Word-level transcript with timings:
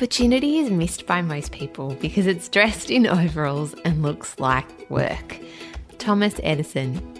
Opportunity 0.00 0.56
is 0.56 0.70
missed 0.70 1.04
by 1.04 1.20
most 1.20 1.52
people 1.52 1.94
because 1.96 2.26
it's 2.26 2.48
dressed 2.48 2.90
in 2.90 3.06
overalls 3.06 3.74
and 3.84 4.02
looks 4.02 4.40
like 4.40 4.88
work. 4.88 5.38
Thomas 5.98 6.40
Edison. 6.42 7.19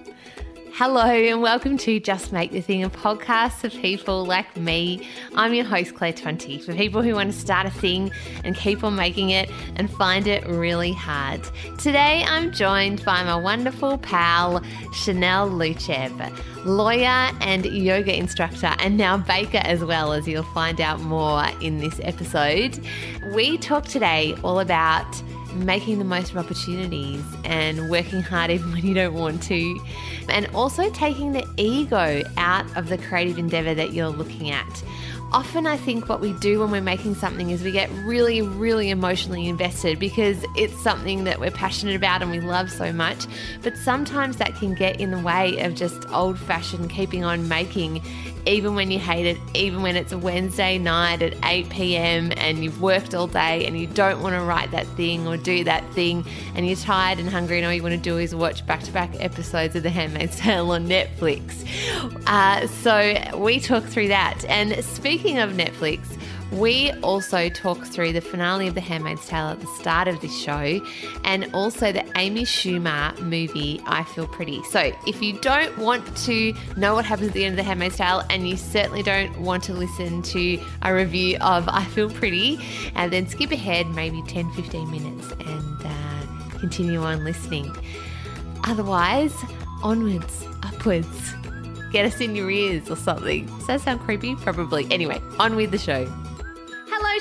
Hello, 0.83 1.05
and 1.05 1.43
welcome 1.43 1.77
to 1.77 2.01
Just 2.01 2.33
Make 2.33 2.53
the 2.53 2.63
Thing, 2.63 2.83
a 2.83 2.89
podcast 2.89 3.61
for 3.61 3.69
people 3.69 4.25
like 4.25 4.57
me. 4.57 5.07
I'm 5.35 5.53
your 5.53 5.67
host, 5.67 5.95
Claire 5.95 6.15
Tonti, 6.15 6.59
for 6.65 6.73
people 6.73 7.03
who 7.03 7.17
want 7.17 7.31
to 7.35 7.39
start 7.39 7.67
a 7.67 7.71
thing 7.71 8.11
and 8.45 8.57
keep 8.57 8.83
on 8.83 8.97
making 8.97 9.29
it 9.29 9.51
and 9.77 9.91
find 9.91 10.27
it 10.27 10.43
really 10.47 10.95
hard. 10.95 11.43
Today, 11.77 12.25
I'm 12.27 12.51
joined 12.51 13.05
by 13.05 13.23
my 13.25 13.37
wonderful 13.37 13.99
pal, 13.99 14.63
Chanel 14.95 15.51
Lucev, 15.51 16.35
lawyer 16.65 17.31
and 17.43 17.67
yoga 17.67 18.17
instructor, 18.17 18.75
and 18.79 18.97
now 18.97 19.19
baker 19.19 19.61
as 19.63 19.85
well, 19.85 20.15
as 20.15 20.27
you'll 20.27 20.45
find 20.45 20.81
out 20.81 20.99
more 21.03 21.45
in 21.61 21.77
this 21.77 22.01
episode. 22.03 22.81
We 23.35 23.59
talk 23.59 23.85
today 23.85 24.35
all 24.43 24.61
about 24.61 25.23
making 25.55 25.99
the 25.99 26.05
most 26.05 26.31
of 26.31 26.37
opportunities 26.37 27.25
and 27.45 27.91
working 27.91 28.23
hard 28.23 28.51
even 28.51 28.73
when 28.73 28.85
you 28.85 28.95
don't 28.95 29.15
want 29.15 29.43
to, 29.45 29.81
and 30.29 30.47
also 30.55 30.91
taking 30.91 31.33
the 31.33 31.47
ego 31.57 32.23
out 32.37 32.65
of 32.77 32.89
the 32.89 32.99
creative 32.99 33.39
endeavor 33.39 33.75
that 33.75 33.93
you're 33.93 34.09
looking 34.09 34.51
at. 34.51 34.83
Often, 35.33 35.69
I 35.69 35.77
think 35.77 36.09
what 36.09 36.21
we 36.21 36.33
do 36.35 36.59
when 36.59 36.73
we're 36.73 36.81
making 36.81 37.15
something 37.15 37.51
is 37.51 37.63
we 37.63 37.71
get 37.71 37.89
really, 38.05 38.43
really 38.43 38.91
emotionally 38.91 39.47
invested 39.47 40.01
because 40.01 40.45
it's 40.57 40.77
something 40.83 41.23
that 41.23 41.39
we're 41.39 41.53
passionate 41.53 41.95
about 41.95 42.21
and 42.21 42.33
we 42.33 42.41
love 42.41 42.69
so 42.69 42.93
much. 42.93 43.27
But 43.63 43.77
sometimes 43.77 44.39
that 44.39 44.57
can 44.57 44.75
get 44.75 45.01
in 45.01 45.13
the 45.13 45.21
way 45.21 45.61
of 45.61 45.77
just 45.77 46.05
old 46.11 46.37
fashioned 46.37 46.91
keeping 46.91 47.23
on 47.23 47.47
making 47.47 48.03
even 48.47 48.75
when 48.75 48.91
you 48.91 48.99
hate 48.99 49.27
it, 49.27 49.39
even 49.55 49.83
when 49.83 49.97
it's 49.97 50.13
a 50.13 50.19
Wednesday 50.19 50.79
night 50.79 51.23
at 51.23 51.35
8 51.45 51.69
p.m. 51.71 52.33
and 52.37 52.63
you've 52.65 52.81
worked 52.81 53.15
all 53.15 53.27
day 53.27 53.67
and 53.67 53.79
you 53.79 53.87
don't 53.87 54.23
want 54.23 54.35
to 54.35 54.43
write 54.43 54.71
that 54.71 54.87
thing 54.89 55.27
or 55.27 55.37
do 55.37 55.65
that 55.65 55.89
thing 55.93 56.25
and 56.55 56.67
you're 56.67 56.77
tired 56.77 57.19
and 57.19 57.29
hungry 57.29 57.59
and 57.59 57.67
all 57.67 57.73
you 57.73 57.83
want 57.83 57.95
to 57.95 58.01
do 58.01 58.19
is 58.19 58.35
watch 58.35 58.67
back 58.67 58.83
to 58.83 58.93
back 58.93 59.11
episodes 59.21 59.77
of 59.77 59.83
The 59.83 59.91
Handmaid's 59.91 60.37
Tale 60.37 60.71
on 60.71 60.87
Netflix. 60.87 61.67
Uh, 62.27 62.67
so 62.67 63.39
we 63.39 63.61
talk 63.61 63.85
through 63.85 64.09
that. 64.09 64.45
And 64.49 64.85
speaking 64.85 65.39
of 65.39 65.51
Netflix, 65.51 66.19
we 66.53 66.91
also 67.03 67.49
talk 67.49 67.85
through 67.85 68.13
the 68.13 68.21
finale 68.21 68.67
of 68.67 68.75
The 68.75 68.81
Handmaid's 68.81 69.27
Tale 69.27 69.49
at 69.49 69.61
the 69.61 69.67
start 69.67 70.09
of 70.09 70.21
this 70.21 70.37
show 70.37 70.81
and 71.25 71.49
also 71.55 71.93
the 71.93 72.05
Amy 72.17 72.43
Schumer 72.43 73.19
movie, 73.21 73.81
I 73.87 74.03
Feel 74.05 74.27
Pretty. 74.27 74.63
So 74.65 74.93
if 75.07 75.23
you 75.23 75.39
don't 75.41 75.77
want 75.79 76.17
to 76.25 76.53
know 76.77 76.95
what 76.95 77.05
happens 77.05 77.29
at 77.29 77.35
the 77.35 77.45
end 77.45 77.53
of 77.53 77.57
The 77.59 77.63
Handmaid's 77.63 77.97
Tale 77.97 78.23
and 78.31 78.49
you 78.49 78.57
certainly 78.57 79.03
don't 79.03 79.41
want 79.41 79.63
to 79.65 79.75
listen 79.75 80.23
to 80.23 80.61
a 80.83 80.95
review 80.95 81.37
of 81.41 81.69
I 81.69 81.85
Feel 81.85 82.11
Pretty, 82.11 82.59
and 82.95 83.09
uh, 83.09 83.09
then 83.09 83.29
skip 83.29 83.53
ahead 83.53 83.87
maybe 83.89 84.23
10 84.23 84.51
15 84.53 84.91
minutes 84.91 85.31
and 85.33 85.83
uh, 85.85 86.59
continue 86.59 87.01
on 87.01 87.25
listening. 87.25 87.75
Otherwise, 88.65 89.35
onwards, 89.83 90.47
upwards. 90.63 91.35
Get 91.93 92.05
us 92.05 92.21
in 92.21 92.37
your 92.37 92.51
ears 92.51 92.89
or 92.89 92.97
something. 92.97 93.47
Does 93.47 93.67
that 93.67 93.81
sound 93.81 94.01
creepy? 94.01 94.37
Probably. 94.37 94.87
Anyway, 94.93 95.21
on 95.39 95.57
with 95.57 95.73
the 95.73 95.79
show. 95.79 96.07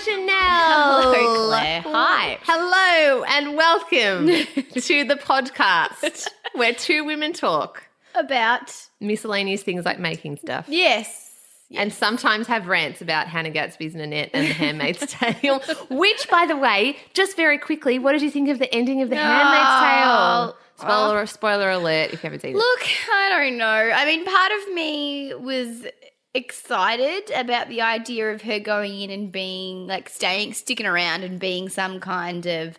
Hello, 0.02 0.18
Chanel. 0.18 1.14
Hello, 1.14 1.48
Claire. 1.48 1.82
Hi. 1.82 2.38
Hello, 2.44 3.24
and 3.26 3.58
welcome 3.58 4.28
to 4.82 5.04
the 5.04 5.16
podcast 5.16 6.28
where 6.54 6.74
two 6.74 7.04
women 7.04 7.34
talk 7.34 7.84
About 8.16 8.74
miscellaneous 9.02 9.62
things 9.62 9.84
like 9.84 10.00
making 10.00 10.38
stuff. 10.38 10.66
yes. 10.70 11.26
And 11.72 11.94
sometimes 11.94 12.48
have 12.48 12.66
rants 12.68 13.00
about 13.02 13.28
Hannah 13.28 13.52
Gadsby's 13.52 13.94
Nanette 13.94 14.32
and 14.34 14.48
The 14.48 14.54
Handmaid's 14.56 15.06
Tale. 15.06 15.60
Which, 15.92 16.28
by 16.30 16.48
the 16.48 16.58
way, 16.58 16.98
just 17.14 17.36
very 17.36 17.60
quickly, 17.60 18.00
what 18.00 18.14
did 18.14 18.24
you 18.24 18.32
think 18.32 18.50
of 18.50 18.58
the 18.58 18.74
ending 18.74 19.04
of 19.04 19.10
The 19.10 19.18
Handmaid's 19.18 19.84
Tale? 19.84 20.58
Spoiler, 20.78 21.20
oh. 21.20 21.26
spoiler 21.26 21.70
alert 21.70 22.06
if 22.12 22.24
you 22.24 22.28
haven't 22.28 22.40
seen 22.40 22.56
it. 22.56 22.58
Look, 22.58 22.82
I 23.12 23.30
don't 23.38 23.58
know. 23.58 23.66
I 23.66 24.06
mean, 24.06 24.26
part 24.26 24.52
of 24.52 24.74
me 24.74 25.34
was 25.36 25.86
excited 26.34 27.32
about 27.36 27.70
the 27.70 27.82
idea 27.82 28.32
of 28.32 28.42
her 28.44 28.60
going 28.60 29.00
in 29.02 29.10
and 29.10 29.32
being 29.32 29.88
like 29.88 30.10
staying, 30.10 30.54
sticking 30.54 30.86
around 30.86 31.24
and 31.24 31.40
being 31.40 31.70
some 31.70 32.00
kind 32.00 32.46
of 32.46 32.78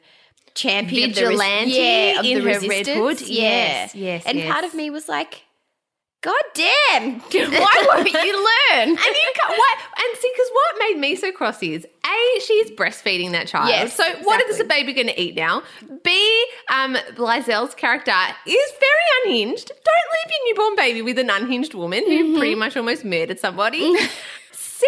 champion, 0.54 1.10
of 1.10 1.16
the 1.16 1.22
res- 1.22 1.30
Vigilante 1.38 1.70
yeah, 1.72 2.20
of 2.20 2.24
in 2.24 2.38
the 2.38 2.40
her 2.44 2.46
red 2.60 2.62
resistance. 2.62 2.98
hood. 3.20 3.20
Yeah. 3.28 3.42
Yes, 3.50 3.94
yes, 3.94 4.22
And 4.26 4.38
yes. 4.38 4.52
part 4.52 4.64
of 4.64 4.74
me 4.74 4.90
was 4.90 5.08
like, 5.08 5.42
God 6.22 6.42
damn! 6.54 7.20
Why 7.20 7.84
won't 7.88 8.12
you 8.12 8.36
learn? 8.36 8.50
And 8.72 8.98
you 8.98 9.32
can't, 9.34 9.58
what? 9.58 9.78
And 9.98 10.18
see, 10.18 10.30
because 10.34 10.50
what 10.52 10.76
made 10.78 10.98
me 10.98 11.16
so 11.16 11.32
cross 11.32 11.62
is 11.62 11.86
a 12.06 12.40
she's 12.40 12.70
breastfeeding 12.72 13.32
that 13.32 13.46
child. 13.48 13.68
Yes, 13.70 13.94
so 13.96 14.04
what 14.22 14.46
is 14.48 14.58
the 14.58 14.64
baby 14.64 14.92
going 14.92 15.06
to 15.08 15.20
eat 15.20 15.34
now? 15.34 15.62
B 16.04 16.46
um, 16.72 16.96
Bledel's 17.16 17.74
character 17.74 18.12
is 18.46 18.70
very 18.80 19.06
unhinged. 19.24 19.68
Don't 19.68 19.76
leave 19.76 20.30
your 20.36 20.54
newborn 20.54 20.76
baby 20.76 21.02
with 21.02 21.18
an 21.18 21.30
unhinged 21.30 21.74
woman 21.74 22.04
who 22.06 22.20
Mm-hmm. 22.24 22.38
pretty 22.38 22.54
much 22.54 22.76
almost 22.76 23.04
murdered 23.04 23.40
somebody. 23.40 23.80
C, 24.52 24.86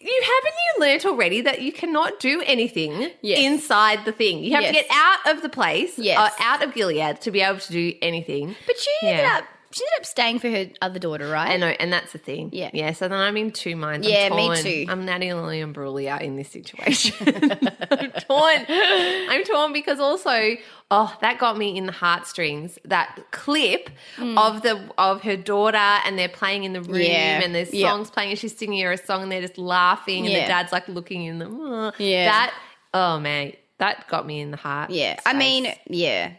you 0.00 0.22
haven't 0.22 0.54
you 0.64 0.80
learnt 0.80 1.04
already 1.06 1.40
that 1.42 1.62
you 1.62 1.72
cannot 1.72 2.18
do 2.20 2.42
anything 2.46 3.10
Yes. 3.22 3.38
inside 3.40 4.04
the 4.04 4.12
thing. 4.12 4.42
You 4.42 4.54
have 4.54 4.64
to 4.64 4.72
get 4.72 4.86
out 4.90 5.26
of 5.36 5.42
the 5.42 5.48
place, 5.48 5.98
Yes. 5.98 6.18
uh, 6.18 6.30
out 6.42 6.62
of 6.64 6.74
Gilead 6.74 7.20
to 7.22 7.30
be 7.30 7.40
able 7.40 7.60
to 7.60 7.72
do 7.72 7.94
anything. 8.02 8.56
but 8.66 8.76
she 8.78 8.90
ended 9.06 9.26
up 9.26 9.44
she 9.74 9.82
ended 9.82 10.00
up 10.00 10.06
staying 10.06 10.38
for 10.38 10.48
her 10.50 10.66
other 10.80 10.98
daughter, 11.00 11.28
right? 11.28 11.50
I 11.50 11.56
know, 11.56 11.66
and 11.66 11.92
that's 11.92 12.12
the 12.12 12.18
thing. 12.18 12.50
Yeah. 12.52 12.70
Yeah. 12.72 12.92
So 12.92 13.08
then 13.08 13.18
I'm 13.18 13.36
in 13.36 13.50
two 13.50 13.74
minds. 13.74 14.06
Yeah, 14.06 14.28
I'm 14.30 14.36
me 14.36 14.46
torn. 14.46 14.58
too. 14.62 14.86
I'm 14.88 15.04
Natalie 15.04 15.60
Imbruglia 15.60 16.20
in 16.20 16.36
this 16.36 16.48
situation. 16.48 17.14
I'm 17.90 18.10
torn. 18.12 18.66
I'm 18.68 19.44
torn 19.44 19.72
because 19.72 19.98
also, 19.98 20.56
oh, 20.90 21.16
that 21.20 21.38
got 21.38 21.58
me 21.58 21.76
in 21.76 21.86
the 21.86 21.92
heartstrings. 21.92 22.78
That 22.84 23.18
clip 23.32 23.90
of 24.18 24.62
the 24.62 24.80
of 24.96 25.22
her 25.22 25.36
daughter, 25.36 25.76
and 25.76 26.16
they're 26.18 26.28
playing 26.28 26.64
in 26.64 26.72
the 26.72 26.80
room, 26.82 26.94
Mm. 26.94 27.08
Yeah. 27.08 27.40
and 27.42 27.54
there's 27.54 27.74
Yeah. 27.74 27.88
songs 27.90 28.10
playing, 28.10 28.30
and 28.30 28.38
she's 28.38 28.56
singing 28.56 28.80
her 28.84 28.92
a 28.92 28.96
song, 28.96 29.24
and 29.24 29.32
they're 29.32 29.40
just 29.40 29.58
laughing, 29.58 30.24
and 30.24 30.32
Yeah. 30.32 30.42
the 30.42 30.48
dad's 30.48 30.72
like 30.72 30.86
looking 30.88 31.24
in 31.24 31.38
them. 31.40 31.58
Oh, 31.60 31.92
Yeah. 31.98 32.26
That 32.30 32.54
oh 32.92 33.18
man, 33.18 33.52
that 33.78 34.06
got 34.08 34.24
me 34.24 34.40
in 34.40 34.52
the 34.52 34.56
heart. 34.56 34.90
Yeah, 34.90 35.18
I 35.26 35.32
mean, 35.32 35.66
yeah, 35.88 36.30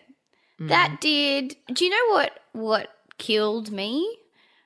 Mm. 0.62 0.69
that 0.69 1.01
did. 1.01 1.57
Do 1.74 1.84
you 1.84 1.91
know 1.91 2.13
what 2.16 2.40
what 2.53 2.94
killed 3.17 3.71
me 3.71 4.17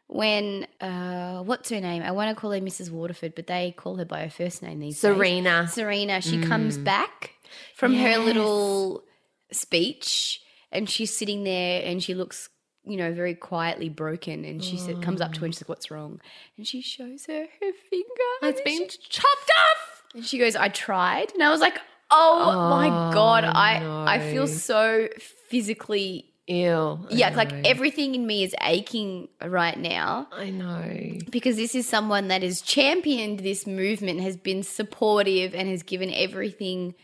when 0.07 0.65
uh 0.81 1.41
what's 1.43 1.69
her 1.69 1.79
name? 1.79 2.01
I 2.03 2.11
want 2.11 2.35
to 2.35 2.39
call 2.39 2.51
her 2.51 2.59
Mrs. 2.59 2.89
Waterford, 2.89 3.35
but 3.35 3.47
they 3.47 3.73
call 3.77 3.95
her 3.97 4.05
by 4.05 4.23
her 4.23 4.29
first 4.29 4.61
name 4.63 4.79
these 4.79 4.95
days. 4.95 5.01
Serena. 5.01 5.67
Serena. 5.67 6.21
She 6.21 6.41
comes 6.41 6.77
Mm. 6.77 6.83
back 6.83 7.33
from 7.75 7.93
her 7.95 8.17
little 8.17 9.03
speech, 9.51 10.41
and 10.71 10.89
she's 10.89 11.15
sitting 11.15 11.43
there, 11.43 11.81
and 11.85 12.01
she 12.03 12.13
looks. 12.13 12.49
You 12.85 12.95
know, 12.97 13.13
very 13.13 13.35
quietly 13.35 13.89
broken, 13.89 14.45
and 14.45 14.63
she 14.63 14.77
said, 14.77 15.01
comes 15.03 15.21
up 15.21 15.33
to 15.33 15.41
her 15.41 15.45
and 15.45 15.53
she's 15.53 15.61
like, 15.61 15.69
"What's 15.69 15.91
wrong?" 15.91 16.21
And 16.57 16.65
she 16.65 16.81
shows 16.81 17.25
her 17.27 17.41
her 17.41 17.71
finger. 17.89 18.31
It's 18.41 18.61
been 18.61 18.89
she- 18.89 18.97
chopped 19.09 19.51
off. 19.59 20.03
and 20.15 20.25
she 20.25 20.39
goes, 20.39 20.55
I 20.55 20.69
tried. 20.69 21.31
And 21.33 21.43
I 21.43 21.51
was 21.51 21.59
like, 21.59 21.77
oh, 22.09 22.69
my 22.71 23.13
God. 23.13 23.43
I, 23.43 24.15
I 24.15 24.31
feel 24.31 24.47
so 24.47 25.07
physically, 25.49 26.31
Ew. 26.49 27.05
Yeah, 27.11 27.29
like 27.35 27.53
everything 27.63 28.15
in 28.15 28.25
me 28.25 28.43
is 28.43 28.55
aching 28.59 29.27
right 29.39 29.77
now 29.77 30.27
I 30.31 30.49
know. 30.49 31.19
because 31.29 31.57
this 31.57 31.75
is 31.75 31.87
someone 31.87 32.29
that 32.29 32.41
has 32.41 32.61
championed 32.61 33.41
this 33.41 33.67
movement, 33.67 34.21
has 34.21 34.35
been 34.35 34.63
supportive, 34.63 35.53
and 35.53 35.69
has 35.69 35.83
given 35.83 36.11
everything 36.11 36.95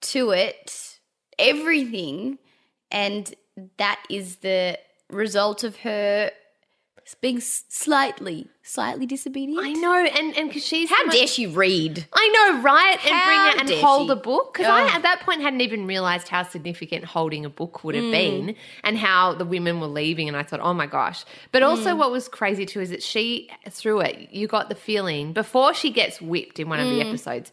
to 0.00 0.30
it. 0.30 0.98
Everything. 1.38 2.38
And 2.90 3.34
that 3.76 4.02
is 4.08 4.36
the 4.36 4.78
result 5.10 5.62
of 5.62 5.76
her 5.76 6.30
being 7.14 7.40
slightly, 7.40 8.48
slightly 8.62 9.06
disobedient. 9.06 9.64
I 9.64 9.72
know, 9.72 9.94
and 10.04 10.36
and 10.36 10.48
because 10.48 10.66
she's 10.66 10.90
How 10.90 10.96
so 10.98 11.04
much- 11.06 11.16
dare 11.16 11.26
she 11.28 11.46
read? 11.46 12.06
I 12.12 12.28
know, 12.28 12.62
right? 12.62 12.98
And 13.04 13.14
How 13.14 13.24
bring 13.26 13.54
it 13.54 13.60
and 13.60 13.68
dare 13.68 13.80
hold 13.84 14.08
she? 14.08 14.12
a 14.12 14.16
book. 14.16 14.54
Because 14.54 14.66
I, 14.66 14.88
at 14.94 15.02
that 15.02 15.20
point, 15.20 15.40
hadn't 15.40 15.60
even 15.60 15.86
realized 15.86 16.28
how 16.28 16.42
significant 16.42 17.04
holding 17.04 17.44
a 17.44 17.48
book 17.50 17.84
would 17.84 17.94
have 17.94 18.04
Mm. 18.04 18.10
been 18.10 18.56
and 18.82 18.98
how 18.98 19.34
the 19.34 19.44
women 19.44 19.80
were 19.80 19.86
leaving. 19.86 20.26
And 20.26 20.36
I 20.36 20.42
thought, 20.42 20.60
oh 20.60 20.74
my 20.74 20.86
gosh. 20.86 21.24
But 21.52 21.62
also, 21.62 21.90
Mm. 21.94 21.98
what 21.98 22.10
was 22.10 22.26
crazy 22.28 22.66
too 22.66 22.80
is 22.80 22.90
that 22.90 23.02
she, 23.04 23.50
through 23.70 24.00
it, 24.00 24.28
you 24.32 24.48
got 24.48 24.68
the 24.68 24.74
feeling 24.74 25.32
before 25.32 25.74
she 25.74 25.90
gets 25.90 26.20
whipped 26.20 26.58
in 26.58 26.68
one 26.68 26.80
of 26.80 26.88
the 26.88 27.00
Mm. 27.00 27.08
episodes, 27.08 27.52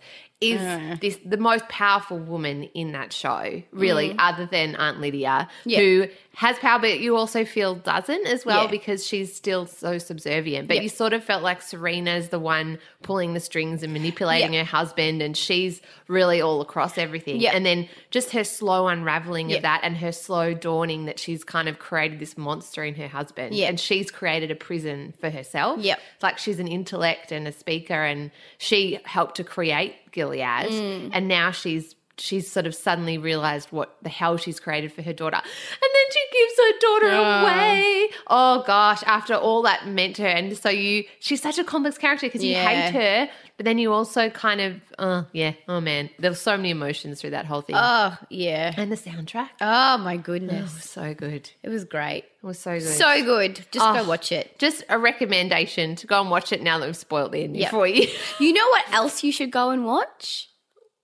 is 0.52 1.00
this 1.00 1.20
the 1.26 1.38
most 1.38 1.68
powerful 1.70 2.18
woman 2.18 2.64
in 2.74 2.92
that 2.92 3.14
show, 3.14 3.62
really, 3.72 4.10
Mm. 4.10 4.16
other 4.20 4.46
than 4.46 4.76
Aunt 4.76 5.00
Lydia, 5.00 5.50
Yeah. 5.66 5.80
who 5.80 6.08
has 6.36 6.58
power, 6.60 6.80
but 6.80 7.00
you 7.00 7.16
also 7.16 7.46
feel 7.46 7.76
doesn't 7.76 8.26
as 8.26 8.44
well 8.46 8.64
Yeah. 8.64 8.72
because 8.72 9.06
she's 9.06 9.36
still 9.36 9.66
so 9.68 9.98
subservient. 10.00 10.68
But 10.68 10.78
Yeah. 10.78 10.84
you 10.84 10.90
sort 10.90 11.14
of 11.14 11.24
felt 11.24 11.44
like 11.44 11.62
Serena's 11.62 12.30
the 12.30 12.40
one 12.40 12.80
pulling 13.04 13.34
the 13.36 13.40
strings 13.40 13.84
and 13.84 13.94
manipulating 13.94 14.54
her 14.54 14.64
husband, 14.64 15.22
and 15.22 15.38
she's 15.38 15.82
really 16.08 16.42
all 16.42 16.60
across 16.62 16.98
everything. 16.98 17.46
And 17.46 17.66
then 17.66 17.88
just 18.10 18.32
her 18.32 18.44
slow 18.44 18.88
unraveling 18.88 19.54
of 19.54 19.62
that 19.62 19.82
and 19.84 19.98
her 19.98 20.12
slow 20.12 20.54
dawning 20.54 21.06
that 21.06 21.20
she's 21.20 21.44
kind 21.44 21.70
of 21.70 21.78
created 21.80 22.20
this 22.20 22.36
monster 22.38 22.84
in 22.84 22.96
her 22.96 23.08
husband. 23.08 23.54
Yeah. 23.54 23.68
And 23.68 23.80
she's 23.80 24.10
created 24.10 24.50
a 24.50 24.56
prison 24.56 25.14
for 25.20 25.30
herself. 25.30 25.80
Yeah. 25.82 25.96
It's 26.16 26.24
like 26.24 26.40
she's 26.40 26.60
an 26.60 26.68
intellect 26.68 27.32
and 27.32 27.48
a 27.48 27.52
speaker, 27.52 28.04
and 28.04 28.32
she 28.58 29.00
helped 29.06 29.36
to 29.36 29.44
create 29.44 29.96
Gilead. 30.14 30.70
Mm. 30.70 31.10
And 31.12 31.28
now 31.28 31.52
she's 31.52 31.96
she's 32.18 32.50
sort 32.52 32.66
of 32.68 32.76
suddenly 32.76 33.18
realized 33.18 33.70
what 33.72 33.98
the 34.02 34.10
hell 34.10 34.38
she's 34.38 34.60
created 34.60 34.92
for 34.94 35.02
her 35.02 35.14
daughter. 35.14 35.38
And 35.38 35.44
then 35.82 36.06
she 36.12 36.20
gives 36.32 36.58
her 36.58 36.80
daughter 36.80 37.16
away. 37.16 38.10
Oh 38.28 38.64
gosh, 38.68 39.02
after 39.04 39.34
all 39.36 39.62
that 39.64 39.88
meant 39.88 40.16
to 40.18 40.22
her. 40.24 40.28
And 40.28 40.56
so 40.58 40.70
you 40.70 41.06
she's 41.20 41.42
such 41.42 41.58
a 41.58 41.64
complex 41.64 41.98
character 41.98 42.28
because 42.28 42.44
you 42.44 42.52
Yeah. 42.52 42.68
hate 42.68 42.94
her, 42.94 43.30
but 43.58 43.64
then 43.66 43.78
you 43.80 43.92
also 43.94 44.30
kind 44.30 44.62
of 44.62 44.82
uh 45.00 45.24
yeah, 45.32 45.54
oh 45.68 45.82
man. 45.82 46.10
There 46.20 46.30
were 46.32 46.36
so 46.36 46.56
many 46.56 46.70
emotions 46.70 47.20
through 47.22 47.32
that 47.32 47.46
whole 47.46 47.62
thing. 47.62 47.76
Oh 47.78 48.16
yeah. 48.30 48.74
and 48.78 48.92
the 48.92 48.96
soundtrack. 48.98 49.50
Oh 49.62 49.98
my 49.98 50.18
goodness. 50.18 50.74
was 50.74 50.84
so 50.84 51.14
good. 51.14 51.50
It 51.64 51.70
was 51.70 51.84
great. 51.84 52.26
It 52.26 52.46
was 52.46 52.60
so 52.60 52.74
good. 52.74 52.84
So 52.88 53.24
good. 53.24 53.56
Just 53.72 53.86
Oh. 53.86 53.94
go 54.04 54.08
watch 54.08 54.32
it. 54.32 54.60
just 54.60 54.84
a 54.90 55.00
recommendation 55.00 55.96
to 55.96 56.08
go 56.08 56.22
and 56.22 56.30
watch 56.30 56.52
it 56.52 56.62
now 56.62 56.78
that 56.80 56.86
we've 56.86 56.96
spoiled 56.98 57.32
the 57.32 57.44
ending 57.44 57.62
Yep. 57.62 57.72
for 57.72 57.88
you. 57.88 58.08
You 58.40 58.54
know 58.54 58.68
what 58.70 58.92
else 58.94 59.24
you 59.24 59.32
should 59.32 59.52
go 59.52 59.72
and 59.72 59.86
watch? 59.86 60.50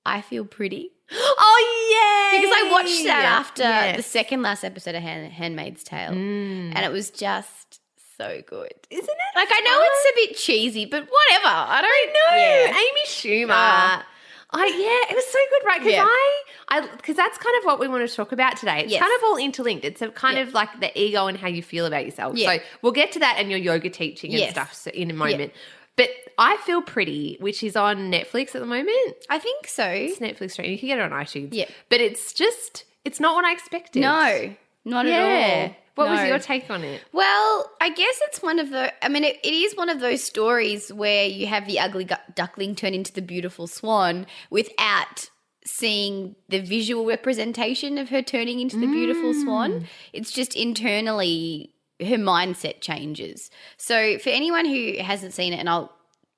I 0.06 0.22
Feel 0.22 0.46
Pretty. 0.46 0.92
Oh 1.12 2.32
yeah. 2.32 2.40
Because 2.40 2.56
I 2.56 2.72
watched 2.72 3.04
that 3.06 3.26
after 3.26 3.64
Yes. 3.64 3.98
the 3.98 4.04
second 4.04 4.42
last 4.42 4.64
episode 4.64 4.96
of 4.96 5.02
Hand- 5.02 5.32
Handmaid's 5.32 5.84
Tale. 5.84 6.12
And 6.12 6.78
it 6.78 6.92
was 6.92 7.10
just 7.10 7.80
so 8.18 8.42
good. 8.46 8.74
Isn't 8.90 9.04
it? 9.10 9.36
Like, 9.36 9.48
I 9.52 9.60
know 9.62 9.80
it's 9.82 10.06
a 10.06 10.16
bit 10.28 10.38
cheesy, 10.38 10.86
but 10.86 11.02
whatever. 11.10 11.48
I 11.56 11.82
don't 11.82 12.14
know, 12.14 12.38
Yeah. 12.38 12.78
Amy 12.78 13.46
Schumer. 13.46 13.54
Ah. 13.54 14.06
I 14.52 14.66
yeah, 14.66 15.12
it 15.12 15.16
was 15.16 15.26
so 15.26 15.38
good, 15.52 15.68
right? 15.68 15.80
Because 15.80 15.94
Yeah. 15.94 16.06
I, 16.08 16.42
I, 16.70 16.82
because 16.96 17.16
that's 17.16 17.38
kind 17.38 17.56
of 17.60 17.66
what 17.66 17.80
we 17.80 17.88
want 17.88 18.10
to 18.10 18.16
talk 18.16 18.32
about 18.32 18.58
today. 18.58 18.80
It's 18.82 18.92
Yes. 18.92 19.00
kind 19.00 19.12
of 19.16 19.24
all 19.26 19.38
interlinked. 19.38 19.86
It's 19.86 20.02
a 20.02 20.10
kind 20.10 20.38
Yeah. 20.38 20.44
of 20.44 20.54
like 20.56 20.80
the 20.80 21.00
ego 21.00 21.28
and 21.28 21.38
how 21.38 21.48
you 21.48 21.62
feel 21.62 21.86
about 21.86 22.04
yourself. 22.06 22.36
Yeah. 22.36 22.56
So 22.56 22.64
we'll 22.82 22.92
get 22.92 23.12
to 23.12 23.20
that 23.20 23.36
and 23.38 23.52
your 23.52 23.60
yoga 23.60 23.92
teaching 23.92 24.32
and 24.32 24.40
Yes. 24.40 24.52
stuff 24.52 24.88
in 24.88 25.12
a 25.12 25.14
moment. 25.14 25.54
But 25.96 26.10
I 26.38 26.58
feel 26.58 26.82
pretty, 26.82 27.38
which 27.40 27.64
is 27.64 27.76
on 27.76 28.12
Netflix 28.12 28.56
at 28.56 28.62
the 28.62 28.66
moment. 28.66 29.16
I 29.30 29.40
think 29.40 29.68
so. 29.68 29.86
It's 29.86 30.20
Netflix 30.20 30.52
streaming. 30.52 30.72
You 30.74 30.80
can 30.80 30.88
get 30.88 31.00
it 31.00 31.02
on 31.02 31.12
iTunes. 31.12 31.50
Yeah. 31.52 31.66
but 31.90 32.00
it's 32.00 32.34
just, 32.34 32.86
it's 33.04 33.20
not 33.20 33.36
what 33.36 33.46
I 33.46 33.52
expected. 33.52 34.00
No, 34.02 34.56
not 34.86 35.06
yeah. 35.06 35.14
at 35.14 35.70
all. 35.70 35.76
What 36.00 36.12
was 36.12 36.28
your 36.30 36.40
take 36.40 36.70
on 36.70 36.84
it? 36.84 37.02
Well, 37.12 37.72
I 37.82 37.90
guess 37.90 38.20
it's 38.28 38.42
one 38.42 38.60
of 38.60 38.70
the. 38.70 38.94
I 39.04 39.10
mean, 39.10 39.26
it, 39.26 39.38
it 39.44 39.52
is 39.54 39.76
one 39.76 39.90
of 39.90 40.00
those 40.00 40.24
stories 40.24 40.94
where 40.94 41.26
you 41.26 41.48
have 41.48 41.68
the 41.68 41.80
ugly 41.80 42.08
duckling 42.36 42.76
turn 42.76 42.94
into 42.94 43.12
the 43.12 43.22
beautiful 43.22 43.68
swan 43.68 44.26
without 44.50 45.30
seeing 45.66 46.36
the 46.48 46.62
visual 46.62 47.06
representation 47.06 47.98
of 47.98 48.10
her 48.10 48.22
turning 48.22 48.62
into 48.62 48.80
the 48.80 48.88
beautiful 48.88 49.34
swan. 49.34 49.72
Mm. 49.72 49.86
It's 50.14 50.32
just 50.32 50.56
internally 50.56 51.74
her 52.00 52.18
mindset 52.18 52.82
changes. 52.82 53.50
So, 53.78 54.18
for 54.20 54.30
anyone 54.30 54.66
who 54.66 54.96
hasn't 55.00 55.34
seen 55.34 55.54
it, 55.54 55.58
and 55.58 55.70
I'll 55.70 55.94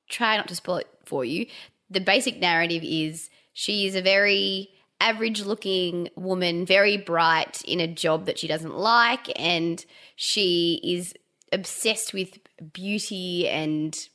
try 0.09 0.37
not 0.37 0.47
to 0.49 0.55
spoil 0.55 0.77
it 0.77 0.87
for 1.05 1.23
you, 1.23 1.45
the 1.89 2.01
basic 2.01 2.39
narrative 2.39 2.83
is 2.83 3.29
she 3.53 3.85
is 3.85 3.95
a 3.95 4.01
very 4.01 4.69
average 4.99 5.43
looking 5.43 6.09
woman, 6.15 6.65
very 6.65 6.97
bright 6.97 7.61
in 7.63 7.79
a 7.79 7.87
job 7.87 8.25
that 8.25 8.39
she 8.39 8.47
doesn't 8.47 8.75
like, 8.75 9.31
and 9.39 9.85
she 10.15 10.79
is 10.83 11.13
obsessed 11.51 12.13
with 12.13 12.39
beauty 12.71 13.47
and 13.49 14.07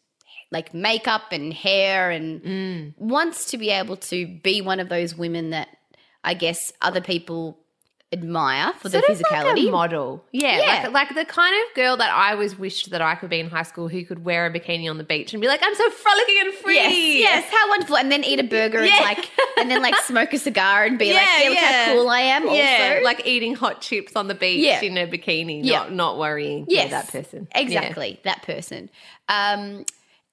like 0.52 0.72
makeup 0.72 1.32
and 1.32 1.52
hair 1.52 2.10
and 2.10 2.42
mm. 2.42 2.94
wants 2.96 3.46
to 3.46 3.58
be 3.58 3.70
able 3.70 3.96
to 3.96 4.26
be 4.42 4.60
one 4.60 4.78
of 4.78 4.88
those 4.88 5.14
women 5.14 5.50
that 5.50 5.68
I 6.22 6.34
guess 6.34 6.72
other 6.80 7.00
people 7.00 7.58
admire 8.16 8.72
for 8.74 8.88
Sort 8.90 9.04
of 9.08 9.16
physicality. 9.18 9.64
like 9.64 9.70
model. 9.72 10.24
Yeah, 10.32 10.58
Yeah. 10.58 10.88
Like, 10.88 11.08
like 11.10 11.14
the 11.14 11.24
kind 11.24 11.54
of 11.54 11.74
girl 11.74 11.96
that 11.96 12.10
I 12.12 12.32
always 12.32 12.58
wished 12.58 12.90
that 12.90 13.00
I 13.02 13.14
could 13.14 13.30
be 13.30 13.40
in 13.40 13.48
high 13.50 13.62
school 13.62 13.88
who 13.88 14.04
could 14.04 14.24
wear 14.24 14.46
a 14.46 14.50
bikini 14.52 14.88
on 14.90 14.98
the 14.98 15.04
beach 15.04 15.32
and 15.34 15.40
be 15.40 15.48
like, 15.48 15.60
I'm 15.62 15.74
so 15.74 15.90
frolicking 15.90 16.36
and 16.40 16.54
free. 16.54 16.74
Yes, 16.74 16.94
yes, 17.18 17.50
how 17.52 17.68
wonderful! 17.68 17.96
And 17.96 18.10
then 18.10 18.24
eat 18.24 18.40
a 18.40 18.44
burger 18.44 18.84
Yeah. 18.84 18.96
and 18.96 19.04
like, 19.04 19.30
and 19.58 19.70
then 19.70 19.82
like 19.82 19.94
smoke 20.02 20.32
a 20.32 20.38
cigar 20.38 20.84
and 20.84 20.98
be 20.98 21.12
like, 21.12 21.22
Yeah, 21.22 21.42
yeah, 21.42 21.48
look 21.48 21.58
yeah. 21.58 21.84
how 21.86 21.92
cool 21.94 22.08
I 22.08 22.20
am. 22.20 22.44
Yeah, 22.46 22.90
also, 22.94 23.04
like 23.04 23.26
eating 23.26 23.54
hot 23.54 23.80
chips 23.80 24.16
on 24.16 24.28
the 24.28 24.34
beach 24.34 24.64
Yeah. 24.64 24.80
in 24.82 24.96
a 24.98 25.06
bikini, 25.06 25.60
Yeah. 25.64 25.78
not, 25.78 25.92
not 25.92 26.18
worrying 26.18 26.66
yes, 26.68 26.84
yeah, 26.90 26.90
that 27.02 27.12
person. 27.12 27.48
exactly 27.54 28.20
that 28.24 28.42
person. 28.42 28.90
Um, 29.28 29.84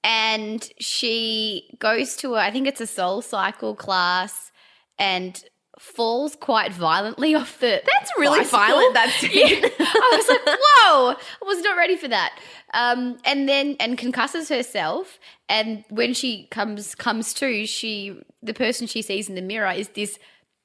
and 0.02 0.68
she 0.78 1.76
goes 1.78 2.16
to 2.16 2.34
a, 2.34 2.38
I 2.40 2.50
think 2.50 2.66
it's 2.66 2.80
a 2.80 2.86
Soul 2.86 3.22
Cycle 3.22 3.74
class, 3.74 4.52
and 4.98 5.42
falls 5.84 6.34
quite 6.34 6.72
violently 6.72 7.34
off 7.34 7.60
the. 7.60 7.82
That's 7.84 8.10
really 8.18 8.38
bicycle. 8.40 8.58
violent, 8.58 8.94
that 8.94 9.10
scene. 9.18 9.62
Yeah. 9.62 9.68
I 9.78 10.16
was 10.16 10.28
like, 10.28 10.58
whoa! 10.58 11.10
I 11.12 11.44
was 11.44 11.60
not 11.60 11.76
ready 11.76 11.96
for 11.96 12.08
that. 12.08 12.38
Um, 12.72 13.18
and 13.24 13.48
then 13.48 13.76
and 13.78 13.98
concusses 13.98 14.48
herself, 14.48 15.20
and 15.48 15.84
when 15.90 16.14
she 16.14 16.46
comes 16.50 16.94
comes 16.94 17.34
to, 17.34 17.66
she 17.66 18.18
the 18.42 18.54
person 18.54 18.86
she 18.86 19.02
sees 19.02 19.28
in 19.28 19.34
the 19.34 19.42
mirror 19.42 19.70
is 19.72 19.88
this 19.90 20.18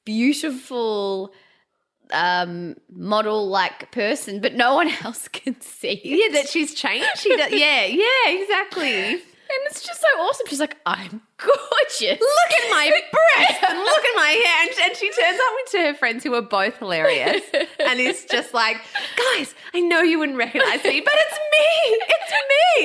beautiful 0.04 1.32
um 2.12 2.74
model 2.90 3.48
like 3.48 3.92
person 3.92 4.40
but 4.40 4.54
no 4.54 4.74
one 4.74 4.88
else 5.04 5.28
can 5.28 5.60
see 5.60 5.92
it. 5.92 6.04
Yeah, 6.04 6.40
that 6.40 6.48
she's 6.48 6.74
changed. 6.74 7.06
She 7.18 7.36
does, 7.36 7.52
yeah, 7.52 7.84
yeah, 7.84 8.28
exactly. 8.28 9.22
and 9.50 9.66
it's 9.66 9.82
just 9.84 10.00
so 10.00 10.06
awesome 10.20 10.46
she's 10.48 10.60
like 10.60 10.76
i'm 10.86 11.20
gorgeous 11.40 12.20
Look 12.20 12.52
at 12.52 12.70
my 12.70 12.90
breast 12.90 13.64
and 13.68 13.78
look 13.78 14.04
at 14.04 14.16
my 14.16 14.28
hair. 14.28 14.68
And, 14.68 14.70
and 14.84 14.96
she 14.96 15.10
turns 15.10 15.38
up 15.38 15.70
to 15.72 15.78
her 15.78 15.94
friends 15.94 16.24
who 16.24 16.34
are 16.34 16.42
both 16.42 16.76
hilarious 16.78 17.42
and 17.78 18.00
is 18.00 18.24
just 18.30 18.54
like, 18.54 18.76
guys, 19.16 19.54
I 19.74 19.80
know 19.80 20.02
you 20.02 20.18
wouldn't 20.18 20.38
recognize 20.38 20.84
me, 20.84 21.00
but 21.00 21.14
it's 21.16 21.38
me. 21.58 21.98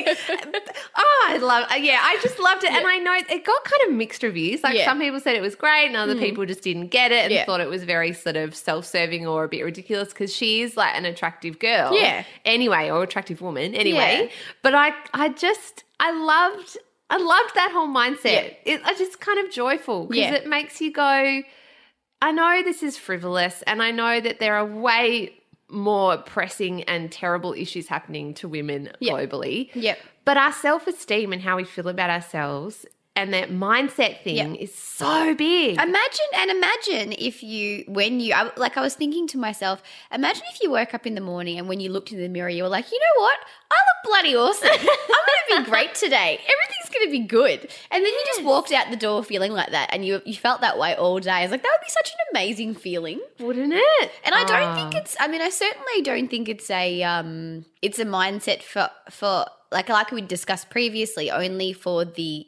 It's 0.06 0.28
me. 0.28 0.74
Oh, 0.96 1.26
I 1.28 1.36
love 1.38 1.70
uh, 1.70 1.74
Yeah, 1.76 2.00
I 2.02 2.18
just 2.22 2.38
loved 2.38 2.64
it. 2.64 2.72
And 2.72 2.86
I 2.86 2.98
know 2.98 3.12
it 3.14 3.44
got 3.44 3.64
kind 3.64 3.88
of 3.88 3.94
mixed 3.94 4.22
reviews. 4.22 4.62
Like 4.62 4.74
Yeah. 4.74 4.84
Some 4.84 4.98
people 4.98 5.20
said 5.20 5.36
it 5.36 5.42
was 5.42 5.54
great 5.54 5.86
and 5.86 5.96
other 5.96 6.14
mm. 6.14 6.20
people 6.20 6.44
just 6.46 6.62
didn't 6.62 6.88
get 6.88 7.12
it 7.12 7.24
and 7.24 7.32
Yeah. 7.32 7.44
thought 7.44 7.60
it 7.60 7.68
was 7.68 7.84
very 7.84 8.12
sort 8.12 8.36
of 8.36 8.54
self 8.54 8.86
serving 8.86 9.26
or 9.26 9.44
a 9.44 9.48
bit 9.48 9.62
ridiculous 9.64 10.08
because 10.08 10.34
she's 10.34 10.76
like 10.76 10.94
an 10.94 11.04
attractive 11.04 11.58
girl. 11.58 11.94
Yeah. 11.94 12.24
Anyway, 12.44 12.90
or 12.90 13.02
attractive 13.02 13.40
woman. 13.40 13.74
Anyway. 13.74 14.24
Yeah. 14.24 14.30
But 14.62 14.74
I, 14.74 14.92
I 15.14 15.28
just, 15.30 15.84
I 16.00 16.12
loved, 16.12 16.76
I 17.08 17.18
loved 17.18 17.54
that 17.54 17.70
whole 17.72 17.88
mindset. 17.88 18.56
It, 18.64 18.80
I 18.84 18.94
just 18.94 19.20
kind 19.20 19.38
of 19.44 19.50
joyful 19.52 20.06
because 20.06 20.30
Yeah. 20.30 20.34
it 20.34 20.46
makes 20.46 20.80
you 20.80 20.92
go. 20.92 21.42
I 22.22 22.32
know 22.32 22.62
this 22.64 22.82
is 22.82 22.96
frivolous, 22.98 23.62
and 23.62 23.82
I 23.82 23.90
know 23.90 24.20
that 24.20 24.40
there 24.40 24.56
are 24.56 24.64
way 24.66 25.34
more 25.68 26.16
pressing 26.18 26.82
and 26.84 27.10
terrible 27.12 27.52
issues 27.52 27.88
happening 27.88 28.34
to 28.34 28.48
women 28.48 28.90
Yeah. 29.00 29.12
globally. 29.14 29.70
Yep. 29.74 29.98
But 30.24 30.36
our 30.36 30.52
self 30.52 30.86
esteem 30.86 31.32
and 31.32 31.42
how 31.42 31.56
we 31.56 31.64
feel 31.64 31.88
about 31.88 32.10
ourselves 32.10 32.86
and 33.16 33.32
that 33.34 33.50
mindset 33.50 34.22
thing 34.22 34.36
Yeah. 34.36 34.52
is 34.52 34.74
so 34.74 35.34
big. 35.34 35.80
Imagine 35.80 36.26
and 36.34 36.50
imagine 36.50 37.12
if 37.18 37.42
you, 37.42 37.84
when 37.88 38.20
you, 38.20 38.34
I, 38.34 38.50
like 38.56 38.76
I 38.76 38.80
was 38.82 38.94
thinking 38.94 39.26
to 39.28 39.38
myself, 39.38 39.82
imagine 40.12 40.42
if 40.54 40.62
you 40.62 40.70
woke 40.70 40.94
up 40.94 41.06
in 41.06 41.14
the 41.14 41.20
morning 41.20 41.58
and 41.58 41.68
when 41.68 41.80
you 41.80 41.90
looked 41.90 42.12
in 42.12 42.18
the 42.20 42.28
mirror, 42.28 42.48
you 42.50 42.62
were 42.62 42.68
like, 42.68 42.92
you 42.92 42.98
know 42.98 43.22
what? 43.22 43.38
I 43.70 43.74
look 43.74 44.12
bloody 44.12 44.36
awesome. 44.36 44.68
I'm 44.70 45.24
going 45.48 45.64
to 45.64 45.64
be 45.64 45.70
great 45.70 45.94
today. 45.94 46.38
Everything's 46.38 46.94
going 46.94 47.06
to 47.06 47.10
be 47.10 47.20
good. 47.26 47.60
And 47.90 48.04
then 48.04 48.12
you 48.12 48.22
just 48.26 48.44
walked 48.44 48.70
out 48.72 48.90
the 48.90 48.96
door 48.96 49.24
feeling 49.24 49.52
like 49.52 49.70
that 49.72 49.90
and 49.92 50.04
you, 50.04 50.22
you 50.24 50.34
felt 50.34 50.60
that 50.60 50.78
way 50.78 50.94
all 50.94 51.18
day. 51.18 51.30
I 51.30 51.42
was 51.42 51.50
like, 51.50 51.62
that 51.62 51.72
would 51.72 51.84
be 51.84 51.90
such 51.90 52.10
an 52.10 52.18
amazing 52.32 52.74
feeling. 52.74 53.20
Wouldn't 53.40 53.72
it? 53.74 54.12
And 54.24 54.34
I 54.34 54.44
don't 54.44 54.62
Ah. 54.62 54.74
think 54.74 54.94
it's. 54.94 55.16
I 55.18 55.28
mean, 55.28 55.40
I 55.40 55.50
certainly 55.50 56.02
don't 56.02 56.28
think 56.28 56.48
it's 56.48 56.70
a. 56.70 57.02
Um, 57.02 57.64
it's 57.82 57.98
a 57.98 58.04
mindset 58.04 58.62
for 58.62 58.88
for 59.10 59.46
like 59.72 59.88
like 59.88 60.10
we 60.12 60.22
discussed 60.22 60.70
previously, 60.70 61.30
only 61.30 61.72
for 61.72 62.04
the 62.04 62.46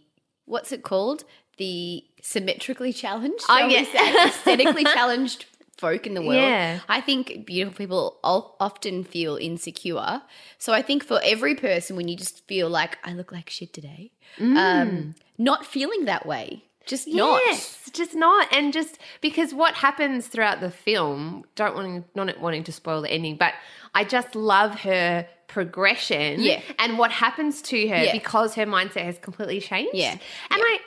what's 0.49 0.73
it 0.73 0.83
called? 0.83 1.25
The 1.59 2.05
symmetrically 2.23 2.93
challenged. 2.93 3.45
Oh, 3.49 3.59
shall 3.59 3.69
we 3.69 3.75
yeah. 3.75 3.85
say? 3.85 4.25
aesthetically 4.28 4.85
challenged 4.85 5.47
folk 5.76 6.07
in 6.07 6.14
the 6.14 6.23
world. 6.23 6.43
Yeah. 6.43 6.81
I 6.88 7.00
think 7.00 7.47
beautiful 7.47 7.76
people 7.76 8.19
often 8.23 9.05
feel 9.05 9.37
insecure. 9.37 10.23
So 10.59 10.73
I 10.73 10.83
think 10.83 11.05
for 11.05 11.21
every 11.25 11.55
person, 11.55 11.97
when 11.97 12.09
you 12.09 12.17
just 12.17 12.47
feel 12.47 12.69
like 12.69 12.99
I 13.05 13.12
look 13.12 13.33
like 13.33 13.49
shit 13.49 13.73
today, 13.73 14.11
um, 14.40 15.14
not 15.38 15.64
feeling 15.64 16.05
that 16.05 16.26
way, 16.26 16.64
just 16.88 17.07
not. 17.07 17.40
Yes, 17.47 17.88
just 17.92 18.14
not. 18.16 18.49
And 18.52 18.73
just 18.73 18.99
because 19.21 19.54
what 19.54 19.75
happens 19.75 20.26
throughout 20.26 20.61
the 20.61 20.71
film, 20.73 21.45
don't 21.54 21.75
wanting 21.76 22.04
not 22.16 22.40
wanting 22.40 22.64
to 22.64 22.73
spoil 22.73 23.02
the 23.02 23.11
ending, 23.11 23.37
but 23.37 23.54
I 23.95 24.02
just 24.04 24.35
love 24.35 24.80
her 24.80 25.26
progression 25.47 26.40
Yeah. 26.40 26.61
and 26.78 26.99
what 26.99 27.11
happens 27.11 27.62
to 27.62 27.88
her 27.88 28.04
Yeah. 28.04 28.12
because 28.12 28.54
her 28.54 28.66
mindset 28.66 29.02
has 29.04 29.18
completely 29.18 29.61
changed. 29.61 29.95
Yeah. 29.95 30.12
And 30.12 30.21
I 30.50 30.78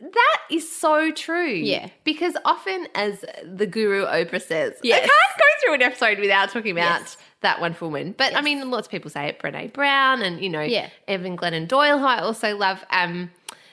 and 0.00 0.12
that 0.14 0.36
is 0.50 0.70
so 0.70 1.12
true. 1.12 1.46
Yeah. 1.52 1.88
Because 2.04 2.36
often 2.44 2.88
as 2.94 3.24
the 3.44 3.66
guru 3.66 4.04
Oprah 4.06 4.42
says, 4.42 4.74
I 4.84 4.88
can't 4.88 5.02
go 5.10 5.44
through 5.64 5.74
an 5.74 5.82
episode 5.82 6.18
without 6.18 6.50
talking 6.50 6.72
about 6.72 7.00
Yes. 7.02 7.16
that 7.42 7.60
one 7.60 7.76
woman. 7.80 8.14
But 8.18 8.34
I 8.34 8.40
mean 8.40 8.68
lots 8.70 8.86
of 8.88 8.90
people 8.90 9.10
say 9.10 9.28
it, 9.28 9.38
Brene 9.38 9.72
Brown 9.72 10.22
and 10.22 10.40
you 10.42 10.48
know, 10.48 10.62
Yeah. 10.62 10.88
Evan 11.06 11.36
Glennon 11.36 11.68
Doyle, 11.68 11.98
who 11.98 12.04
I 12.06 12.18
also 12.18 12.56
love, 12.56 12.84
um, 12.90 13.30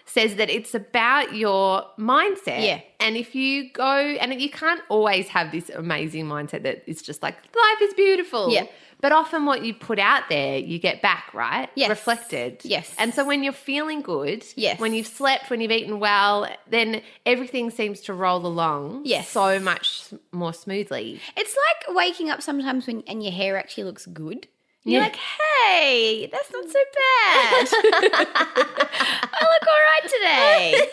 says 0.09 0.35
that 0.35 0.49
it's 0.49 0.73
about 0.73 1.35
your 1.35 1.85
mindset. 1.97 2.65
Yeah. 2.65 2.81
And 2.99 3.15
if 3.15 3.35
you 3.35 3.71
go, 3.71 3.83
and 3.85 4.41
you 4.41 4.49
can't 4.49 4.81
always 4.89 5.27
have 5.29 5.51
this 5.51 5.69
amazing 5.69 6.25
mindset 6.25 6.63
that 6.63 6.83
is 6.87 7.01
just 7.01 7.21
like, 7.21 7.35
life 7.35 7.81
is 7.81 7.93
beautiful. 7.93 8.51
Yeah. 8.51 8.65
But 9.01 9.13
often 9.13 9.45
what 9.45 9.63
you 9.63 9.73
put 9.73 9.97
out 9.97 10.23
there, 10.27 10.57
you 10.57 10.77
get 10.77 11.01
back, 11.01 11.33
right? 11.33 11.69
Yes. 11.75 11.87
Reflected. 11.89 12.59
Yes. 12.65 12.93
And 12.97 13.13
so 13.13 13.23
when 13.23 13.43
you're 13.43 13.53
feeling 13.53 14.01
good, 14.01 14.43
Yes. 14.57 14.77
when 14.77 14.93
you've 14.93 15.07
slept, 15.07 15.49
when 15.49 15.61
you've 15.61 15.71
eaten 15.71 16.01
well, 16.01 16.49
then 16.69 17.01
everything 17.25 17.71
seems 17.71 18.01
to 18.01 18.13
roll 18.13 18.45
along 18.45 19.03
Yes. 19.05 19.29
so 19.29 19.57
much 19.57 20.07
more 20.33 20.53
smoothly. 20.53 21.21
It's 21.37 21.55
like 21.87 21.95
waking 21.95 22.29
up 22.29 22.41
sometimes 22.41 22.87
when 22.87 23.03
and 23.07 23.23
your 23.23 23.31
hair 23.31 23.55
actually 23.57 23.85
looks 23.85 24.05
good. 24.05 24.47
You're 24.85 25.01
Yeah. 25.01 25.07
like, 25.07 25.15
hey, 25.17 26.29
that's 26.31 26.51
not 26.53 26.63
so 26.65 26.79
bad. 26.95 27.67
I 29.31 29.45
look 29.51 29.67
all 29.67 29.83
right 29.91 30.05
today. 30.07 30.87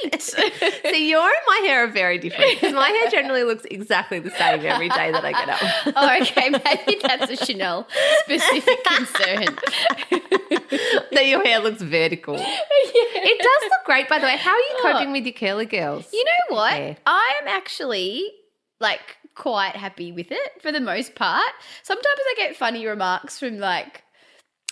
Sweet. 0.00 0.22
See, 0.94 1.10
your 1.10 1.20
and 1.22 1.34
my 1.46 1.60
hair 1.66 1.84
are 1.84 1.88
very 1.88 2.18
different 2.18 2.52
because 2.52 2.72
my 2.72 2.88
hair 2.88 3.10
generally 3.10 3.44
looks 3.44 3.64
exactly 3.70 4.18
the 4.18 4.30
same 4.30 4.64
every 4.64 4.88
day 4.88 5.12
that 5.12 5.24
I 5.24 5.32
get 5.32 5.48
up. 5.48 5.60
oh, 5.94 6.18
okay. 6.22 6.48
Maybe 6.50 7.00
that's 7.02 7.30
a 7.30 7.44
Chanel 7.44 7.86
specific 8.20 8.82
concern. 8.84 9.58
that 11.12 11.26
your 11.26 11.44
hair 11.44 11.60
looks 11.60 11.82
vertical. 11.82 12.36
It 12.38 13.38
does 13.38 13.70
look 13.70 13.84
great, 13.84 14.08
by 14.08 14.18
the 14.20 14.26
way. 14.26 14.36
How 14.38 14.52
are 14.52 14.56
you 14.56 14.74
oh. 14.78 14.92
coping 14.92 15.12
with 15.12 15.24
your 15.24 15.34
curly 15.34 15.66
girls? 15.66 16.08
You 16.12 16.24
know 16.24 16.56
what? 16.56 16.72
hair? 16.72 16.96
I 17.06 17.38
am 17.42 17.48
actually 17.48 18.30
like 18.80 19.16
quite 19.34 19.76
happy 19.76 20.12
with 20.12 20.30
it 20.30 20.60
for 20.60 20.72
the 20.72 20.80
most 20.80 21.14
part. 21.14 21.52
Sometimes 21.82 22.06
I 22.06 22.34
get 22.36 22.56
funny 22.56 22.86
remarks 22.86 23.38
from 23.38 23.58
like 23.58 24.02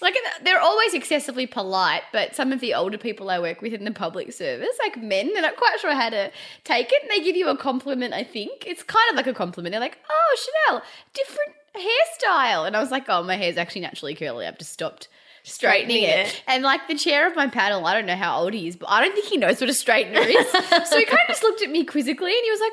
like 0.02 0.16
they're 0.42 0.60
always 0.60 0.94
excessively 0.94 1.46
polite, 1.46 2.02
but 2.12 2.34
some 2.34 2.52
of 2.52 2.60
the 2.60 2.74
older 2.74 2.98
people 2.98 3.30
I 3.30 3.38
work 3.38 3.60
with 3.60 3.72
in 3.72 3.84
the 3.84 3.90
public 3.90 4.32
service, 4.32 4.76
like 4.82 4.96
men, 4.96 5.32
they're 5.32 5.42
not 5.42 5.56
quite 5.56 5.78
sure 5.80 5.94
how 5.94 6.08
to 6.10 6.30
take 6.64 6.90
it, 6.90 7.02
and 7.02 7.10
they 7.10 7.22
give 7.22 7.36
you 7.36 7.48
a 7.48 7.56
compliment. 7.56 8.14
I 8.14 8.24
think 8.24 8.64
it's 8.66 8.82
kind 8.82 9.10
of 9.10 9.16
like 9.16 9.26
a 9.26 9.34
compliment. 9.34 9.72
They're 9.72 9.80
like, 9.80 9.98
"Oh, 10.08 10.36
Chanel, 10.68 10.82
different 11.12 11.52
hairstyle," 11.76 12.66
and 12.66 12.76
I 12.76 12.80
was 12.80 12.90
like, 12.90 13.04
"Oh, 13.08 13.22
my 13.22 13.36
hair's 13.36 13.56
actually 13.56 13.82
naturally 13.82 14.14
curly. 14.14 14.46
I've 14.46 14.58
just 14.58 14.72
stopped." 14.72 15.08
Straightening 15.42 16.02
Straightening 16.02 16.26
it. 16.26 16.26
it. 16.26 16.42
And 16.46 16.62
like 16.62 16.86
the 16.86 16.94
chair 16.94 17.26
of 17.26 17.34
my 17.34 17.46
panel, 17.46 17.86
I 17.86 17.94
don't 17.94 18.04
know 18.04 18.14
how 18.14 18.40
old 18.40 18.52
he 18.52 18.68
is, 18.68 18.76
but 18.76 18.90
I 18.90 19.02
don't 19.02 19.14
think 19.14 19.26
he 19.26 19.38
knows 19.38 19.58
what 19.58 19.70
a 19.70 19.72
straightener 19.72 20.26
is. 20.26 20.50
so 20.90 20.98
he 20.98 21.06
kind 21.06 21.22
of 21.22 21.28
just 21.28 21.42
looked 21.42 21.62
at 21.62 21.70
me 21.70 21.82
quizzically 21.84 22.30
and 22.30 22.44
he 22.44 22.50
was 22.50 22.60
like, 22.60 22.72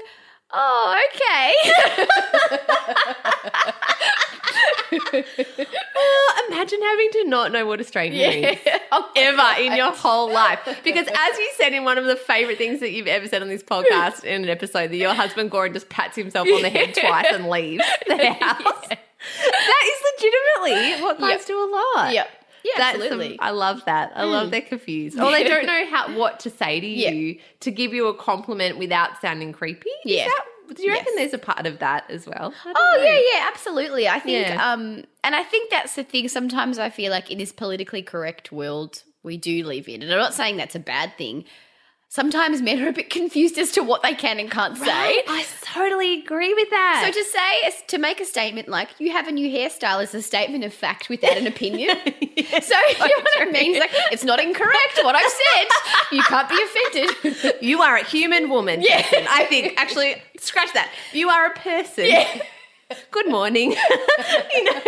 Oh, 0.51 0.95
okay. 1.13 1.53
Oh, 5.99 6.45
imagine 6.49 6.81
having 6.81 7.09
to 7.11 7.23
not 7.27 7.51
know 7.51 7.65
what 7.65 7.81
a 7.81 7.83
straightener 7.83 8.53
is. 8.53 8.59
Oh 8.91 9.09
Ever 9.17 9.61
in 9.61 9.75
your 9.75 9.91
whole 9.91 10.31
life. 10.31 10.59
Because 10.83 11.07
as 11.07 11.37
you 11.37 11.49
said 11.57 11.73
in 11.73 11.83
one 11.83 11.97
of 11.97 12.05
the 12.05 12.15
favorite 12.15 12.57
things 12.57 12.79
that 12.79 12.91
you've 12.91 13.07
ever 13.07 13.27
said 13.27 13.41
on 13.41 13.49
this 13.49 13.61
podcast 13.61 14.23
in 14.23 14.43
an 14.43 14.49
episode, 14.49 14.91
that 14.91 14.95
your 14.95 15.13
husband 15.13 15.51
Gordon 15.51 15.73
just 15.73 15.89
pats 15.89 16.15
himself 16.15 16.47
on 16.47 16.61
the 16.61 16.69
head 16.69 16.93
twice 16.95 17.25
and 17.31 17.49
leaves 17.49 17.83
the 18.07 18.15
house. 18.39 18.87
That 18.87 19.83
is 19.85 20.01
legitimately 20.15 21.03
what 21.03 21.19
guys 21.19 21.39
Yep. 21.39 21.47
do 21.47 21.57
a 21.59 21.69
lot. 21.69 22.13
Yep. 22.13 22.29
Yeah, 22.75 22.77
That's 22.77 22.97
absolutely. 23.03 23.39
I 23.39 23.51
love 23.51 23.83
that. 23.85 24.11
I 24.15 24.23
love 24.25 24.51
they're 24.51 24.61
confused. 24.61 25.19
Or 25.19 25.31
they 25.31 25.43
don't 25.43 25.65
know 25.65 25.85
how 25.89 26.17
what 26.17 26.39
to 26.41 26.49
say 26.49 26.79
to 26.79 26.87
Yeah. 26.87 27.11
you 27.11 27.39
to 27.61 27.71
give 27.71 27.93
you 27.93 28.07
a 28.07 28.13
compliment 28.13 28.77
without 28.77 29.21
sounding 29.21 29.53
creepy. 29.53 29.89
Is 30.05 30.11
Yeah. 30.17 30.25
that- 30.27 30.75
do 30.75 30.83
you 30.83 30.89
reckon 30.91 31.05
Yes. 31.15 31.31
there's 31.31 31.33
a 31.33 31.37
part 31.37 31.65
of 31.65 31.79
that 31.79 32.03
as 32.09 32.27
well? 32.27 32.53
Oh 32.65 32.93
know. 32.97 33.01
yeah, 33.03 33.19
yeah, 33.33 33.47
absolutely. 33.47 34.07
I 34.09 34.19
think 34.19 34.47
Yeah. 34.49 34.73
um 34.73 35.05
and 35.23 35.33
I 35.35 35.43
think 35.43 35.69
that's 35.71 35.95
the 35.95 36.03
thing 36.03 36.27
sometimes 36.27 36.77
I 36.77 36.89
feel 36.89 37.09
like 37.09 37.31
in 37.31 37.37
this 37.37 37.53
politically 37.53 38.01
correct 38.01 38.51
world 38.51 39.03
we 39.23 39.37
do 39.37 39.63
live 39.63 39.87
in. 39.87 40.01
And 40.03 40.11
I'm 40.11 40.19
not 40.19 40.33
saying 40.33 40.57
that's 40.57 40.75
a 40.75 40.79
bad 40.79 41.17
thing. 41.17 41.45
Sometimes 42.09 42.61
men 42.61 42.81
are 42.81 42.87
a 42.87 42.93
bit 42.93 43.09
confused 43.09 43.57
as 43.57 43.71
to 43.73 43.83
what 43.83 44.01
they 44.01 44.13
can 44.15 44.39
and 44.39 44.49
can't 44.49 44.77
say. 44.77 44.85
Right? 44.85 45.23
I 45.27 45.45
totally 45.61 46.21
agree 46.21 46.53
with 46.53 46.69
that. 46.69 47.03
So 47.05 47.19
to 47.19 47.25
say 47.25 47.83
to 47.87 47.97
make 47.97 48.21
a 48.21 48.25
statement 48.25 48.69
like 48.69 48.87
you 48.97 49.11
have 49.11 49.27
a 49.27 49.31
new 49.31 49.49
hairstyle 49.49 50.01
is 50.01 50.15
a 50.15 50.21
statement 50.21 50.63
of 50.63 50.73
fact 50.73 51.09
without 51.09 51.37
an 51.37 51.47
opinion. 51.47 51.97
So 52.37 52.75
you 52.89 52.99
know 52.99 53.23
what 53.23 53.41
I 53.41 53.51
mean? 53.51 53.75
It's 53.75 53.79
like 53.79 53.91
it's 54.11 54.23
not 54.23 54.39
incorrect 54.39 54.99
what 55.01 55.15
I've 55.15 55.31
said. 55.31 55.67
You 56.11 56.21
can't 56.23 56.47
be 56.47 56.57
offended. 56.63 57.55
you 57.61 57.81
are 57.81 57.97
a 57.97 58.03
human 58.03 58.49
woman. 58.49 58.81
Yeah. 58.81 59.03
I 59.29 59.45
think 59.49 59.73
actually 59.75 60.21
scratch 60.37 60.71
that. 60.73 60.91
You 61.13 61.29
are 61.29 61.47
a 61.47 61.53
person. 61.55 62.05
Yeah. 62.05 62.41
Good 63.11 63.27
morning. 63.29 63.71
you 64.53 64.63
know, 64.63 64.71
like, 64.71 64.81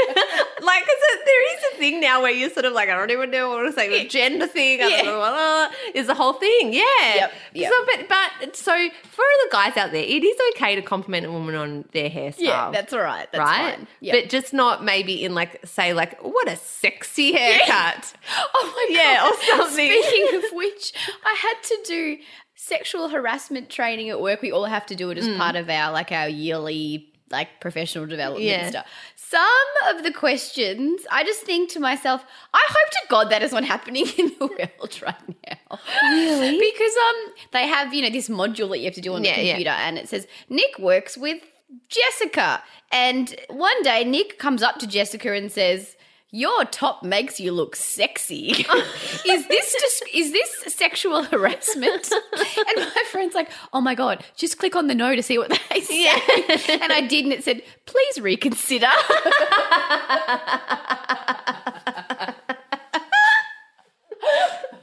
because 0.85 1.19
there 1.25 1.57
is 1.57 1.63
a 1.73 1.77
thing 1.77 1.99
now 1.99 2.21
where 2.21 2.31
you're 2.31 2.49
sort 2.49 2.65
of 2.65 2.71
like, 2.71 2.87
I 2.87 2.95
don't 2.95 3.11
even 3.11 3.29
know 3.29 3.49
what 3.49 3.63
to 3.63 3.73
say. 3.73 3.89
The 4.03 4.07
gender 4.07 4.47
thing, 4.47 4.79
Yeah. 4.79 4.87
don't 4.89 5.05
know 5.07 5.19
what 5.19 5.33
uh, 5.33 5.69
is 5.93 6.07
the 6.07 6.13
whole 6.13 6.31
thing. 6.31 6.71
Yeah. 6.71 6.83
Yep, 7.15 7.33
yep. 7.55 7.71
So, 7.73 7.85
but, 7.85 8.07
but, 8.07 8.55
so 8.55 8.71
for 9.03 9.25
the 9.43 9.49
guys 9.51 9.75
out 9.75 9.91
there, 9.91 10.01
it 10.03 10.23
is 10.23 10.37
okay 10.55 10.75
to 10.75 10.81
compliment 10.81 11.25
a 11.25 11.31
woman 11.31 11.55
on 11.55 11.83
their 11.91 12.09
hairstyle. 12.09 12.35
Yeah, 12.39 12.71
that's 12.71 12.93
all 12.93 13.01
right. 13.01 13.29
That's 13.33 13.39
right? 13.39 13.75
fine. 13.75 13.87
Yeah. 13.99 14.13
But 14.13 14.29
just 14.29 14.53
not 14.53 14.81
maybe 14.81 15.21
in 15.25 15.35
like, 15.35 15.59
say, 15.67 15.93
like, 15.93 16.21
what 16.21 16.47
a 16.47 16.55
sexy 16.55 17.33
haircut. 17.33 18.13
Oh 18.55 18.73
my 18.89 18.95
Yeah, 18.95 19.15
god! 19.23 19.33
or 19.33 19.57
something. 19.67 19.91
Speaking 19.91 20.37
of 20.37 20.43
which, 20.53 20.93
I 21.25 21.35
had 21.37 21.63
to 21.63 21.77
do 21.85 22.17
sexual 22.55 23.09
harassment 23.09 23.69
training 23.69 24.09
at 24.09 24.21
work. 24.21 24.41
We 24.41 24.51
all 24.51 24.65
have 24.65 24.85
to 24.87 24.95
do 24.95 25.09
it 25.09 25.17
as 25.17 25.27
part 25.37 25.55
of 25.55 25.69
our 25.69 25.91
like 25.91 26.11
our 26.11 26.27
yearly 26.29 27.08
like 27.31 27.59
professional 27.59 28.05
development 28.05 28.45
Yeah. 28.45 28.69
stuff. 28.69 28.86
Some 29.15 29.95
of 29.95 30.03
the 30.03 30.12
questions, 30.12 31.01
I 31.12 31.24
just 31.24 31.41
think 31.41 31.69
to 31.71 31.79
myself, 31.79 32.24
I 32.53 32.65
hope 32.67 32.89
to 32.91 33.00
God 33.09 33.29
that 33.29 33.43
is 33.43 33.51
not 33.51 33.63
happening 33.63 34.07
in 34.17 34.31
the 34.39 34.48
world 34.48 35.00
right 35.01 35.15
now. 35.48 35.79
Really? 36.01 36.57
Because 36.71 36.93
um, 37.07 37.33
they 37.51 37.67
have 37.67 37.93
you 37.93 38.01
know 38.01 38.09
this 38.09 38.29
module 38.29 38.69
that 38.69 38.79
you 38.79 38.86
have 38.86 38.95
to 38.95 39.01
do 39.01 39.13
on 39.13 39.24
Yeah, 39.24 39.36
the 39.36 39.43
yeah. 39.43 39.53
computer, 39.53 39.71
and 39.71 39.98
it 40.00 40.09
says 40.09 40.27
Nick 40.50 40.79
works 40.79 41.17
with 41.17 41.41
Jessica, 41.88 42.63
and 42.91 43.36
one 43.50 43.81
day 43.83 44.03
Nick 44.03 44.39
comes 44.39 44.62
up 44.63 44.79
to 44.79 44.88
Jessica 44.88 45.33
and 45.33 45.51
says. 45.51 45.95
Your 46.31 46.63
top 46.65 47.03
makes 47.03 47.39
you 47.39 47.51
look 47.51 47.75
sexy. 47.75 48.51
is 49.25 49.48
this 49.48 49.74
just 49.74 50.03
is 50.13 50.31
this 50.31 50.75
sexual 50.75 51.24
harassment? 51.24 52.12
and 52.31 52.77
my 52.77 53.03
friend's 53.12 53.33
like, 53.33 53.50
"Oh 53.74 53.81
my 53.81 53.95
god, 53.95 54.24
just 54.36 54.59
click 54.59 54.75
on 54.75 54.86
the 54.86 54.93
no 54.93 55.15
to 55.15 55.24
see 55.24 55.39
what 55.39 55.50
they 55.50 55.81
say." 55.81 56.07
and 56.81 56.93
I 56.93 57.01
did, 57.01 57.24
and 57.24 57.33
it 57.33 57.43
said, 57.43 57.63
"Please 57.88 58.21
reconsider." 58.21 58.86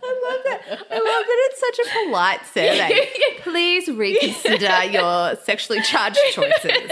I 0.08 0.20
love 0.24 0.40
that 0.44 0.60
I 0.90 0.98
love 0.98 1.24
that 1.26 1.38
it's 1.50 1.60
such 1.60 1.78
a 1.86 2.04
polite 2.06 2.46
survey. 2.46 3.08
Please 3.42 3.88
reconsider 3.88 4.84
your 4.90 5.36
sexually 5.36 5.80
charged 5.82 6.18
choices. 6.32 6.90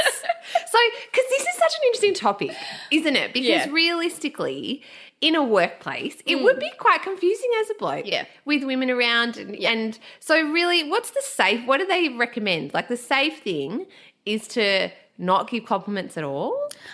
So, 0.75 0.79
because 1.11 1.25
this 1.31 1.43
is 1.43 1.55
such 1.57 1.73
an 1.75 1.81
interesting 1.87 2.15
topic, 2.15 2.51
isn't 2.91 3.17
it? 3.17 3.33
Because 3.33 3.49
Yeah. 3.49 3.69
realistically, 3.71 4.83
in 5.21 5.35
a 5.37 5.43
workplace, 5.43 6.17
it 6.27 6.43
would 6.43 6.59
be 6.59 6.71
quite 6.79 7.03
confusing 7.03 7.51
as 7.61 7.71
a 7.71 7.75
bloke. 7.75 8.07
Yeah. 8.07 8.25
With 8.45 8.65
women 8.65 8.91
around. 8.91 9.37
And, 9.37 9.55
and 9.57 9.99
so, 10.21 10.43
really, 10.43 10.89
what's 10.91 11.11
the 11.11 11.23
safe? 11.23 11.65
What 11.67 11.79
do 11.79 11.87
they 11.87 12.09
recommend? 12.09 12.75
Like, 12.75 12.89
the 12.89 12.97
safe 12.97 13.39
thing 13.43 13.87
is 14.27 14.49
to 14.49 14.91
not 15.17 15.49
give 15.49 15.65
compliments 15.65 16.17
at 16.19 16.25
all. 16.25 16.53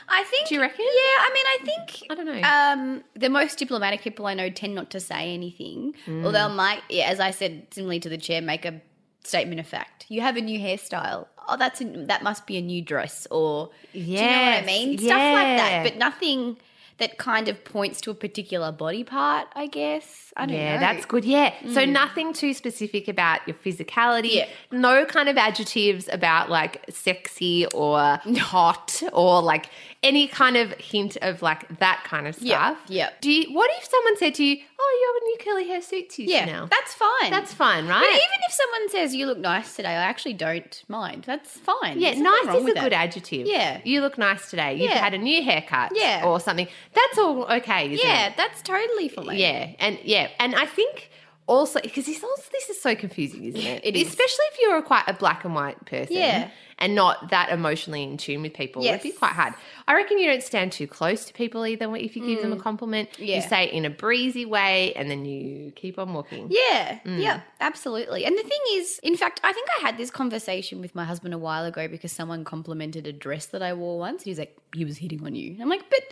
I 0.09 0.25
think. 0.25 0.49
Do 0.49 0.55
you 0.57 0.61
reckon? 0.61 0.85
Yeah, 0.85 1.17
I 1.27 1.31
mean, 1.33 1.47
I 1.47 1.59
think. 1.65 2.07
I 2.11 2.15
don't 2.15 2.27
know. 2.27 2.43
Um, 2.43 3.05
the 3.17 3.31
most 3.31 3.59
diplomatic 3.59 4.03
people 4.03 4.27
I 4.27 4.35
know 4.35 4.51
tend 4.51 4.75
not 4.75 4.91
to 4.91 5.01
say 5.01 5.33
anything, 5.33 5.95
Mm. 6.07 6.25
or 6.27 6.31
they'll 6.33 6.51
might, 6.51 6.83
yeah, 6.91 7.07
as 7.07 7.19
I 7.19 7.31
said, 7.31 7.69
similarly 7.71 8.01
to 8.01 8.11
the 8.11 8.19
chair, 8.19 8.43
make 8.43 8.67
a 8.67 8.83
statement 9.25 9.61
of 9.61 9.67
fact. 9.67 10.07
You 10.09 10.21
have 10.23 10.37
a 10.37 10.41
new 10.41 10.59
hairstyle. 10.59 11.27
Oh, 11.49 11.57
that's 11.57 11.81
a, 11.81 11.85
that 12.07 12.23
must 12.23 12.47
be 12.47 12.57
a 12.57 12.63
new 12.63 12.83
dress, 12.83 13.27
or 13.31 13.71
do 13.93 13.99
you 13.99 14.17
know 14.17 14.23
what 14.23 14.31
I 14.31 14.57
Yes, 14.61 14.67
mean? 14.67 14.99
Stuff 14.99 15.11
like 15.11 15.57
that, 15.59 15.85
but 15.85 15.97
nothing. 15.97 16.57
that 17.01 17.17
kind 17.17 17.49
of 17.49 17.65
points 17.65 17.99
to 18.03 18.11
a 18.11 18.15
particular 18.15 18.71
body 18.71 19.03
part, 19.03 19.49
I 19.55 19.67
guess. 19.69 20.35
I 20.37 20.45
don't 20.45 20.55
know. 20.55 20.63
Yeah, 20.63 20.75
know. 20.75 20.81
that's 20.81 21.07
good. 21.07 21.25
Yeah. 21.25 21.55
So 21.73 21.87
hmm. 21.87 21.93
nothing 21.93 22.35
too 22.35 22.53
specific 22.53 23.09
about 23.09 23.41
your 23.49 23.57
physicality. 23.57 24.35
Yeah. 24.35 24.49
No 24.71 25.07
kind 25.07 25.31
of 25.31 25.39
adjectives 25.39 26.11
about 26.13 26.51
like 26.51 26.85
sexy 26.91 27.67
or 27.73 28.21
hot 28.37 29.03
or 29.15 29.41
like 29.41 29.71
any 30.03 30.27
kind 30.27 30.57
of 30.57 30.73
hint 30.79 31.19
of 31.21 31.43
like 31.43 31.79
that 31.79 32.03
kind 32.05 32.27
of 32.27 32.35
stuff. 32.35 32.47
yeah. 32.47 32.77
Yep. 32.89 33.21
Do 33.21 33.31
you 33.31 33.55
what 33.55 33.71
if 33.77 33.85
someone 33.85 34.17
said 34.17 34.35
to 34.37 34.45
you, 34.45 34.57
Oh, 34.83 34.99
you 34.99 35.07
have 35.13 35.23
a 35.23 35.25
new 35.27 35.53
curly 35.53 35.69
hair 35.69 35.83
suits 35.83 36.19
you 36.19 36.25
Yeah, 36.27 36.47
now? 36.47 36.67
that's 36.71 36.95
fine. 36.95 37.31
That's 37.31 37.53
fine, 37.53 37.87
right? 37.87 38.01
But 38.01 38.09
even 38.09 38.41
if 38.49 38.53
someone 38.53 38.89
says 38.91 39.15
you 39.15 39.27
look 39.27 39.37
nice 39.39 39.77
today, 39.77 39.91
I 39.91 39.93
actually 40.05 40.33
don't 40.33 40.83
mind. 40.89 41.25
That's 41.27 41.51
fine. 41.59 42.01
yeah, 42.01 42.13
There's 42.13 42.23
nice 42.23 42.43
is 42.57 42.63
a 42.63 42.65
with 42.65 42.75
good 42.77 42.95
adjective. 42.95 43.47
Yeah. 43.47 43.81
You 43.85 44.01
look 44.01 44.17
nice 44.17 44.49
today. 44.49 44.73
You've 44.73 44.91
Yeah. 44.91 44.99
had 45.05 45.13
a 45.13 45.19
new 45.19 45.43
haircut. 45.43 45.93
Yeah. 45.95 46.23
Or 46.25 46.41
something. 46.41 46.69
That's 46.95 47.19
all 47.19 47.45
okay, 47.53 47.93
isn't 47.93 48.07
Yeah, 48.07 48.29
it? 48.29 48.39
that's 48.39 48.63
totally 48.63 49.09
fine. 49.09 49.37
Yeah, 49.37 49.69
and 49.79 49.99
yeah, 50.03 50.29
and 50.39 50.55
I 50.55 50.65
think 50.65 51.11
also 51.47 51.79
because 51.83 52.07
this 52.07 52.25
also 52.25 52.43
this 52.53 52.71
is 52.71 52.81
so 52.81 52.95
confusing, 52.95 53.45
isn't 53.45 53.61
it? 53.67 53.85
It 53.85 53.97
is. 53.97 54.09
especially 54.09 54.45
if 54.53 54.59
you're 54.63 54.81
quite 54.81 55.05
a 55.09 55.13
black 55.13 55.45
and 55.45 55.55
white 55.55 55.85
person, 55.85 56.17
Yeah. 56.17 56.49
and 56.79 56.95
not 56.95 57.29
that 57.31 57.51
emotionally 57.51 58.03
in 58.05 58.17
tune 58.17 58.41
with 58.43 58.55
people. 58.55 58.83
yes. 58.83 59.01
It'd 59.01 59.13
be 59.13 59.19
quite 59.19 59.33
hard. 59.33 59.53
I 59.91 59.95
reckon 59.95 60.19
you 60.19 60.27
don't 60.27 60.43
stand 60.43 60.71
too 60.71 60.87
close 60.87 61.25
to 61.25 61.33
people 61.33 61.67
either. 61.67 61.87
If 61.97 62.17
you 62.17 62.25
give 62.25 62.43
them 62.43 62.53
a 62.53 62.57
compliment, 62.57 63.09
Mm. 63.15 63.27
Yeah. 63.27 63.37
you 63.37 63.43
say 63.43 63.65
it 63.65 63.73
in 63.73 63.85
a 63.85 63.91
breezy 63.91 64.45
way, 64.45 64.93
and 64.95 65.11
then 65.11 65.25
you 65.25 65.73
keep 65.73 65.99
on 65.99 66.13
walking. 66.15 66.47
Yeah, 66.49 67.01
Mm. 67.05 67.21
yeah, 67.21 67.41
absolutely. 67.61 68.25
And 68.25 68.39
the 68.39 68.43
thing 68.43 68.61
is, 68.75 69.01
in 69.03 69.17
fact, 69.17 69.41
I 69.43 69.53
think 69.53 69.67
I 69.79 69.83
had 69.87 69.99
this 69.99 70.11
conversation 70.11 70.81
with 70.81 70.95
my 70.95 71.05
husband 71.05 71.35
a 71.35 71.39
while 71.39 71.65
ago 71.65 71.89
because 71.89 72.13
someone 72.13 72.45
complimented 72.45 73.09
a 73.09 73.13
dress 73.13 73.47
that 73.47 73.63
I 73.63 73.73
wore 73.73 73.99
once. 73.99 74.23
He 74.23 74.31
was 74.31 74.39
like, 74.39 74.57
he 74.75 74.85
was 74.85 74.99
hitting 74.99 75.25
on 75.27 75.35
you. 75.35 75.57
I'm 75.61 75.69
like, 75.69 75.91
but 75.91 76.05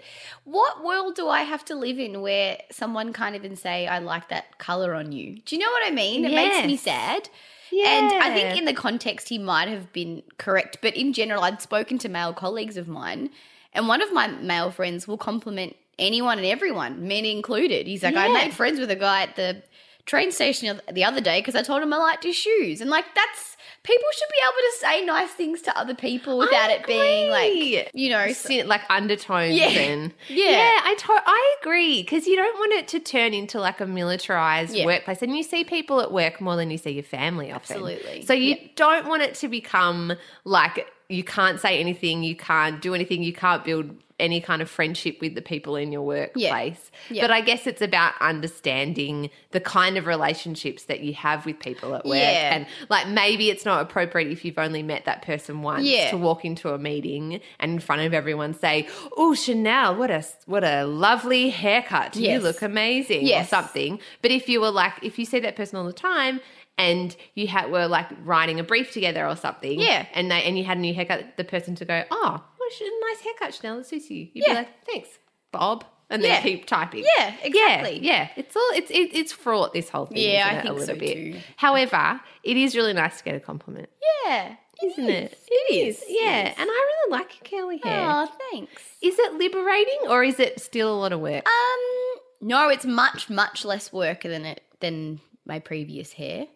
what 0.42 0.82
world 0.84 1.14
do 1.14 1.28
I 1.28 1.42
have 1.42 1.64
to 1.66 1.76
live 1.76 2.00
in 2.00 2.20
where 2.20 2.58
someone 2.72 3.12
can't 3.12 3.36
even 3.36 3.54
say, 3.54 3.86
I 3.86 4.00
like 4.00 4.28
that 4.30 4.58
color 4.58 4.92
on 4.94 5.12
you? 5.12 5.38
Do 5.46 5.54
you 5.54 5.62
know 5.62 5.70
what 5.70 5.86
I 5.86 5.92
mean? 5.92 6.24
It 6.24 6.32
makes 6.32 6.66
me 6.66 6.76
sad. 6.76 7.28
And 7.70 8.10
I 8.12 8.34
think 8.34 8.58
in 8.58 8.64
the 8.64 8.72
context, 8.72 9.28
he 9.28 9.38
might 9.38 9.68
have 9.68 9.92
been 9.92 10.22
correct. 10.38 10.78
But 10.82 10.96
in 10.96 11.12
general, 11.12 11.44
I'd 11.44 11.62
spoken 11.62 11.98
to 11.98 12.08
male 12.08 12.32
colleagues 12.32 12.76
of 12.76 12.88
mine, 12.88 13.30
and 13.78 13.88
one 13.88 14.02
of 14.02 14.12
my 14.12 14.26
male 14.26 14.70
friends 14.70 15.06
will 15.08 15.16
compliment 15.18 15.76
anyone 15.98 16.36
and 16.38 16.46
everyone, 16.46 17.08
men 17.08 17.24
included. 17.24 17.86
He's 17.86 18.02
like, 18.02 18.16
I 18.16 18.28
made 18.28 18.52
friends 18.52 18.78
with 18.78 18.90
a 18.90 18.96
guy 18.96 19.22
at 19.22 19.36
the 19.36 19.62
train 20.06 20.30
station 20.32 20.80
the 20.92 21.04
other 21.04 21.20
day 21.20 21.40
because 21.40 21.54
I 21.54 21.62
told 21.62 21.82
him 21.82 21.92
I 21.92 21.98
liked 21.98 22.24
his 22.24 22.36
shoes. 22.36 22.80
And 22.80 22.88
like, 22.90 23.04
that's 23.14 23.56
people 23.82 24.04
should 24.12 24.28
be 24.30 24.40
able 24.44 24.62
to 24.70 24.76
say 24.80 25.04
nice 25.06 25.30
things 25.30 25.62
to 25.62 25.78
other 25.78 25.94
people 25.94 26.38
without 26.38 26.70
it 26.70 26.86
being 26.86 27.30
like, 27.30 27.90
you 27.94 28.10
know, 28.10 28.32
Sin- 28.32 28.66
like 28.68 28.82
undertones 28.90 29.54
Yeah. 29.56 29.66
and 29.68 30.12
Yeah. 30.28 30.50
yeah 30.50 30.80
I 30.84 30.94
to- 30.98 31.22
I 31.26 31.56
agree 31.62 32.02
because 32.02 32.26
you 32.26 32.36
don't 32.36 32.54
want 32.58 32.72
it 32.74 32.88
to 32.88 33.00
turn 33.00 33.32
into 33.34 33.60
like 33.60 33.80
a 33.80 33.86
militarized 33.86 34.74
Yeah. 34.74 34.86
workplace 34.86 35.22
and 35.22 35.36
you 35.36 35.42
see 35.42 35.62
people 35.64 36.00
at 36.00 36.10
work 36.12 36.40
more 36.40 36.56
than 36.56 36.70
you 36.70 36.78
see 36.78 36.90
your 36.90 37.02
family 37.04 37.50
often 37.52 37.76
Absolutely. 37.76 38.24
so 38.26 38.32
you 38.34 38.56
Yeah. 38.56 38.68
don't 38.76 39.06
want 39.08 39.22
it 39.22 39.34
to 39.36 39.48
become 39.48 40.12
like 40.44 40.86
you 41.08 41.24
can't 41.24 41.58
say 41.60 41.78
anything 41.80 42.22
you 42.22 42.36
can't 42.36 42.80
do 42.82 42.94
anything 42.94 43.22
you 43.22 43.32
can't 43.32 43.64
build 43.64 43.90
any 44.20 44.40
kind 44.40 44.60
of 44.60 44.68
friendship 44.68 45.16
with 45.20 45.36
the 45.36 45.40
people 45.40 45.76
in 45.76 45.92
your 45.92 46.02
workplace 46.02 46.90
Yeah. 47.08 47.22
but 47.22 47.30
I 47.30 47.40
guess 47.40 47.68
it's 47.68 47.80
about 47.80 48.14
understanding 48.20 49.30
the 49.52 49.60
kind 49.60 49.96
of 49.96 50.06
relationships 50.06 50.84
that 50.84 51.00
you 51.00 51.14
have 51.14 51.46
with 51.46 51.60
people 51.60 51.94
at 51.94 52.04
work 52.04 52.16
Yeah. 52.16 52.54
and 52.56 52.66
like 52.90 53.08
maybe 53.08 53.48
it's 53.48 53.64
not 53.64 53.80
appropriate 53.80 54.30
if 54.32 54.44
you've 54.44 54.58
only 54.58 54.82
met 54.82 55.04
that 55.04 55.22
person 55.22 55.62
once 55.62 55.84
Yeah. 55.84 56.10
to 56.10 56.16
walk 56.16 56.44
into 56.44 56.70
a 56.70 56.78
meeting 56.78 57.40
and 57.60 57.72
in 57.74 57.78
front 57.78 58.02
of 58.02 58.12
everyone 58.12 58.54
say, 58.54 58.88
"Oh, 59.16 59.34
Chanel, 59.34 59.94
what 59.94 60.10
a 60.10 60.24
what 60.46 60.64
a 60.64 60.84
lovely 60.84 61.50
haircut! 61.50 62.16
You 62.16 62.40
look 62.40 62.60
amazing," 62.62 63.24
Yes. 63.24 63.46
or 63.46 63.48
something. 63.48 64.00
But 64.22 64.30
if 64.32 64.48
you 64.48 64.60
were 64.60 64.70
like, 64.70 64.94
if 65.02 65.18
you 65.18 65.24
see 65.24 65.38
that 65.40 65.54
person 65.56 65.78
all 65.78 65.84
the 65.84 65.92
time 65.92 66.40
and 66.78 67.14
you 67.34 67.46
had 67.48 67.70
were 67.70 67.86
like 67.86 68.06
writing 68.24 68.58
a 68.60 68.64
brief 68.64 68.92
together 68.92 69.26
or 69.26 69.36
something, 69.36 69.78
Yeah. 69.78 70.06
and 70.14 70.30
they 70.30 70.42
and 70.44 70.56
you 70.56 70.64
had 70.64 70.78
a 70.78 70.80
new 70.80 70.94
haircut, 70.94 71.36
the 71.36 71.44
person 71.44 71.74
to 71.76 71.84
go, 71.84 72.04
"Oh, 72.10 72.42
what 72.56 72.72
a 72.80 73.00
nice 73.10 73.20
haircut, 73.24 73.54
Chanel. 73.54 73.80
It 73.80 73.86
suits 73.86 74.10
you." 74.10 74.28
You'd 74.32 74.44
Yeah. 74.46 74.48
be 74.48 74.54
like, 74.54 74.84
"Thanks, 74.86 75.08
Bob," 75.52 75.84
and 76.08 76.22
then 76.24 76.42
keep 76.42 76.64
typing. 76.66 77.04
Yeah, 77.18 77.34
exactly. 77.42 77.98
Yeah, 78.00 78.12
yeah. 78.12 78.28
It's 78.36 78.56
all 78.56 78.70
it's 78.74 78.90
it, 78.90 79.10
it's 79.14 79.32
fraught 79.32 79.72
this 79.74 79.90
whole 79.90 80.06
thing. 80.06 80.18
Yeah, 80.18 80.48
I 80.50 80.54
it, 80.58 80.64
a 80.66 80.72
little 80.72 80.86
so 80.86 80.94
bit. 80.98 81.14
too. 81.14 81.40
However, 81.56 82.20
it 82.44 82.56
is 82.56 82.74
really 82.76 82.92
nice 82.94 83.18
to 83.18 83.24
get 83.24 83.34
a 83.34 83.40
compliment 83.40 83.88
yeah, 84.26 84.56
isn't 84.84 85.08
it? 85.08 85.38
It 85.50 85.74
is. 85.74 86.04
Yeah, 86.08 86.52
and 86.56 86.70
I 86.70 86.86
really 87.08 87.18
like 87.18 87.50
your 87.50 87.62
curly 87.62 87.80
hair. 87.82 88.08
Oh, 88.10 88.28
thanks. 88.50 88.82
Is 89.02 89.18
it 89.18 89.32
liberating 89.34 89.98
or 90.08 90.22
is 90.22 90.38
it 90.38 90.60
still 90.60 90.92
a 90.92 90.98
lot 90.98 91.12
of 91.12 91.20
work? 91.20 91.46
Um, 91.48 92.20
no, 92.40 92.68
it's 92.68 92.84
much 92.84 93.30
much 93.30 93.64
less 93.64 93.92
work 93.92 94.22
than 94.22 94.44
it 94.44 94.62
than 94.80 95.20
my 95.46 95.58
previous 95.58 96.12
hair. 96.12 96.46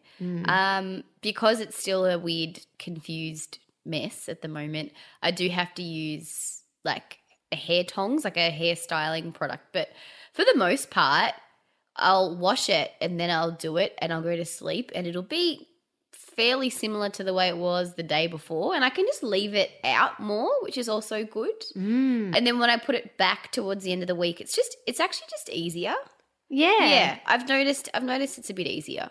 Um, 0.48 1.04
because 1.20 1.60
it's 1.60 1.78
still 1.78 2.04
a 2.06 2.18
weird, 2.18 2.60
confused 2.78 3.58
mess 3.84 4.28
at 4.28 4.42
the 4.42 4.48
moment. 4.48 4.92
I 5.22 5.30
do 5.30 5.48
have 5.48 5.74
to 5.74 5.82
use 5.82 6.62
like 6.84 7.18
a 7.50 7.56
hair 7.56 7.84
tongs, 7.84 8.24
like 8.24 8.36
a 8.36 8.50
hair 8.50 8.76
styling 8.76 9.32
product, 9.32 9.64
but 9.72 9.88
for 10.32 10.44
the 10.44 10.54
most 10.56 10.90
part, 10.90 11.34
I'll 11.96 12.36
wash 12.36 12.68
it 12.70 12.90
and 13.00 13.18
then 13.20 13.30
I'll 13.30 13.50
do 13.52 13.76
it 13.76 13.94
and 13.98 14.12
I'll 14.12 14.22
go 14.22 14.34
to 14.36 14.44
sleep 14.44 14.90
and 14.94 15.06
it'll 15.06 15.22
be 15.22 15.68
fairly 16.12 16.70
similar 16.70 17.10
to 17.10 17.22
the 17.24 17.34
way 17.34 17.48
it 17.48 17.58
was 17.58 17.94
the 17.94 18.02
day 18.02 18.26
before 18.26 18.74
and 18.74 18.82
I 18.82 18.88
can 18.88 19.04
just 19.06 19.22
leave 19.22 19.52
it 19.54 19.70
out 19.84 20.18
more 20.18 20.50
which 20.62 20.78
is 20.78 20.88
also 20.88 21.24
good 21.24 21.52
Mm. 21.76 22.34
and 22.34 22.46
then 22.46 22.58
when 22.58 22.70
I 22.70 22.78
put 22.78 22.94
it 22.94 23.18
back 23.18 23.52
towards 23.52 23.84
the 23.84 23.92
end 23.92 24.00
of 24.02 24.08
the 24.08 24.14
week 24.14 24.40
it's 24.40 24.56
just 24.56 24.74
it's 24.86 24.98
actually 24.98 25.26
just 25.30 25.50
easier 25.50 25.94
Yeah. 26.48 26.86
yeah 26.86 27.18
I've 27.26 27.46
noticed 27.46 27.90
I've 27.92 28.02
noticed 28.04 28.38
it's 28.38 28.48
a 28.48 28.54
bit 28.54 28.66
easier 28.66 29.10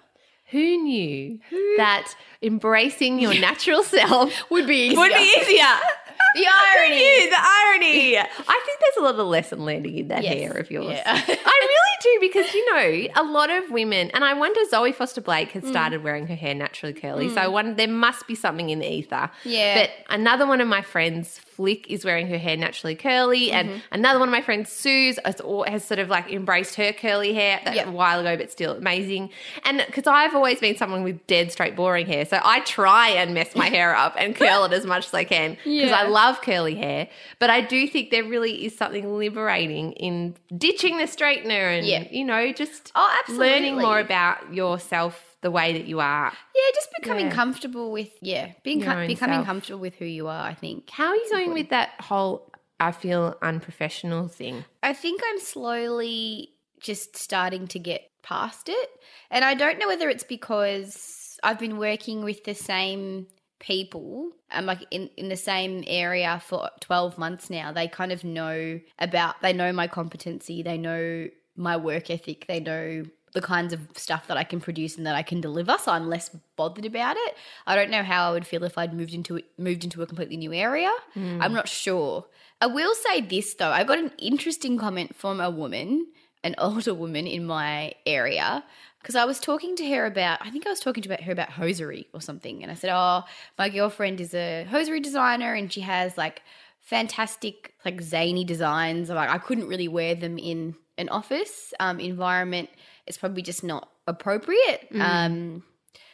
Who 0.51 0.77
knew 0.83 1.39
that 1.77 2.13
embracing 2.41 3.19
your 3.19 3.33
natural 3.39 3.83
self 3.83 4.33
would 4.51 4.67
be 4.67 4.87
easier 4.87 4.99
would 4.99 5.13
be 5.13 5.33
easier? 5.41 5.65
the 6.35 6.45
irony 6.47 6.95
Who 6.97 7.03
knew? 7.23 7.29
The 7.29 7.37
irony. 7.39 8.17
I 8.17 8.61
think 8.65 8.79
there's 8.79 8.97
a 8.97 9.01
lot 9.01 9.15
of 9.15 9.27
lesson 9.27 9.65
learning 9.65 9.97
in 9.97 10.07
that 10.09 10.23
Yes. 10.23 10.33
hair 10.33 10.51
of 10.53 10.69
yours. 10.71 10.93
Yeah. 10.97 11.03
I 11.27 11.67
really 11.67 11.97
do 12.01 12.17
because 12.27 12.53
you 12.53 12.73
know 12.73 13.07
a 13.15 13.23
lot 13.23 13.49
of 13.49 13.69
women, 13.71 14.11
and 14.13 14.23
I 14.23 14.33
wonder 14.33 14.59
Zoe 14.69 14.91
Foster 14.91 15.21
Blake 15.21 15.49
Mm. 15.49 15.61
has 15.61 15.67
started 15.69 16.03
wearing 16.03 16.27
her 16.27 16.35
hair 16.35 16.53
naturally 16.53 16.93
curly. 16.93 17.29
So 17.29 17.35
I 17.41 17.47
wonder 17.47 17.73
there 17.73 17.87
must 17.87 18.27
be 18.27 18.35
something 18.35 18.69
in 18.69 18.79
the 18.79 18.91
ether. 18.91 19.29
Yeah. 19.43 19.75
But 19.81 19.89
another 20.09 20.45
one 20.47 20.61
of 20.61 20.67
my 20.67 20.81
friends, 20.81 21.39
Flick, 21.61 21.91
is 21.91 22.03
wearing 22.03 22.27
her 22.27 22.39
hair 22.39 22.57
naturally 22.57 22.95
curly, 22.95 23.49
Mm-hmm. 23.51 23.69
and 23.71 23.83
another 23.91 24.17
one 24.19 24.27
of 24.29 24.31
my 24.31 24.41
friends, 24.41 24.71
Suze, 24.71 25.19
has, 25.23 25.39
has 25.67 25.85
sort 25.85 25.99
of 25.99 26.09
like 26.09 26.31
embraced 26.31 26.73
her 26.75 26.91
curly 26.91 27.33
hair 27.35 27.59
that 27.65 27.75
Yep. 27.75 27.87
a 27.87 27.91
while 27.91 28.19
ago, 28.19 28.35
but 28.35 28.51
still 28.51 28.73
amazing. 28.73 29.29
And 29.63 29.83
because 29.85 30.07
I've 30.07 30.33
always 30.33 30.59
been 30.59 30.75
someone 30.75 31.03
with 31.03 31.27
dead 31.27 31.51
straight 31.51 31.75
boring 31.75 32.07
hair, 32.07 32.25
so 32.25 32.39
I 32.43 32.61
try 32.61 33.09
and 33.09 33.35
mess 33.35 33.55
my 33.55 33.69
hair 33.69 33.95
up 33.95 34.15
and 34.17 34.35
curl 34.35 34.63
it 34.65 34.73
as 34.73 34.85
much 34.87 35.05
as 35.07 35.13
I 35.13 35.23
can 35.23 35.51
because 35.51 35.65
Yeah. 35.65 35.95
I 35.95 36.07
love 36.07 36.41
curly 36.41 36.73
hair. 36.75 37.07
But 37.37 37.51
I 37.51 37.61
do 37.61 37.87
think 37.87 38.09
there 38.09 38.23
really 38.23 38.65
is 38.65 38.75
something 38.75 39.17
liberating 39.17 39.91
in 39.93 40.35
ditching 40.57 40.97
the 40.97 41.03
straightener 41.05 41.77
and 41.77 41.85
Yeah. 41.85 42.05
you 42.09 42.25
know 42.25 42.51
just 42.53 42.91
Oh, 42.95 43.19
learning 43.29 43.77
more 43.77 43.99
about 43.99 44.53
yourself 44.53 45.30
the 45.41 45.51
way 45.51 45.73
that 45.73 45.85
you 45.85 45.99
are. 45.99 46.31
yeah 46.55 46.71
just 46.75 46.89
becoming 46.99 47.27
Yeah. 47.27 47.33
comfortable 47.33 47.91
with 47.91 48.09
yeah 48.21 48.51
being 48.63 48.81
com- 48.81 49.07
becoming 49.07 49.37
self. 49.37 49.45
comfortable 49.45 49.79
with 49.79 49.95
who 49.95 50.05
you 50.05 50.27
are 50.27 50.45
I 50.47 50.53
think 50.53 50.89
How 50.89 51.07
are 51.07 51.15
you 51.15 51.29
going 51.31 51.53
with 51.53 51.69
that 51.69 51.89
whole 51.99 52.51
I 52.79 52.91
feel 52.91 53.35
unprofessional 53.43 54.27
thing? 54.27 54.65
I 54.81 54.93
think 54.93 55.21
I'm 55.27 55.39
slowly 55.39 56.49
just 56.79 57.15
starting 57.15 57.67
to 57.67 57.79
get 57.79 58.01
past 58.23 58.69
it. 58.69 58.89
And 59.29 59.45
I 59.45 59.53
don't 59.53 59.77
know 59.77 59.87
whether 59.87 60.09
it's 60.09 60.23
because 60.23 61.37
I've 61.43 61.59
been 61.59 61.77
working 61.77 62.23
with 62.23 62.43
the 62.43 62.55
same 62.55 63.27
people. 63.59 64.31
I'm 64.49 64.65
like 64.65 64.83
in, 64.89 65.09
in 65.15 65.29
the 65.29 65.35
same 65.35 65.83
area 65.85 66.41
for 66.43 66.69
12 66.79 67.17
months 67.19 67.49
now. 67.51 67.71
They 67.71 67.87
kind 67.87 68.11
of 68.11 68.23
know 68.23 68.79
about, 68.97 69.39
they 69.43 69.53
know 69.53 69.71
my 69.71 69.87
competency, 69.87 70.63
they 70.63 70.77
know 70.79 71.27
my 71.55 71.77
work 71.77 72.09
ethic, 72.09 72.47
they 72.47 72.59
know 72.59 73.03
the 73.33 73.41
kinds 73.41 73.73
of 73.73 73.79
stuff 73.95 74.27
that 74.27 74.37
I 74.37 74.43
can 74.43 74.59
produce 74.59 74.97
and 74.97 75.05
that 75.05 75.15
I 75.15 75.23
can 75.23 75.41
deliver. 75.41 75.77
So 75.77 75.91
I'm 75.91 76.09
less 76.09 76.29
bothered 76.55 76.85
about 76.85 77.15
it. 77.17 77.35
I 77.65 77.75
don't 77.75 77.89
know 77.89 78.03
how 78.03 78.29
I 78.29 78.33
would 78.33 78.45
feel 78.45 78.63
if 78.63 78.77
I'd 78.77 78.93
moved 78.93 79.13
into 79.13 79.37
it, 79.37 79.45
moved 79.57 79.83
into 79.83 80.01
a 80.01 80.07
completely 80.07 80.37
new 80.37 80.53
area. 80.53 80.91
Hmm. 81.13 81.41
I'm 81.41 81.53
not 81.53 81.67
sure. 81.67 82.25
I 82.59 82.67
will 82.67 82.93
say 82.93 83.21
this 83.21 83.53
though. 83.55 83.71
I 83.71 83.83
got 83.83 83.99
an 83.99 84.11
interesting 84.19 84.77
comment 84.77 85.15
from 85.15 85.39
a 85.39 85.49
woman, 85.49 86.07
an 86.43 86.55
older 86.59 86.93
woman 86.93 87.25
in 87.25 87.45
my 87.45 87.93
area, 88.05 88.63
because 89.01 89.15
I 89.15 89.25
was 89.25 89.39
talking 89.39 89.75
to 89.77 89.89
her 89.89 90.05
about. 90.05 90.39
I 90.41 90.51
think 90.51 90.67
I 90.67 90.69
was 90.69 90.79
talking 90.79 91.01
to 91.03 91.15
her 91.15 91.31
about 91.31 91.49
hosiery 91.49 92.07
or 92.13 92.21
something, 92.21 92.61
and 92.61 92.71
I 92.71 92.75
said, 92.75 92.91
"Oh, 92.93 93.23
my 93.57 93.69
girlfriend 93.69 94.21
is 94.21 94.35
a 94.35 94.65
hosiery 94.65 94.99
designer, 94.99 95.53
and 95.53 95.73
she 95.73 95.81
has 95.81 96.17
like 96.17 96.43
fantastic, 96.81 97.73
like 97.85 98.01
zany 98.01 98.43
designs. 98.43 99.09
Like 99.09 99.29
I 99.29 99.37
couldn't 99.37 99.67
really 99.67 99.87
wear 99.87 100.13
them 100.13 100.37
in 100.37 100.75
an 101.01 101.09
office 101.09 101.73
um, 101.79 101.99
environment. 101.99 102.69
It's 103.07 103.17
probably 103.17 103.41
just 103.41 103.63
not 103.63 103.89
appropriate." 104.07 104.87
Um, 104.99 105.63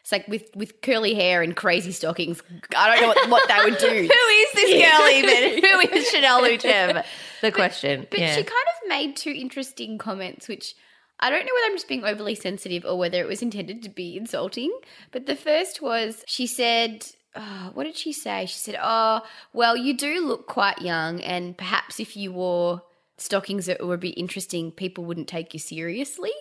It's 0.02 0.12
like 0.12 0.28
with 0.28 0.50
with 0.56 0.82
curly 0.82 1.14
hair 1.14 1.44
and 1.44 1.56
crazy 1.56 1.92
stockings. 1.92 2.42
I 2.76 2.90
don't 2.90 3.02
know 3.02 3.08
what, 3.10 3.30
what 3.30 3.48
they 3.50 3.60
would 3.70 3.78
do. 3.78 3.88
Who 4.14 4.28
is 4.42 4.52
this 4.54 4.72
girl 4.82 5.10
even? 5.20 5.64
Who 5.64 5.80
is 5.98 6.10
Chanel 6.10 6.42
Lucev? 6.42 7.04
The 7.42 7.52
question. 7.52 8.08
But 8.10 8.20
yeah. 8.20 8.36
she 8.36 8.42
kind 8.42 8.50
of 8.50 8.90
made 8.90 9.16
two 9.16 9.30
interesting 9.30 10.00
comments, 10.00 10.48
which 10.48 10.74
I 11.20 11.30
don't 11.30 11.46
know 11.46 11.52
whether 11.54 11.66
I'm 11.68 11.76
just 11.76 11.88
being 11.88 12.04
overly 12.04 12.36
sensitive 12.36 12.86
or 12.86 12.98
whether 12.98 13.20
it 13.22 13.28
was 13.28 13.42
intended 13.42 13.84
to 13.84 13.90
be 13.90 14.18
insulting. 14.18 14.72
But 15.12 15.26
the 15.26 15.36
first 15.36 15.82
was 15.82 16.24
she 16.26 16.48
said, 16.48 17.06
oh, 17.36 17.72
What 17.74 17.84
did 17.84 17.96
she 17.98 18.14
say? 18.14 18.46
She 18.46 18.58
said, 18.58 18.78
Oh, 18.82 19.22
well, 19.54 19.76
you 19.76 19.96
do 19.96 20.26
look 20.26 20.48
quite 20.48 20.82
young, 20.82 21.22
and 21.22 21.58
perhaps 21.58 22.00
if 22.00 22.16
you 22.16 22.32
wore 22.32 22.82
stockings 23.18 23.66
that 23.66 23.86
would 23.86 24.00
be 24.00 24.10
interesting, 24.12 24.72
people 24.72 25.04
wouldn't 25.06 25.28
take 25.28 25.54
you 25.54 25.60
seriously. 25.60 26.32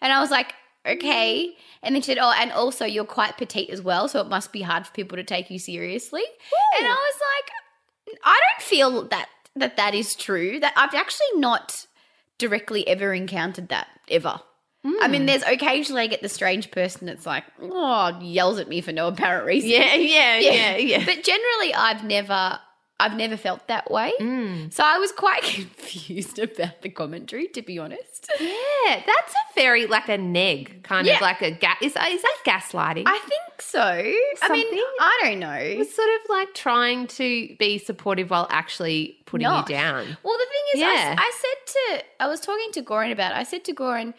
And 0.00 0.12
I 0.12 0.20
was 0.20 0.30
like, 0.30 0.54
Okay. 0.86 1.52
And 1.82 1.94
then 1.96 2.02
she 2.02 2.06
said, 2.12 2.18
Oh, 2.20 2.32
and 2.38 2.52
also 2.52 2.84
you're 2.84 3.04
quite 3.04 3.36
petite 3.36 3.70
as 3.70 3.82
well, 3.82 4.06
so 4.08 4.20
it 4.20 4.28
must 4.28 4.52
be 4.52 4.62
hard 4.62 4.86
for 4.86 4.92
people 4.92 5.16
to 5.16 5.24
take 5.24 5.50
you 5.50 5.58
seriously. 5.58 6.22
And 6.78 6.86
I 6.86 6.90
was 6.90 7.20
like, 8.14 8.18
I 8.24 8.40
don't 8.52 8.62
feel 8.64 9.02
that 9.08 9.28
that 9.56 9.76
that 9.78 9.94
is 9.94 10.14
true. 10.14 10.60
That 10.60 10.74
I've 10.76 10.94
actually 10.94 11.26
not 11.40 11.86
directly 12.38 12.86
ever 12.86 13.12
encountered 13.14 13.68
that 13.68 13.88
ever. 14.10 14.40
I 14.84 15.06
Hmm. 15.06 15.10
mean, 15.10 15.26
there's 15.26 15.42
occasionally 15.42 16.02
I 16.02 16.06
get 16.06 16.22
the 16.22 16.28
strange 16.28 16.70
person 16.70 17.06
that's 17.08 17.26
like, 17.26 17.42
oh, 17.60 18.16
yells 18.20 18.60
at 18.60 18.68
me 18.68 18.80
for 18.80 18.92
no 18.92 19.08
apparent 19.08 19.44
reason. 19.46 19.70
yeah, 19.70 19.94
yeah, 19.96 20.36
yeah, 20.38 20.76
yeah. 20.76 21.04
But 21.04 21.24
generally, 21.24 21.74
I've 21.74 22.04
never, 22.04 22.60
I've 22.98 23.14
never 23.14 23.36
felt 23.36 23.68
that 23.68 23.90
way. 23.90 24.12
Mm. 24.20 24.72
So 24.72 24.82
I 24.82 24.96
was 24.98 25.12
quite 25.12 25.42
confused 25.80 26.38
about 26.38 26.80
the 26.82 26.88
commentary, 26.88 27.46
to 27.48 27.60
be 27.62 27.78
honest. 27.78 28.30
Yeah, 28.40 29.02
that's 29.06 29.32
a 29.34 29.54
very 29.54 29.86
like 29.86 30.08
a 30.08 30.16
neg 30.16 30.82
kind 30.82 31.06
Yeah. 31.06 31.16
of 31.16 31.20
like 31.20 31.42
a 31.42 31.50
gas. 31.50 31.76
Is, 31.82 31.88
is 31.88 31.94
that 32.22 32.36
gaslighting? 32.44 33.02
I 33.06 33.18
think 33.18 33.60
so. 33.60 33.80
I 33.82 34.48
mean, 34.50 34.66
I 35.00 35.20
don't 35.24 35.40
know. 35.40 35.52
it's 35.52 35.94
sort 35.94 36.08
of 36.08 36.30
like 36.30 36.54
trying 36.54 37.06
to 37.08 37.54
be 37.58 37.78
supportive 37.78 38.30
while 38.30 38.46
actually 38.50 39.18
putting 39.26 39.44
Not. 39.46 39.68
you 39.68 39.74
down. 39.76 40.16
Well, 40.22 40.38
the 40.38 40.46
thing 40.46 40.80
is, 40.80 40.82
I 40.82 40.94
Yeah. 40.94 41.16
I, 41.18 41.32
said 41.40 41.72
to, 41.98 42.04
I 42.20 42.26
was 42.28 42.40
talking 42.40 42.70
to 42.72 42.82
Goran 42.82 43.12
about 43.12 43.32
it. 43.32 43.36
I 43.36 43.42
said 43.42 43.64
to 43.66 43.74
Goran, 43.74 44.14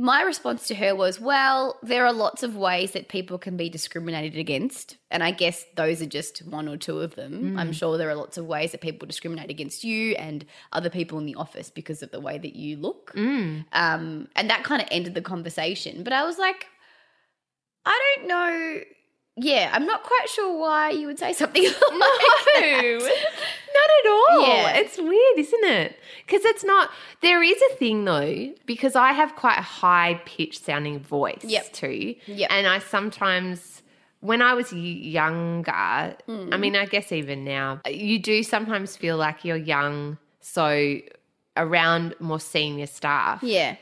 my 0.00 0.22
response 0.22 0.66
to 0.68 0.74
her 0.74 0.94
was, 0.94 1.20
well, 1.20 1.78
there 1.82 2.06
are 2.06 2.12
lots 2.12 2.42
of 2.42 2.56
ways 2.56 2.92
that 2.92 3.08
people 3.08 3.38
can 3.38 3.56
be 3.56 3.68
discriminated 3.68 4.38
against. 4.38 4.96
And 5.10 5.22
I 5.22 5.30
guess 5.30 5.64
those 5.76 6.00
are 6.00 6.06
just 6.06 6.38
one 6.46 6.68
or 6.68 6.76
two 6.78 7.00
of 7.00 7.14
them. 7.16 7.58
I'm 7.58 7.72
sure 7.72 7.98
there 7.98 8.08
are 8.08 8.14
lots 8.14 8.38
of 8.38 8.46
ways 8.46 8.72
that 8.72 8.80
people 8.80 9.06
discriminate 9.06 9.50
against 9.50 9.84
you 9.84 10.14
and 10.14 10.46
other 10.72 10.88
people 10.88 11.18
in 11.18 11.26
the 11.26 11.34
office 11.34 11.70
because 11.70 12.02
of 12.02 12.10
the 12.10 12.20
way 12.20 12.38
that 12.38 12.56
you 12.56 12.76
look. 12.78 13.12
Um, 13.72 14.28
and 14.34 14.48
that 14.48 14.64
kind 14.64 14.80
of 14.80 14.88
ended 14.90 15.14
the 15.14 15.22
conversation. 15.22 16.02
But 16.02 16.14
I 16.14 16.24
was 16.24 16.38
like, 16.38 16.66
I 17.84 18.16
don't 18.16 18.28
know. 18.28 18.80
Yeah, 19.36 19.70
I'm 19.72 19.86
not 19.86 20.02
quite 20.02 20.28
sure 20.28 20.58
why 20.58 20.90
you 20.90 21.06
would 21.06 21.18
say 21.18 21.32
something 21.32 21.62
like 21.64 21.74
No, 21.74 22.98
that. 22.98 23.26
not 23.74 23.90
at 24.04 24.10
all. 24.10 24.48
Yeah. 24.48 24.76
It's 24.76 24.98
weird, 24.98 25.38
isn't 25.38 25.64
it? 25.64 25.96
Because 26.26 26.44
it's 26.44 26.64
not. 26.64 26.90
There 27.22 27.42
is 27.42 27.60
a 27.72 27.74
thing 27.76 28.04
though, 28.04 28.52
because 28.66 28.96
I 28.96 29.12
have 29.12 29.36
quite 29.36 29.58
a 29.58 29.62
high 29.62 30.20
pitched 30.26 30.64
sounding 30.64 30.98
voice 30.98 31.42
Yep. 31.44 31.72
too. 31.72 32.14
Yep. 32.26 32.50
And 32.52 32.66
I 32.66 32.80
sometimes, 32.80 33.82
when 34.20 34.42
I 34.42 34.52
was 34.54 34.72
younger, 34.72 35.70
I 35.72 36.16
Mm. 36.28 36.60
mean, 36.60 36.76
I 36.76 36.84
guess 36.86 37.10
even 37.12 37.44
now, 37.44 37.80
you 37.88 38.18
do 38.18 38.42
sometimes 38.42 38.96
feel 38.96 39.16
like 39.16 39.44
you're 39.44 39.56
young, 39.56 40.18
so 40.40 40.98
around 41.56 42.14
more 42.20 42.40
senior 42.40 42.86
staff. 42.86 43.42
Yeah. 43.42 43.76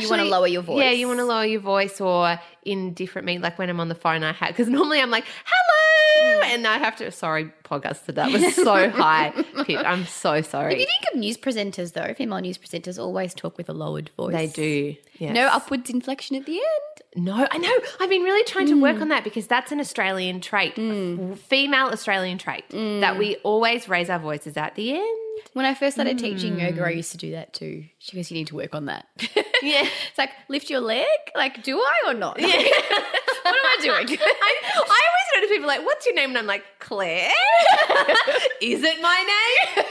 You 0.00 0.08
want 0.10 0.22
to 0.22 0.28
lower 0.28 0.46
your 0.46 0.62
voice. 0.62 0.82
Yeah, 0.82 0.90
you 0.90 1.06
want 1.06 1.18
to 1.20 1.24
lower 1.24 1.44
your 1.44 1.60
voice, 1.60 2.00
or 2.00 2.38
in 2.64 2.94
different 2.94 3.26
meet, 3.26 3.40
like 3.40 3.58
when 3.58 3.68
I'm 3.70 3.80
on 3.80 3.88
the 3.88 3.94
phone, 3.94 4.22
I 4.24 4.32
have 4.32 4.48
because 4.48 4.68
normally 4.68 5.00
I'm 5.00 5.10
like, 5.10 5.24
"Hello," 5.44 6.40
Mm. 6.42 6.44
and 6.54 6.66
I 6.66 6.78
have 6.78 6.96
to. 6.96 7.10
Sorry, 7.10 7.50
podcast 7.64 8.06
that 8.14 8.30
was 8.32 8.54
so 8.68 8.88
high 8.90 9.30
pitched. 9.64 9.84
I'm 9.84 10.04
so 10.06 10.40
sorry. 10.42 10.74
If 10.74 10.80
you 10.80 10.86
think 10.86 11.12
of 11.14 11.18
news 11.20 11.36
presenters, 11.36 11.92
though, 11.92 12.14
female 12.14 12.40
news 12.40 12.58
presenters 12.58 12.98
always 12.98 13.34
talk 13.34 13.56
with 13.58 13.68
a 13.68 13.72
lowered 13.72 14.10
voice. 14.16 14.32
they 14.32 14.46
do. 14.46 14.96
Yes. 15.18 15.34
No 15.34 15.46
upwards 15.48 15.90
inflection 15.90 16.36
at 16.36 16.46
the 16.46 16.54
end. 16.58 17.24
No, 17.26 17.46
I 17.50 17.58
know. 17.58 17.72
I've 18.00 18.10
been 18.10 18.22
really 18.22 18.44
trying 18.44 18.66
to 18.66 18.74
Mm. 18.74 18.80
work 18.82 19.00
on 19.00 19.08
that 19.08 19.22
because 19.22 19.46
that's 19.46 19.70
an 19.70 19.78
Australian 19.80 20.40
trait, 20.40 20.76
a 20.76 21.36
female 21.36 21.86
Australian 21.86 22.38
trait, 22.38 22.64
Mm. 22.70 23.00
that 23.00 23.18
we 23.18 23.36
always 23.44 23.88
raise 23.88 24.10
our 24.10 24.18
voices 24.18 24.56
at 24.56 24.74
the 24.74 24.94
end. 24.94 25.18
When 25.52 25.66
I 25.66 25.74
first 25.74 25.96
started 25.96 26.18
teaching 26.18 26.58
yoga, 26.58 26.84
I 26.84 26.90
hmm. 26.90 26.96
used 26.96 27.12
to 27.12 27.18
do 27.18 27.32
that 27.32 27.52
too. 27.52 27.84
She 27.98 28.16
goes, 28.16 28.30
"You 28.30 28.36
need 28.36 28.48
to 28.48 28.56
work 28.56 28.74
on 28.74 28.86
that." 28.86 29.06
Yeah. 29.64 29.88
it's 30.08 30.18
like 30.18 30.30
lift 30.48 30.68
your 30.68 30.80
leg. 30.80 31.06
Like, 31.34 31.62
do 31.62 31.78
I 31.78 32.10
or 32.10 32.14
not? 32.14 32.38
Yeah. 32.38 32.48
what 32.48 33.54
am 33.54 33.64
I 33.64 33.76
doing? 33.80 34.18
I, 34.20 34.52
I 34.76 35.00
always 35.10 35.23
to 35.44 35.54
people 35.54 35.66
like, 35.66 35.84
"What's 35.84 36.06
your 36.06 36.14
name?" 36.14 36.30
And 36.30 36.38
I'm 36.38 36.46
like, 36.46 36.64
"Claire." 36.78 37.30
Is 38.60 38.82
it 38.82 39.00
my 39.00 39.24
name? 39.76 39.84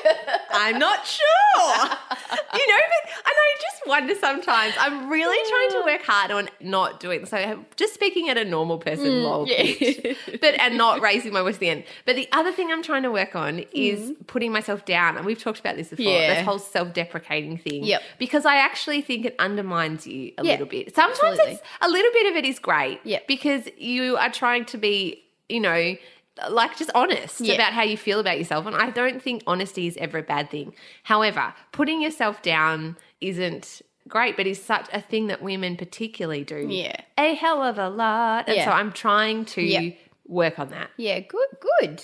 I'm 0.51 0.79
not 0.79 1.05
sure. 1.05 1.23
You 1.55 2.67
know, 2.67 2.81
but 2.93 3.11
and 3.11 3.25
I 3.25 3.55
just 3.61 3.87
wonder 3.87 4.15
sometimes. 4.15 4.73
I'm 4.79 5.09
really 5.09 5.49
trying 5.49 5.81
to 5.81 5.85
work 5.85 6.01
hard 6.03 6.31
on 6.31 6.49
not 6.59 6.99
doing 6.99 7.25
so. 7.25 7.63
Just 7.75 7.93
speaking 7.93 8.29
at 8.29 8.37
a 8.37 8.45
normal 8.45 8.77
person, 8.77 9.05
mm, 9.05 9.23
lol, 9.23 9.47
yeah. 9.47 10.13
but 10.41 10.59
and 10.59 10.77
not 10.77 11.01
raising 11.01 11.33
my 11.33 11.41
voice 11.41 11.55
at 11.55 11.59
the 11.59 11.69
end. 11.69 11.83
But 12.05 12.15
the 12.15 12.27
other 12.31 12.51
thing 12.51 12.71
I'm 12.71 12.83
trying 12.83 13.03
to 13.03 13.11
work 13.11 13.35
on 13.35 13.59
is 13.71 14.11
mm-hmm. 14.11 14.23
putting 14.23 14.51
myself 14.51 14.85
down, 14.85 15.17
and 15.17 15.25
we've 15.25 15.41
talked 15.41 15.59
about 15.59 15.75
this 15.75 15.89
before. 15.89 16.05
Yeah. 16.05 16.35
This 16.35 16.45
whole 16.45 16.59
self-deprecating 16.59 17.57
thing. 17.57 17.83
Yep. 17.83 18.01
Because 18.19 18.45
I 18.45 18.55
actually 18.55 19.01
think 19.01 19.25
it 19.25 19.35
undermines 19.39 20.07
you 20.07 20.33
a 20.37 20.43
Yeah, 20.43 20.51
little 20.53 20.67
bit. 20.67 20.95
Sometimes 20.95 21.19
absolutely. 21.21 21.53
it's 21.53 21.61
a 21.81 21.89
little 21.89 22.11
bit 22.11 22.31
of 22.31 22.35
it 22.37 22.45
is 22.45 22.59
great. 22.59 22.99
Yep. 23.03 23.27
Because 23.27 23.67
you 23.77 24.17
are 24.17 24.29
trying 24.31 24.65
to 24.65 24.77
be, 24.77 25.23
you 25.53 25.59
know, 25.59 25.95
like 26.49 26.75
just 26.77 26.89
honest 26.95 27.39
Yeah. 27.41 27.53
about 27.55 27.73
how 27.73 27.83
you 27.83 27.95
feel 27.95 28.19
about 28.19 28.37
yourself. 28.39 28.65
And 28.65 28.75
I 28.75 28.89
don't 28.89 29.21
think 29.21 29.43
honesty 29.45 29.85
is 29.87 29.95
ever 29.97 30.17
a 30.17 30.23
bad 30.23 30.49
thing. 30.49 30.73
However, 31.03 31.53
putting 31.71 32.01
yourself 32.01 32.41
down 32.41 32.97
isn't 33.21 33.81
great, 34.07 34.35
but 34.35 34.47
is 34.47 34.61
such 34.61 34.87
a 34.91 34.99
thing 34.99 35.27
that 35.27 35.41
women 35.41 35.77
particularly 35.77 36.43
do. 36.43 36.67
Yeah. 36.69 36.95
A 37.17 37.35
hell 37.35 37.61
of 37.61 37.77
a 37.77 37.87
lot. 37.89 38.47
And 38.47 38.57
Yeah. 38.57 38.65
so 38.65 38.71
I'm 38.71 38.91
trying 38.91 39.45
to 39.45 39.61
Yep. 39.61 39.97
work 40.27 40.57
on 40.57 40.69
that. 40.69 40.89
yeah, 40.97 41.19
good, 41.19 41.47
good, 41.59 41.97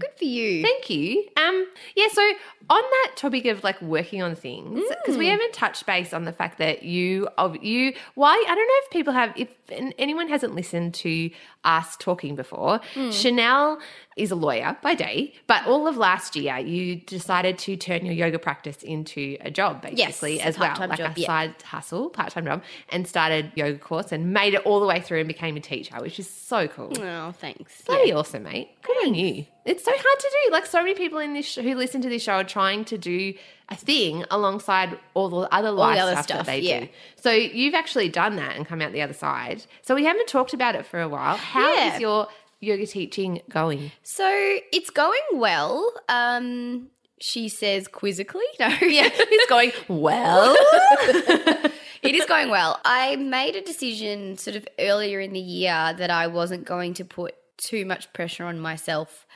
good 0.00 0.10
for 0.16 0.24
you. 0.24 0.62
Thank 0.62 0.88
you. 0.90 1.28
Um, 1.36 1.66
yeah, 1.96 2.06
so 2.12 2.22
on 2.70 2.82
that 2.82 3.12
topic 3.16 3.44
of 3.46 3.62
like 3.64 3.80
working 3.82 4.22
on 4.22 4.34
things, 4.34 4.80
because 4.88 5.16
Mm. 5.16 5.18
we 5.18 5.26
haven't 5.26 5.52
touched 5.52 5.84
base 5.84 6.14
on 6.14 6.24
the 6.24 6.32
fact 6.32 6.58
that 6.58 6.84
you 6.84 7.28
of 7.36 7.62
you 7.62 7.92
why 8.14 8.32
I 8.32 8.54
don't 8.54 8.66
know 8.66 8.80
if 8.84 8.90
people 8.90 9.12
have 9.12 9.32
if 9.36 9.48
an- 9.70 9.94
anyone 9.98 10.28
hasn't 10.28 10.54
listened 10.54 10.94
to 10.94 11.30
us 11.64 11.96
talking 11.98 12.36
before. 12.36 12.80
Mm. 12.94 13.12
Chanel 13.12 13.78
is 14.16 14.30
a 14.30 14.34
lawyer 14.34 14.76
by 14.82 14.94
day, 14.94 15.34
but 15.46 15.66
all 15.66 15.86
of 15.86 15.96
last 15.96 16.36
year 16.36 16.58
you 16.58 16.96
decided 16.96 17.58
to 17.58 17.76
turn 17.76 18.04
your 18.04 18.14
yoga 18.14 18.38
practice 18.38 18.82
into 18.82 19.36
a 19.40 19.50
job 19.50 19.82
basically 19.82 20.40
a 20.40 20.44
as 20.44 20.58
well, 20.58 20.74
like 20.78 20.98
job, 20.98 21.16
a 21.16 21.20
yeah. 21.20 21.26
side 21.26 21.62
hustle, 21.62 22.10
part-time 22.10 22.44
job, 22.44 22.62
and 22.90 23.06
started 23.08 23.52
yoga 23.54 23.78
course 23.78 24.12
and 24.12 24.32
made 24.32 24.54
it 24.54 24.62
all 24.64 24.80
the 24.80 24.86
way 24.86 25.00
through 25.00 25.20
and 25.20 25.28
became 25.28 25.56
a 25.56 25.60
teacher, 25.60 25.96
which 26.00 26.18
is 26.18 26.28
so 26.28 26.68
cool. 26.68 26.92
Oh, 26.98 27.32
thanks. 27.32 27.82
Bloody 27.82 28.12
awesome, 28.12 28.44
mate. 28.44 28.70
Good 28.82 29.06
on 29.06 29.14
you. 29.14 29.46
It's 29.64 29.82
so 29.84 29.90
hard 29.92 30.18
to 30.20 30.30
do. 30.46 30.52
Like 30.52 30.66
so 30.66 30.78
many 30.80 30.94
people 30.94 31.18
in 31.18 31.32
this 31.34 31.46
sh- 31.46 31.58
who 31.58 31.74
listen 31.74 32.02
to 32.02 32.08
this 32.08 32.22
show 32.22 32.34
are 32.34 32.44
trying 32.44 32.84
to 32.86 32.98
do 32.98 33.34
a 33.70 33.76
thing 33.76 34.24
alongside 34.30 34.98
all 35.14 35.28
the 35.30 35.54
other 35.54 35.70
life 35.70 35.96
the 35.96 36.02
other 36.02 36.12
stuff, 36.12 36.24
stuff, 36.24 36.38
that 36.46 36.52
they 36.52 36.60
yeah. 36.60 36.80
do. 36.80 36.88
So 37.16 37.30
you've 37.30 37.74
actually 37.74 38.10
done 38.10 38.36
that 38.36 38.56
and 38.56 38.66
come 38.66 38.82
out 38.82 38.92
the 38.92 39.00
other 39.02 39.14
side. 39.14 39.64
So 39.82 39.94
we 39.94 40.04
haven't 40.04 40.28
talked 40.28 40.52
about 40.52 40.74
it 40.74 40.84
for 40.84 41.00
a 41.00 41.08
while. 41.08 41.36
How 41.36 41.72
is 41.72 41.78
Yeah. 41.94 41.98
your 41.98 42.28
yoga 42.60 42.86
teaching 42.86 43.40
going? 43.48 43.90
So 44.02 44.28
it's 44.72 44.90
going 44.90 45.22
well. 45.32 45.90
Um, 46.10 46.88
she 47.20 47.48
says 47.48 47.88
quizzically. 47.88 48.42
No, 48.60 48.66
yeah, 48.82 49.08
It's 49.12 49.48
going 49.48 49.72
well. 49.88 50.54
it 52.02 52.14
is 52.14 52.26
going 52.26 52.50
well. 52.50 52.78
I 52.84 53.16
made 53.16 53.56
a 53.56 53.62
decision 53.62 54.36
sort 54.36 54.56
of 54.56 54.68
earlier 54.78 55.20
in 55.20 55.32
the 55.32 55.40
year 55.40 55.94
that 55.96 56.10
I 56.10 56.26
wasn't 56.26 56.66
going 56.66 56.92
to 56.94 57.04
put 57.04 57.34
too 57.56 57.86
much 57.86 58.12
pressure 58.12 58.44
on 58.44 58.58
myself 58.60 59.26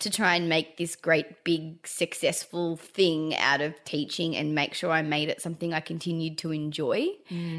to 0.00 0.10
try 0.10 0.36
and 0.36 0.48
make 0.48 0.76
this 0.76 0.94
great 0.94 1.42
big 1.42 1.86
successful 1.86 2.76
thing 2.76 3.34
out 3.36 3.60
of 3.60 3.74
teaching 3.84 4.36
and 4.36 4.54
make 4.54 4.74
sure 4.74 4.90
I 4.90 5.02
made 5.02 5.28
it 5.28 5.42
something 5.42 5.74
I 5.74 5.80
continued 5.80 6.38
to 6.38 6.52
enjoy. 6.52 7.08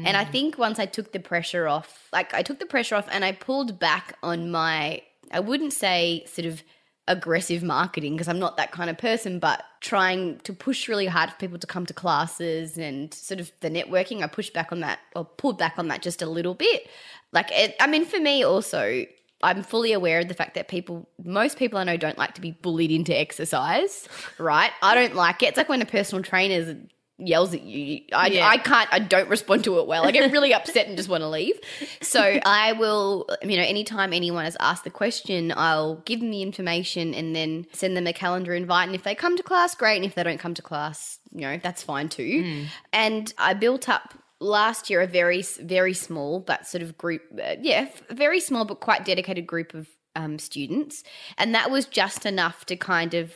And 0.06 0.16
I 0.16 0.24
mm. 0.24 0.32
think 0.32 0.58
once 0.58 0.78
I 0.78 0.86
took 0.86 1.12
the 1.12 1.20
pressure 1.20 1.68
off, 1.68 2.08
like 2.12 2.32
I 2.32 2.42
took 2.42 2.58
the 2.58 2.66
pressure 2.66 2.94
off 2.96 3.06
and 3.10 3.24
I 3.24 3.32
pulled 3.32 3.78
back 3.78 4.16
on 4.22 4.50
my 4.50 5.02
I 5.30 5.40
wouldn't 5.40 5.72
say 5.72 6.24
sort 6.26 6.46
of 6.46 6.62
aggressive 7.10 7.62
marketing 7.62 8.14
because 8.14 8.28
I'm 8.28 8.38
not 8.38 8.56
that 8.56 8.70
kind 8.70 8.88
of 8.88 8.96
person, 8.96 9.38
but 9.38 9.64
trying 9.80 10.38
to 10.40 10.52
push 10.52 10.88
really 10.88 11.06
hard 11.06 11.30
for 11.30 11.36
people 11.36 11.58
to 11.58 11.66
come 11.66 11.84
to 11.86 11.94
classes 11.94 12.78
and 12.78 13.12
sort 13.12 13.40
of 13.40 13.50
the 13.60 13.68
networking, 13.68 14.22
I 14.22 14.28
pushed 14.28 14.54
back 14.54 14.70
on 14.72 14.80
that 14.80 15.00
or 15.16 15.24
pulled 15.24 15.58
back 15.58 15.74
on 15.76 15.88
that 15.88 16.02
just 16.02 16.22
a 16.22 16.26
little 16.26 16.54
bit. 16.54 16.88
Like, 17.32 17.50
it, 17.50 17.74
I 17.80 17.86
mean, 17.86 18.04
for 18.04 18.20
me 18.20 18.44
also, 18.44 19.04
I'm 19.42 19.62
fully 19.62 19.92
aware 19.92 20.20
of 20.20 20.28
the 20.28 20.34
fact 20.34 20.54
that 20.54 20.68
people, 20.68 21.08
most 21.24 21.56
people 21.58 21.78
I 21.78 21.84
know 21.84 21.96
don't 21.96 22.18
like 22.18 22.34
to 22.34 22.40
be 22.40 22.52
bullied 22.52 22.90
into 22.90 23.18
exercise, 23.18 24.08
right? 24.38 24.70
I 24.82 24.94
don't 24.94 25.14
like 25.14 25.42
it. 25.42 25.46
It's 25.46 25.56
like 25.56 25.68
when 25.68 25.82
a 25.82 25.86
personal 25.86 26.22
trainer 26.22 26.76
yells 27.22 27.54
at 27.54 27.62
you. 27.62 28.02
I, 28.12 28.28
Yeah. 28.28 28.48
I 28.48 28.56
can't, 28.56 28.88
I 28.92 28.98
don't 28.98 29.28
respond 29.28 29.64
to 29.64 29.78
it 29.78 29.86
well. 29.86 30.04
I 30.04 30.10
get 30.10 30.30
really 30.32 30.54
upset 30.54 30.88
and 30.88 30.96
just 30.96 31.08
want 31.08 31.22
to 31.22 31.28
leave. 31.28 31.58
So 32.00 32.20
I 32.44 32.72
will, 32.72 33.28
you 33.42 33.56
know, 33.56 33.62
anytime 33.62 34.12
anyone 34.12 34.44
has 34.44 34.56
asked 34.60 34.84
the 34.84 34.90
question, 34.90 35.52
I'll 35.56 35.96
give 35.96 36.20
them 36.20 36.30
the 36.30 36.42
information 36.42 37.14
and 37.14 37.34
then 37.36 37.66
send 37.72 37.96
them 37.96 38.06
a 38.06 38.12
calendar 38.12 38.54
invite. 38.54 38.86
And 38.86 38.94
if 38.94 39.02
they 39.02 39.14
come 39.14 39.36
to 39.36 39.42
class, 39.42 39.74
great. 39.74 39.96
And 39.96 40.04
if 40.04 40.14
they 40.14 40.22
don't 40.22 40.40
come 40.40 40.54
to 40.54 40.62
class, 40.62 41.18
you 41.32 41.42
know, 41.42 41.58
that's 41.62 41.82
fine 41.82 42.08
too. 42.08 42.42
Hmm. 42.42 42.64
And 42.92 43.34
I 43.38 43.54
built 43.54 43.88
up 43.88 44.14
last 44.40 44.90
year 44.90 45.00
a 45.02 45.06
very, 45.06 45.42
very 45.60 45.94
small, 45.94 46.40
but 46.40 46.66
sort 46.66 46.82
of 46.82 46.96
group, 46.98 47.22
uh, 47.42 47.56
yeah, 47.60 47.88
very 48.10 48.40
small, 48.40 48.64
but 48.64 48.80
quite 48.80 49.04
dedicated 49.04 49.46
group 49.46 49.74
of 49.74 49.88
um, 50.16 50.38
students. 50.38 51.04
And 51.38 51.54
that 51.54 51.70
was 51.70 51.84
just 51.86 52.26
enough 52.26 52.64
to 52.66 52.76
kind 52.76 53.14
of 53.14 53.32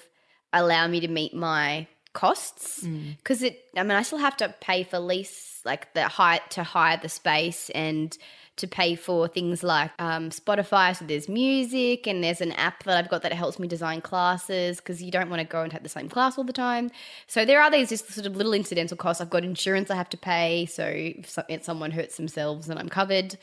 allow 0.53 0.87
me 0.87 1.01
to 1.01 1.09
meet 1.09 1.35
my 1.35 1.87
costs 2.15 2.87
because 3.19 3.43
it 3.43 3.65
i 3.77 3.83
mean 3.83 3.91
i 3.91 4.03
still 4.03 4.19
have 4.19 4.37
to 4.37 4.49
pay 4.61 4.85
for 4.85 5.01
lease 5.01 5.61
like 5.65 5.93
the 5.95 6.05
height 6.07 6.49
to 6.49 6.63
hire 6.63 6.97
the 6.97 7.09
space 7.09 7.71
and 7.71 8.17
to 8.57 8.67
pay 8.67 8.95
for 8.95 9.27
things 9.29 9.63
like 9.63 9.91
um, 9.99 10.31
spotify 10.31 10.97
so 10.97 11.05
there's 11.05 11.29
music 11.29 12.07
and 12.07 12.23
there's 12.23 12.41
an 12.41 12.53
app 12.53 12.83
that 12.85 12.97
i've 12.97 13.11
got 13.11 13.23
that 13.23 13.33
helps 13.33 13.59
me 13.59 13.67
design 13.69 14.01
classes 14.01 14.79
because 14.79 15.03
you 15.03 15.11
don't 15.11 15.31
want 15.31 15.41
to 15.41 15.47
go 15.47 15.63
and 15.63 15.73
take 15.73 15.83
the 15.83 15.89
same 15.89 16.09
class 16.09 16.39
all 16.39 16.45
the 16.45 16.53
time 16.53 16.91
so 17.27 17.45
there 17.45 17.61
are 17.61 17.71
these 17.71 17.89
just 17.89 18.11
sort 18.13 18.27
of 18.27 18.37
little 18.37 18.55
incidental 18.55 18.97
costs 18.97 19.21
i've 19.21 19.31
got 19.31 19.45
insurance 19.45 19.91
i 19.91 19.95
have 19.97 20.09
to 20.09 20.17
pay 20.17 20.67
so 20.67 20.85
if, 20.87 21.63
someone 21.63 21.91
hurts 21.91 22.17
themselves 22.17 22.67
then 22.67 22.79
i'm 22.79 22.89
covered 22.89 23.37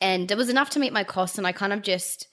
and 0.00 0.30
it 0.30 0.36
was 0.36 0.48
enough 0.48 0.70
to 0.70 0.78
meet 0.78 0.92
my 0.92 1.04
costs 1.04 1.38
and 1.38 1.46
i 1.46 1.52
kind 1.52 1.72
of 1.72 1.82
just 1.82 2.28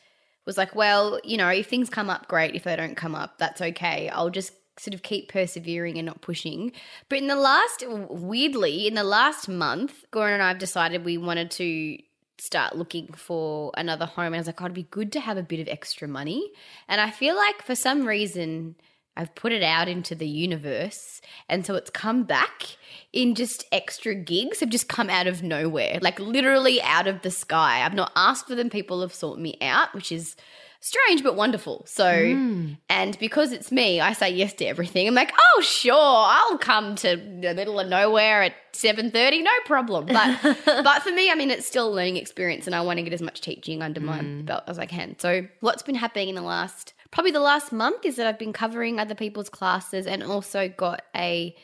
was 0.46 0.58
like, 0.58 0.76
well, 0.76 1.20
you 1.24 1.38
know, 1.38 1.50
if 1.50 1.68
things 1.68 1.90
come 1.90 2.10
up, 2.10 2.28
great. 2.28 2.56
If 2.56 2.64
they 2.64 2.76
don't 2.76 2.96
come 2.96 3.16
up, 3.16 3.38
that's 3.38 3.62
okay. 3.62 4.10
I'll 4.10 4.30
just 4.30 4.54
sort 4.80 4.94
of 4.94 5.04
keep 5.04 5.30
persevering 5.30 5.98
and 5.98 6.06
not 6.06 6.22
pushing. 6.22 6.72
But 7.10 7.20
in 7.20 7.28
the 7.28 7.36
last, 7.36 7.84
weirdly, 7.88 8.88
in 8.88 8.96
the 8.96 9.04
last 9.04 9.48
month, 9.48 10.04
Goran 10.12 10.34
and 10.34 10.44
I 10.44 10.50
have 10.50 10.60
decided 10.60 11.06
we 11.06 11.18
wanted 11.18 11.52
to 11.52 11.98
start 12.38 12.76
looking 12.76 13.08
for 13.14 13.72
another 13.76 14.06
home. 14.06 14.28
And 14.28 14.36
I 14.36 14.40
was 14.40 14.48
like, 14.48 14.62
oh, 14.62 14.66
it'd 14.66 14.76
be 14.76 14.84
good 14.84 15.12
to 15.14 15.20
have 15.20 15.38
a 15.38 15.44
bit 15.44 15.60
of 15.60 15.68
extra 15.68 16.08
money. 16.08 16.52
And 16.88 17.00
I 17.00 17.12
feel 17.12 17.36
like 17.36 17.62
for 17.62 17.76
some 17.76 18.06
reason, 18.06 18.76
I've 19.16 19.36
put 19.36 19.52
it 19.52 19.62
out 19.62 19.88
into 19.88 20.16
the 20.16 20.28
universe. 20.28 21.22
And 21.48 21.66
so 21.66 21.76
it's 21.76 21.90
come 21.90 22.24
back 22.24 22.78
in 23.12 23.36
just 23.36 23.66
extra 23.72 24.16
gigs 24.16 24.60
have 24.60 24.70
just 24.70 24.90
come 24.90 25.10
out 25.10 25.28
of 25.28 25.44
nowhere, 25.44 26.00
like 26.02 26.20
literally 26.20 26.82
out 26.82 27.08
of 27.08 27.22
the 27.22 27.32
sky. 27.32 27.86
I've 27.86 27.94
not 27.94 28.12
asked 28.16 28.48
for 28.48 28.56
them. 28.56 28.70
People 28.70 29.02
have 29.02 29.14
sought 29.14 29.40
me 29.40 29.58
out, 29.62 29.94
which 29.94 30.12
is 30.12 30.36
strange 30.84 31.24
but 31.24 31.38
wonderful. 31.38 31.86
So, 31.88 32.04
mm. 32.04 32.78
and 32.90 33.18
because 33.18 33.54
it's 33.54 33.72
me, 33.72 34.02
I 34.02 34.12
say 34.12 34.30
yes 34.32 34.54
to 34.56 34.66
everything. 34.66 35.08
I'm 35.08 35.16
like, 35.16 35.32
oh, 35.56 35.62
sure, 35.62 35.96
I'll 35.96 36.58
come 36.58 36.96
to 36.98 37.16
the 37.16 37.54
middle 37.54 37.80
of 37.80 37.88
nowhere 37.88 38.44
at 38.44 38.54
7.30, 38.74 39.44
no 39.44 39.52
problem. 39.66 40.08
But, 40.08 40.58
but 40.66 41.02
for 41.02 41.12
me, 41.14 41.32
I 41.32 41.36
mean, 41.36 41.52
it's 41.52 41.66
still 41.66 41.88
a 41.88 41.94
learning 41.94 42.18
experience 42.18 42.68
and 42.68 42.76
I 42.76 42.82
want 42.82 42.98
to 42.98 43.04
get 43.04 43.14
as 43.14 43.22
much 43.22 43.40
teaching 43.40 43.82
under 43.82 44.02
my 44.02 44.20
mm. 44.20 44.46
belt 44.46 44.64
as 44.68 44.78
I 44.78 44.86
can. 44.86 45.18
So 45.20 45.48
what's 45.62 45.84
been 45.84 45.96
happening 45.96 46.28
in 46.28 46.36
the 46.36 46.42
last, 46.42 46.94
probably 47.12 47.32
the 47.32 47.40
last 47.40 47.72
month 47.72 48.06
is 48.06 48.18
that 48.18 48.28
I've 48.28 48.40
been 48.40 48.54
covering 48.54 49.00
other 49.00 49.16
people's 49.16 49.50
classes 49.50 50.06
and 50.06 50.22
also 50.22 50.68
got 50.68 51.04
a 51.16 51.56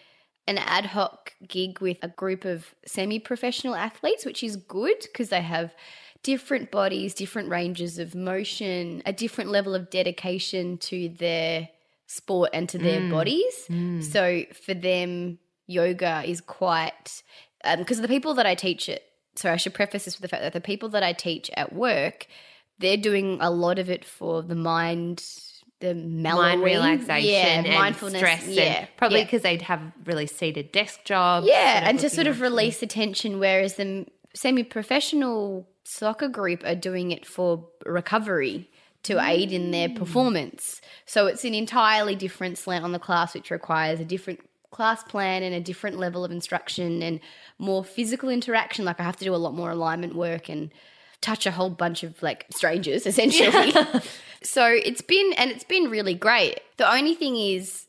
an 0.48 0.58
ad 0.58 0.88
hoc 0.88 1.36
gig 1.48 1.80
with 1.80 1.98
a 2.02 2.08
group 2.08 2.44
of 2.44 2.74
semi-professional 2.84 3.76
athletes, 3.76 4.26
which 4.26 4.44
is 4.44 4.56
good 4.56 4.98
because 5.02 5.30
they 5.30 5.42
have 5.42 5.76
different 6.24 6.72
bodies, 6.72 7.14
different 7.14 7.50
ranges 7.50 8.00
of 8.00 8.16
motion, 8.16 9.02
a 9.06 9.14
different 9.14 9.50
level 9.50 9.74
of 9.74 9.90
dedication 9.90 10.78
to 10.78 11.10
their 11.10 11.70
sport 12.08 12.50
and 12.54 12.68
to 12.70 12.78
their 12.78 13.00
mm. 13.00 13.12
bodies. 13.12 13.66
Mm. 13.70 14.04
So 14.04 14.44
for 14.54 14.74
them, 14.74 15.40
yoga 15.68 16.24
is 16.26 16.42
quite 16.42 17.24
um, 17.64 17.80
because 17.80 18.02
the 18.02 18.08
people 18.08 18.34
that 18.36 18.46
I 18.46 18.56
teach 18.56 18.90
it. 18.90 19.04
So 19.36 19.52
I 19.52 19.58
should 19.58 19.74
preface 19.74 20.06
this 20.06 20.16
with 20.16 20.24
the 20.24 20.28
fact 20.28 20.44
that 20.44 20.54
the 20.54 20.62
people 20.62 20.90
that 20.90 21.04
I 21.04 21.14
teach 21.14 21.50
at 21.56 21.72
work, 21.72 22.28
they're 22.80 22.98
doing 22.98 23.38
a 23.40 23.50
lot 23.50 23.80
of 23.80 23.90
it 23.90 24.04
for 24.04 24.42
the 24.42 24.56
mind, 24.56 25.24
the 25.80 25.94
mellowing, 25.94 26.60
Mind 26.60 26.64
relaxation 26.64 27.30
yeah, 27.30 27.60
and 27.60 27.68
mindfulness, 27.70 28.20
stress. 28.20 28.48
yeah, 28.48 28.88
probably 28.98 29.20
yeah. 29.20 29.26
because 29.26 29.44
they'd 29.44 29.62
have 29.62 29.82
really 30.04 30.26
seated 30.26 30.72
desk 30.74 31.06
jobs. 31.06 31.48
Yeah, 31.48 31.88
and 31.88 32.00
to 32.00 32.10
sort 32.10 32.28
of 32.28 32.42
release 32.42 32.80
the 32.80 32.88
tension, 32.88 33.40
whereas 33.40 33.76
the 33.76 34.08
semi-professional 34.34 35.68
soccer 35.84 36.28
group 36.28 36.64
are 36.64 36.76
doing 36.76 37.12
it 37.12 37.26
for 37.26 37.68
recovery 37.86 38.70
to 39.04 39.20
aid 39.20 39.52
in 39.52 39.72
their 39.72 39.90
mm. 39.90 39.96
performance. 39.96 40.82
So 41.06 41.28
it's 41.28 41.46
an 41.46 41.54
entirely 41.54 42.16
different 42.16 42.58
slant 42.58 42.84
on 42.84 42.92
the 42.92 43.00
class, 43.00 43.34
which 43.34 43.50
requires 43.50 44.00
a 44.00 44.06
different 44.06 44.42
class 44.72 45.04
plan 45.04 45.42
and 45.42 45.56
a 45.56 45.60
different 45.60 45.98
level 45.98 46.24
of 46.24 46.32
instruction 46.32 47.02
and 47.02 47.20
more 47.58 47.84
physical 47.84 48.30
interaction. 48.30 48.86
Like 48.86 49.00
I 49.00 49.04
have 49.04 49.18
to 49.18 49.26
do 49.26 49.34
a 49.34 49.38
lot 49.38 49.54
more 49.54 49.72
alignment 49.72 50.16
work 50.16 50.50
and 50.50 50.72
touch 51.22 51.46
a 51.46 51.52
whole 51.52 51.70
bunch 51.70 52.04
of 52.04 52.22
like 52.22 52.46
strangers 52.52 53.06
essentially. 53.06 53.74
so 54.44 54.66
it's 54.66 55.02
been 55.02 55.34
and 55.34 55.50
it's 55.50 55.64
been 55.64 55.90
really 55.90 56.14
great. 56.14 56.60
The 56.78 56.92
only 56.92 57.16
thing 57.16 57.36
is 57.36 57.88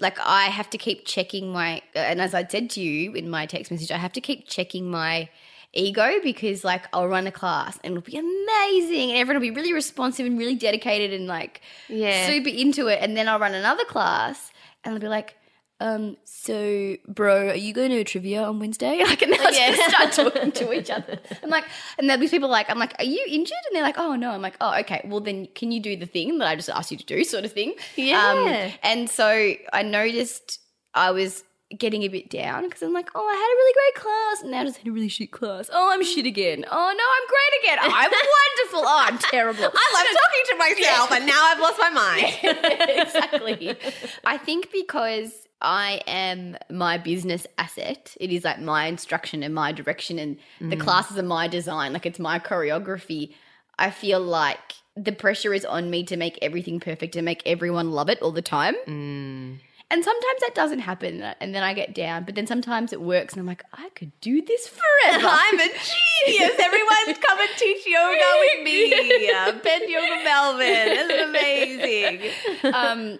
like 0.00 0.18
I 0.20 0.44
have 0.44 0.70
to 0.70 0.78
keep 0.78 1.06
checking 1.06 1.52
my 1.52 1.82
and 1.94 2.20
as 2.20 2.34
I 2.34 2.46
said 2.46 2.70
to 2.70 2.80
you 2.80 3.12
in 3.12 3.28
my 3.30 3.46
text 3.46 3.70
message, 3.70 3.90
I 3.90 3.98
have 3.98 4.12
to 4.12 4.20
keep 4.20 4.48
checking 4.48 4.90
my 4.90 5.28
ego 5.72 6.14
because 6.22 6.64
like 6.64 6.82
I'll 6.92 7.08
run 7.08 7.26
a 7.26 7.32
class 7.32 7.78
and 7.84 7.92
it'll 7.96 8.02
be 8.02 8.16
amazing 8.18 9.10
and 9.10 9.18
everyone 9.18 9.42
will 9.42 9.48
be 9.50 9.54
really 9.56 9.72
responsive 9.72 10.26
and 10.26 10.38
really 10.38 10.56
dedicated 10.56 11.12
and 11.12 11.26
like 11.26 11.60
Yeah. 11.88 12.26
super 12.26 12.48
into 12.48 12.86
it 12.88 13.00
and 13.02 13.16
then 13.16 13.28
I'll 13.28 13.38
run 13.38 13.54
another 13.54 13.84
class 13.84 14.50
and 14.84 14.94
they'll 14.94 15.00
be 15.00 15.08
like 15.08 15.34
um, 15.80 16.16
so 16.24 16.96
bro, 17.06 17.50
are 17.50 17.54
you 17.54 17.72
going 17.72 17.90
to 17.90 17.98
a 17.98 18.04
trivia 18.04 18.42
on 18.42 18.58
Wednesday? 18.58 18.98
Like, 19.04 19.22
and 19.22 19.32
they'll 19.32 19.52
just 19.52 19.88
start 19.90 20.10
talking 20.12 20.50
to 20.50 20.72
each 20.72 20.90
other. 20.90 21.20
I'm 21.40 21.50
like, 21.50 21.62
and 21.96 22.08
there'll 22.10 22.20
be 22.20 22.26
people 22.26 22.48
like, 22.48 22.68
I'm 22.68 22.80
like, 22.80 22.96
are 22.98 23.04
you 23.04 23.24
injured? 23.28 23.56
And 23.68 23.76
they're 23.76 23.84
like, 23.84 23.96
oh 23.96 24.16
no. 24.16 24.32
I'm 24.32 24.42
like, 24.42 24.56
oh 24.60 24.76
okay. 24.80 25.02
Well 25.04 25.20
then, 25.20 25.46
can 25.54 25.70
you 25.70 25.78
do 25.78 25.94
the 25.96 26.04
thing 26.06 26.38
that 26.38 26.48
I 26.48 26.56
just 26.56 26.68
asked 26.68 26.90
you 26.90 26.96
to 26.96 27.04
do, 27.06 27.22
sort 27.22 27.44
of 27.44 27.52
thing? 27.52 27.74
Yeah. 27.94 28.72
and 28.82 29.08
so 29.08 29.52
I 29.72 29.82
noticed 29.84 30.58
I 30.94 31.12
was 31.12 31.44
getting 31.76 32.02
a 32.02 32.08
bit 32.08 32.30
down 32.30 32.64
because 32.64 32.82
I'm 32.82 32.92
like, 32.92 33.10
oh, 33.14 33.26
I 33.26 33.34
had 33.34 33.38
a 33.38 33.56
really 33.56 33.74
great 33.74 34.02
class, 34.02 34.42
and 34.42 34.50
now 34.50 34.60
I 34.60 34.64
just 34.64 34.78
had 34.78 34.88
a 34.88 34.92
really 34.92 35.08
shit 35.08 35.30
class. 35.30 35.68
Oh, 35.72 35.90
I'm 35.92 36.04
shit 36.04 36.26
again. 36.26 36.64
Oh 36.70 36.94
no, 36.96 37.04
I'm 37.16 37.28
great 37.28 37.62
again. 37.62 37.78
Oh, 37.82 37.92
I'm 37.94 38.10
wonderful. 38.10 38.80
Oh, 38.88 39.04
I'm 39.06 39.18
terrible. 39.18 39.64
I 39.74 39.92
love 39.94 40.06
talking 40.22 40.44
to 40.46 40.56
myself, 40.56 41.12
and 41.12 41.26
now 41.26 41.44
I've 41.44 41.60
lost 41.60 41.78
my 41.78 41.90
mind. 41.90 42.38
exactly. 43.06 43.76
I 44.24 44.38
think 44.38 44.70
because 44.72 45.46
I 45.60 46.00
am 46.06 46.56
my 46.70 46.96
business 46.98 47.46
asset, 47.58 48.16
it 48.20 48.30
is 48.30 48.44
like 48.44 48.60
my 48.60 48.86
instruction 48.86 49.42
and 49.42 49.54
my 49.54 49.72
direction, 49.72 50.18
and 50.18 50.38
the 50.60 50.76
mm. 50.76 50.80
classes 50.80 51.18
are 51.18 51.22
my 51.22 51.48
design, 51.48 51.92
like 51.92 52.06
it's 52.06 52.18
my 52.18 52.38
choreography. 52.38 53.34
I 53.78 53.90
feel 53.90 54.20
like 54.20 54.74
the 54.96 55.12
pressure 55.12 55.54
is 55.54 55.64
on 55.64 55.90
me 55.90 56.02
to 56.04 56.16
make 56.16 56.38
everything 56.42 56.80
perfect 56.80 57.14
and 57.14 57.24
make 57.24 57.42
everyone 57.46 57.92
love 57.92 58.08
it 58.08 58.20
all 58.22 58.32
the 58.32 58.42
time. 58.42 58.74
Mm. 58.86 59.58
And 59.90 60.04
sometimes 60.04 60.40
that 60.40 60.54
doesn't 60.54 60.80
happen, 60.80 61.22
and 61.22 61.54
then 61.54 61.62
I 61.62 61.72
get 61.72 61.94
down. 61.94 62.24
But 62.24 62.34
then 62.34 62.46
sometimes 62.46 62.92
it 62.92 63.00
works, 63.00 63.32
and 63.32 63.40
I'm 63.40 63.46
like, 63.46 63.64
I 63.72 63.88
could 63.94 64.12
do 64.20 64.42
this 64.42 64.68
forever. 64.68 65.26
I'm 65.30 65.58
a 65.58 65.62
genius. 65.62 66.52
Everyone 66.58 67.14
come 67.14 67.40
and 67.40 67.48
teach 67.56 67.86
yoga 67.86 68.20
with 68.40 68.64
me. 68.64 69.30
Uh, 69.38 69.52
Bend 69.62 69.88
Yoga 69.88 70.24
Melbourne. 70.24 70.64
It's 70.66 72.62
amazing. 72.62 72.74
um, 72.74 73.18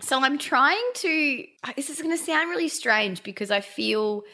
so 0.00 0.20
I'm 0.20 0.38
trying 0.38 0.82
to. 0.94 1.44
This 1.76 1.90
is 1.90 2.00
going 2.02 2.16
to 2.16 2.22
sound 2.22 2.50
really 2.50 2.68
strange 2.68 3.22
because 3.22 3.50
I 3.50 3.60
feel 3.60 4.24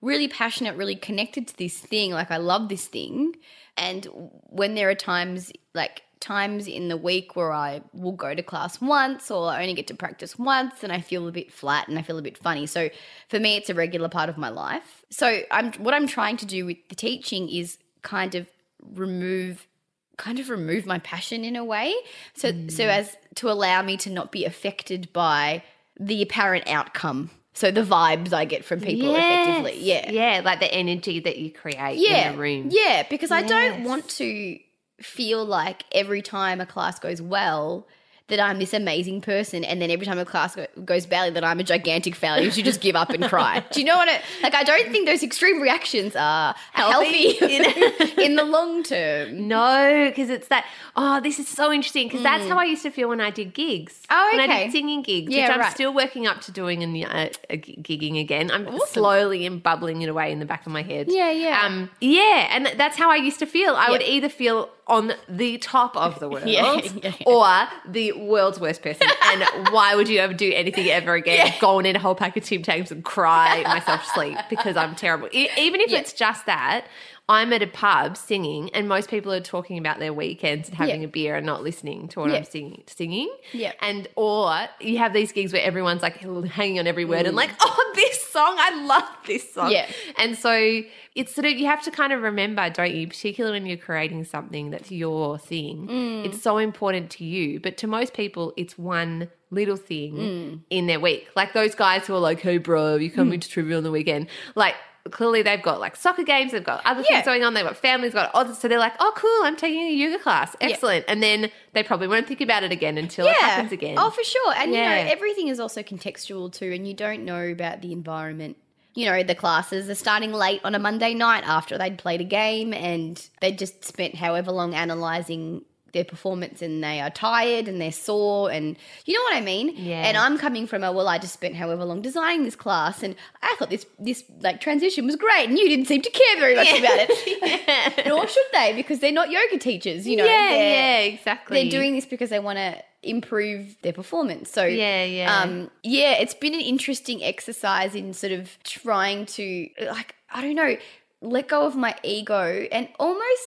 really 0.00 0.28
passionate, 0.28 0.76
really 0.76 0.96
connected 0.96 1.48
to 1.48 1.56
this 1.56 1.78
thing. 1.78 2.12
Like 2.12 2.30
I 2.30 2.36
love 2.38 2.68
this 2.68 2.86
thing, 2.86 3.34
and 3.76 4.06
when 4.48 4.74
there 4.74 4.90
are 4.90 4.94
times 4.94 5.52
like 5.74 6.02
times 6.24 6.66
in 6.66 6.88
the 6.88 6.96
week 6.96 7.36
where 7.36 7.52
I 7.52 7.82
will 7.92 8.12
go 8.12 8.34
to 8.34 8.42
class 8.42 8.80
once 8.80 9.30
or 9.30 9.50
I 9.50 9.60
only 9.60 9.74
get 9.74 9.86
to 9.88 9.94
practice 9.94 10.38
once 10.38 10.82
and 10.82 10.90
I 10.90 11.02
feel 11.02 11.28
a 11.28 11.32
bit 11.32 11.52
flat 11.52 11.86
and 11.86 11.98
I 11.98 12.02
feel 12.02 12.16
a 12.16 12.22
bit 12.22 12.38
funny. 12.38 12.66
So 12.66 12.88
for 13.28 13.38
me 13.38 13.56
it's 13.56 13.68
a 13.68 13.74
regular 13.74 14.08
part 14.08 14.30
of 14.30 14.38
my 14.38 14.48
life. 14.48 15.04
So 15.10 15.42
I'm 15.50 15.72
what 15.74 15.92
I'm 15.92 16.06
trying 16.06 16.38
to 16.38 16.46
do 16.46 16.64
with 16.64 16.78
the 16.88 16.94
teaching 16.94 17.50
is 17.50 17.76
kind 18.00 18.34
of 18.34 18.48
remove 18.94 19.68
kind 20.16 20.38
of 20.38 20.48
remove 20.48 20.86
my 20.86 20.98
passion 21.00 21.44
in 21.44 21.56
a 21.56 21.64
way. 21.64 21.94
So 22.32 22.48
so 22.68 22.84
mm. 22.84 22.88
as 22.88 23.14
to 23.36 23.50
allow 23.50 23.82
me 23.82 23.98
to 23.98 24.10
not 24.10 24.32
be 24.32 24.46
affected 24.46 25.12
by 25.12 25.62
the 26.00 26.22
apparent 26.22 26.68
outcome. 26.68 27.30
So 27.52 27.70
the 27.70 27.82
vibes 27.82 28.32
i 28.32 28.46
get 28.46 28.64
from 28.64 28.80
people 28.80 29.14
effectively. 29.14 29.78
Yeah. 29.78 30.10
Yeah, 30.10 30.40
like 30.42 30.60
the 30.60 30.72
energy 30.72 31.20
that 31.20 31.36
you 31.36 31.52
create 31.52 31.98
yeah 31.98 32.30
in 32.30 32.34
a 32.34 32.38
room. 32.38 32.68
yeah 32.70 33.04
because 33.10 33.30
i 33.30 33.42
don't 33.42 33.84
want 33.84 34.08
to 34.08 34.58
feel 35.00 35.44
like 35.44 35.84
every 35.92 36.22
time 36.22 36.60
a 36.60 36.66
class 36.66 36.98
goes 36.98 37.20
well 37.20 37.86
that 38.28 38.40
I'm 38.40 38.58
this 38.58 38.72
amazing 38.72 39.20
person, 39.20 39.64
and 39.64 39.82
then 39.82 39.90
every 39.90 40.06
time 40.06 40.18
a 40.18 40.24
class 40.24 40.56
go- 40.56 40.66
goes 40.82 41.04
badly, 41.04 41.28
that 41.34 41.44
I'm 41.44 41.60
a 41.60 41.62
gigantic 41.62 42.14
failure. 42.14 42.42
You 42.42 42.50
should 42.50 42.64
just 42.64 42.80
give 42.80 42.96
up 42.96 43.10
and 43.10 43.22
cry. 43.24 43.62
Do 43.72 43.80
you 43.80 43.84
know 43.84 43.96
what? 43.98 44.08
I, 44.08 44.22
like, 44.42 44.54
I 44.54 44.62
don't 44.62 44.90
think 44.90 45.06
those 45.06 45.22
extreme 45.22 45.60
reactions 45.60 46.16
are 46.16 46.54
healthy, 46.72 47.34
Healthy. 47.36 47.56
in, 48.14 48.20
in 48.20 48.36
the 48.36 48.44
long 48.44 48.82
term. 48.82 49.46
No, 49.46 50.06
because 50.08 50.30
it's 50.30 50.48
that. 50.48 50.64
Oh, 50.96 51.20
this 51.20 51.38
is 51.38 51.48
so 51.48 51.70
interesting 51.70 52.06
because 52.08 52.22
that's 52.22 52.48
how 52.48 52.56
I 52.56 52.64
used 52.64 52.82
to 52.84 52.90
feel 52.90 53.10
when 53.10 53.20
I 53.20 53.28
did 53.28 53.52
gigs. 53.52 53.92
Mm. 53.92 54.06
Oh, 54.12 54.30
When 54.32 54.40
I 54.40 54.44
okay. 54.54 54.64
did 54.64 54.72
singing 54.72 55.02
gigs, 55.02 55.30
Yeah, 55.30 55.42
which 55.48 55.50
I'm 55.56 55.60
right. 55.60 55.72
still 55.74 55.92
working 55.92 56.26
up 56.26 56.40
to 56.42 56.52
doing 56.52 56.82
and 56.82 56.96
uh, 57.04 57.08
uh, 57.08 57.28
gigging 57.56 58.18
again. 58.18 58.50
I'm 58.50 58.78
slowly 58.86 59.44
and 59.44 59.62
bubbling 59.62 60.00
it 60.00 60.08
away 60.08 60.32
in 60.32 60.38
the 60.38 60.46
back 60.46 60.64
of 60.64 60.72
my 60.72 60.80
head. 60.82 61.08
Yeah, 61.10 61.30
yeah. 61.30 61.60
Um, 61.66 61.90
yeah, 62.00 62.48
and 62.52 62.68
that's 62.78 62.96
how 62.96 63.10
I 63.10 63.16
used 63.16 63.40
to 63.40 63.46
feel. 63.46 63.74
I 63.74 63.90
would 63.90 64.00
either 64.02 64.30
feel 64.30 64.70
on 64.86 65.12
the 65.28 65.56
top 65.58 65.96
of 65.96 66.18
the 66.20 66.28
world 66.30 66.46
Yeah, 66.46 66.74
yeah, 67.02 67.12
yeah. 67.18 67.26
or 67.26 67.68
the 67.90 68.12
world's 68.12 68.60
worst 68.60 68.82
person. 68.82 69.06
and 69.24 69.44
why 69.70 69.94
would 69.94 70.08
you 70.08 70.18
ever 70.18 70.34
do 70.34 70.52
anything 70.54 70.86
ever 70.88 71.14
again? 71.14 71.52
Go 71.60 71.78
and 71.78 71.86
eat 71.86 71.96
a 71.96 71.98
whole 71.98 72.14
pack 72.14 72.36
of 72.36 72.44
Tim 72.44 72.62
Tams 72.62 72.90
and 72.90 73.04
cry 73.04 73.62
myself 73.62 74.02
to 74.04 74.08
sleep 74.10 74.38
because 74.50 74.76
I'm 74.76 74.94
terrible. 74.94 75.28
E- 75.32 75.48
even 75.58 75.80
if 75.80 75.90
Yeah. 75.90 75.98
it's 76.00 76.12
just 76.12 76.46
that, 76.46 76.86
I'm 77.26 77.54
at 77.54 77.62
a 77.62 77.66
pub 77.66 78.18
singing, 78.18 78.68
and 78.74 78.86
most 78.86 79.08
people 79.08 79.32
are 79.32 79.40
talking 79.40 79.78
about 79.78 79.98
their 79.98 80.12
weekends 80.12 80.68
and 80.68 80.76
having 80.76 81.00
Yeah. 81.00 81.06
a 81.06 81.10
beer 81.10 81.36
and 81.36 81.46
not 81.46 81.62
listening 81.62 82.08
to 82.08 82.20
what 82.20 82.30
Yeah. 82.30 82.36
I'm 82.36 82.44
singing. 82.44 82.82
Singing, 82.86 83.30
Yeah. 83.52 83.72
and 83.80 84.06
or 84.14 84.54
you 84.78 84.98
have 84.98 85.14
these 85.14 85.32
gigs 85.32 85.50
where 85.54 85.62
everyone's 85.62 86.02
like 86.02 86.18
hanging 86.18 86.78
on 86.78 86.86
every 86.86 87.06
word 87.06 87.24
and 87.26 87.32
Mm. 87.34 87.36
like, 87.38 87.50
oh, 87.60 87.92
this 87.94 88.22
song, 88.28 88.56
I 88.58 88.84
love 88.84 89.08
this 89.26 89.54
song. 89.54 89.70
Yeah. 89.72 89.86
and 90.18 90.36
so 90.36 90.82
it's 91.14 91.34
sort 91.34 91.46
of 91.46 91.52
you 91.52 91.64
have 91.66 91.82
to 91.84 91.90
kind 91.90 92.12
of 92.12 92.20
remember, 92.20 92.68
don't 92.68 92.92
you? 92.94 93.06
Particularly 93.08 93.56
when 93.58 93.66
you're 93.66 93.76
creating 93.78 94.24
something 94.24 94.68
that's 94.70 94.90
your 94.92 95.38
thing, 95.38 95.88
Mm. 95.88 96.26
it's 96.26 96.42
so 96.42 96.58
important 96.58 97.08
to 97.12 97.24
you. 97.24 97.58
But 97.58 97.78
to 97.78 97.86
most 97.86 98.12
people, 98.12 98.52
it's 98.58 98.76
one 98.76 99.28
little 99.50 99.76
thing 99.76 100.12
Mm. 100.16 100.60
in 100.68 100.86
their 100.88 101.00
week. 101.00 101.28
Like 101.34 101.54
those 101.54 101.74
guys 101.74 102.06
who 102.06 102.14
are 102.14 102.18
like, 102.20 102.40
"Hey, 102.40 102.58
bro, 102.58 102.96
you 102.96 103.10
Mm. 103.10 103.32
into 103.32 103.48
trivia 103.48 103.78
on 103.78 103.82
the 103.82 103.90
weekend?" 103.90 104.26
Like. 104.54 104.74
Clearly, 105.10 105.42
they've 105.42 105.60
got 105.60 105.80
like 105.80 105.96
soccer 105.96 106.22
games, 106.22 106.52
they've 106.52 106.64
got 106.64 106.80
other 106.86 107.00
Yeah. 107.02 107.16
things 107.16 107.26
going 107.26 107.44
on, 107.44 107.52
they've 107.52 107.64
got 107.64 107.76
families, 107.76 108.14
got 108.14 108.30
others. 108.34 108.56
So 108.58 108.68
they're 108.68 108.78
like, 108.78 108.94
oh, 109.00 109.12
cool, 109.14 109.40
I'm 109.46 109.54
taking 109.54 109.82
a 109.82 109.90
yoga 109.92 110.18
class. 110.22 110.56
Excellent. 110.62 111.04
And 111.08 111.22
then 111.22 111.50
they 111.74 111.82
probably 111.82 112.08
won't 112.08 112.26
think 112.26 112.40
about 112.40 112.62
it 112.62 112.72
again 112.72 112.96
until 112.96 113.26
it 113.26 113.36
happens 113.36 113.70
again. 113.70 113.96
Oh, 113.98 114.08
for 114.10 114.24
sure. 114.24 114.54
And 114.56 114.72
Yeah. 114.72 114.98
you 115.00 115.04
know, 115.04 115.10
everything 115.12 115.48
is 115.48 115.60
also 115.60 115.82
contextual 115.82 116.50
too, 116.50 116.72
and 116.72 116.88
you 116.88 116.94
don't 116.94 117.24
know 117.24 117.46
about 117.48 117.82
the 117.82 117.92
environment. 117.92 118.56
You 118.94 119.06
know, 119.10 119.22
the 119.24 119.34
classes 119.34 119.90
are 119.90 119.94
starting 119.94 120.32
late 120.32 120.60
on 120.64 120.74
a 120.74 120.78
Monday 120.78 121.14
night 121.14 121.42
after 121.44 121.76
they'd 121.76 121.98
played 121.98 122.20
a 122.20 122.24
game 122.24 122.72
and 122.72 123.20
they'd 123.40 123.58
just 123.58 123.84
spent 123.84 124.14
however 124.14 124.52
long 124.52 124.72
analysing 124.72 125.64
their 125.94 126.04
performance 126.04 126.60
and 126.60 126.84
they 126.84 127.00
are 127.00 127.08
tired 127.08 127.66
and 127.66 127.80
they're 127.80 127.90
sore 127.90 128.50
and 128.50 128.76
you 129.06 129.14
know 129.14 129.22
what 129.22 129.36
I 129.36 129.40
mean? 129.40 129.74
Yeah. 129.76 130.02
And 130.06 130.16
I'm 130.16 130.36
coming 130.36 130.66
from 130.66 130.84
a 130.84 130.92
well, 130.92 131.08
I 131.08 131.18
just 131.18 131.32
spent 131.32 131.56
however 131.56 131.84
long 131.84 132.02
designing 132.02 132.44
this 132.44 132.56
class 132.56 133.02
and 133.02 133.16
I 133.42 133.56
thought 133.58 133.70
this 133.70 133.86
this 133.98 134.24
like 134.40 134.60
transition 134.60 135.06
was 135.06 135.16
great 135.16 135.48
and 135.48 135.58
you 135.58 135.68
didn't 135.68 135.86
seem 135.86 136.02
to 136.02 136.10
care 136.10 136.36
very 136.38 136.54
much 136.54 136.68
about 136.68 136.98
it. 137.08 138.06
Nor 138.06 138.28
should 138.28 138.44
they, 138.52 138.74
because 138.74 139.00
they're 139.00 139.12
not 139.12 139.30
yoga 139.30 139.58
teachers, 139.58 140.06
you 140.06 140.16
know. 140.16 140.24
yeah, 140.24 140.50
yeah, 140.50 140.98
exactly. 140.98 141.62
they're 141.62 141.70
doing 141.70 141.94
this 141.94 142.04
because 142.04 142.30
they 142.30 142.38
want 142.38 142.58
to 142.58 142.76
improve 143.02 143.76
their 143.82 143.92
performance. 143.92 144.50
So 144.50 144.64
Yeah, 144.64 145.04
yeah. 145.04 145.40
um, 145.40 145.70
yeah. 145.82 146.12
It's 146.12 146.34
been 146.34 146.54
an 146.54 146.60
interesting 146.60 147.22
exercise 147.22 147.94
in 147.94 148.12
sort 148.12 148.32
of 148.32 148.58
trying 148.64 149.26
to 149.26 149.68
like 149.80 150.14
I 150.30 150.42
don't 150.42 150.56
know, 150.56 150.76
let 151.20 151.48
go 151.48 151.66
of 151.66 151.76
my 151.76 151.94
ego 152.02 152.66
and 152.72 152.88
almost 152.98 153.46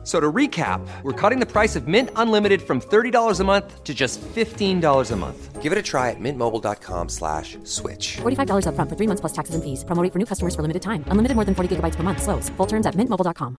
F- 0.00 0.06
So 0.06 0.18
to 0.18 0.32
recap, 0.32 0.80
we're 1.02 1.12
cutting 1.12 1.40
the 1.40 1.46
price 1.46 1.76
of 1.76 1.86
Mint 1.86 2.08
Unlimited 2.16 2.62
from 2.62 2.80
$30 2.80 3.38
a 3.40 3.44
month 3.44 3.84
to 3.84 3.92
just 3.92 4.18
$15 4.34 5.10
a 5.10 5.16
month. 5.16 5.60
Give 5.60 5.72
it 5.72 5.78
a 5.78 5.82
try 5.82 6.08
at 6.08 6.16
mintmobile.com 6.18 7.08
slash 7.10 7.58
switch. 7.64 8.16
$45 8.22 8.64
upfront 8.64 8.88
for 8.88 8.96
three 8.96 9.06
months 9.06 9.20
plus 9.20 9.32
taxes 9.34 9.54
and 9.54 9.62
fees. 9.62 9.84
Promo 9.84 10.02
rate 10.02 10.10
for 10.12 10.18
new 10.18 10.24
customers 10.24 10.54
for 10.54 10.62
limited 10.62 10.80
time. 10.80 11.04
Unlimited 11.08 11.34
more 11.36 11.44
than 11.44 11.54
40 11.54 11.76
gigabytes 11.76 11.96
per 11.96 12.02
month. 12.02 12.22
Slows. 12.22 12.48
Full 12.56 12.66
terms 12.66 12.86
at 12.86 12.94
mintmobile.com. 12.96 13.56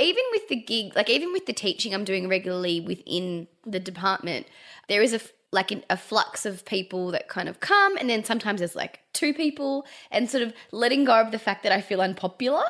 even 0.00 0.22
with 0.30 0.46
the 0.48 0.56
gig, 0.56 0.94
like 0.96 1.10
even 1.10 1.32
with 1.32 1.44
the 1.46 1.52
teaching 1.52 1.92
I'm 1.92 2.04
doing 2.04 2.28
regularly 2.28 2.80
within 2.80 3.48
the 3.66 3.80
department, 3.80 4.46
there 4.88 5.02
is 5.02 5.12
a 5.12 5.16
f- 5.16 5.32
like 5.50 5.72
a 5.88 5.96
flux 5.96 6.44
of 6.44 6.64
people 6.66 7.10
that 7.12 7.28
kind 7.28 7.48
of 7.48 7.60
come, 7.60 7.96
and 7.96 8.08
then 8.10 8.22
sometimes 8.22 8.60
there's 8.60 8.76
like 8.76 9.00
two 9.14 9.32
people, 9.32 9.86
and 10.10 10.28
sort 10.28 10.42
of 10.42 10.52
letting 10.72 11.04
go 11.04 11.18
of 11.20 11.30
the 11.30 11.38
fact 11.38 11.62
that 11.62 11.72
I 11.72 11.80
feel 11.80 12.00
unpopular. 12.02 12.64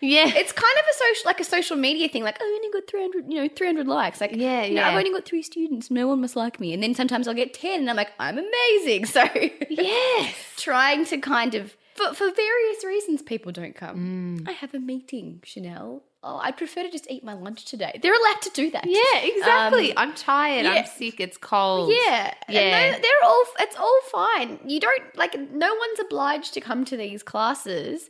yeah. 0.00 0.26
It's 0.26 0.52
kind 0.52 0.76
of 0.78 0.84
a 0.90 0.98
social, 0.98 1.22
like 1.26 1.40
a 1.40 1.44
social 1.44 1.76
media 1.76 2.08
thing. 2.08 2.24
Like, 2.24 2.38
oh, 2.40 2.44
I 2.44 2.56
only 2.56 2.70
got 2.80 2.90
three 2.90 3.00
hundred, 3.02 3.32
you 3.32 3.40
know, 3.42 3.48
three 3.54 3.68
hundred 3.68 3.86
likes. 3.86 4.20
Like, 4.20 4.32
Yeah, 4.34 4.64
you 4.64 4.74
know. 4.74 4.82
I've 4.82 4.98
only 4.98 5.12
got 5.12 5.24
three 5.24 5.42
students. 5.42 5.90
No 5.90 6.08
one 6.08 6.20
must 6.20 6.34
like 6.36 6.58
me. 6.58 6.72
And 6.74 6.82
then 6.82 6.94
sometimes 6.94 7.28
I'll 7.28 7.34
get 7.34 7.54
ten, 7.54 7.80
and 7.80 7.90
I'm 7.90 7.96
like, 7.96 8.12
I'm 8.18 8.38
amazing. 8.38 9.06
So 9.14 9.22
yes. 9.70 10.34
trying 10.56 11.04
to 11.06 11.18
kind 11.18 11.54
of 11.54 11.76
for, 11.94 12.12
for 12.14 12.30
various 12.32 12.84
reasons 12.84 13.22
people 13.22 13.52
don't 13.52 13.76
come. 13.76 14.40
Mm. 14.40 14.48
I 14.48 14.52
have 14.52 14.74
a 14.74 14.80
meeting, 14.80 15.40
Chanel. 15.44 16.02
Oh, 16.26 16.38
I'd 16.38 16.56
prefer 16.56 16.82
to 16.82 16.90
just 16.90 17.06
eat 17.10 17.22
my 17.22 17.34
lunch 17.34 17.66
today. 17.66 18.00
They're 18.02 18.14
allowed 18.18 18.40
to 18.42 18.50
do 18.54 18.70
that. 18.70 18.86
Yeah, 18.86 19.18
exactly. 19.20 19.90
Um, 19.90 19.98
I'm 20.08 20.14
tired. 20.14 20.64
I'm 20.64 20.86
sick. 20.86 21.20
It's 21.20 21.36
cold. 21.36 21.90
yeah, 21.92 22.32
Yeah. 22.48 22.92
They're 22.98 23.22
all. 23.24 23.44
It's 23.60 23.76
all 23.76 24.00
fine. 24.10 24.58
You 24.64 24.80
don't 24.80 25.02
like. 25.16 25.38
No 25.38 25.68
one's 25.74 26.00
obliged 26.00 26.54
to 26.54 26.60
come 26.62 26.84
to 26.86 26.96
these 26.96 27.22
classes, 27.22 28.08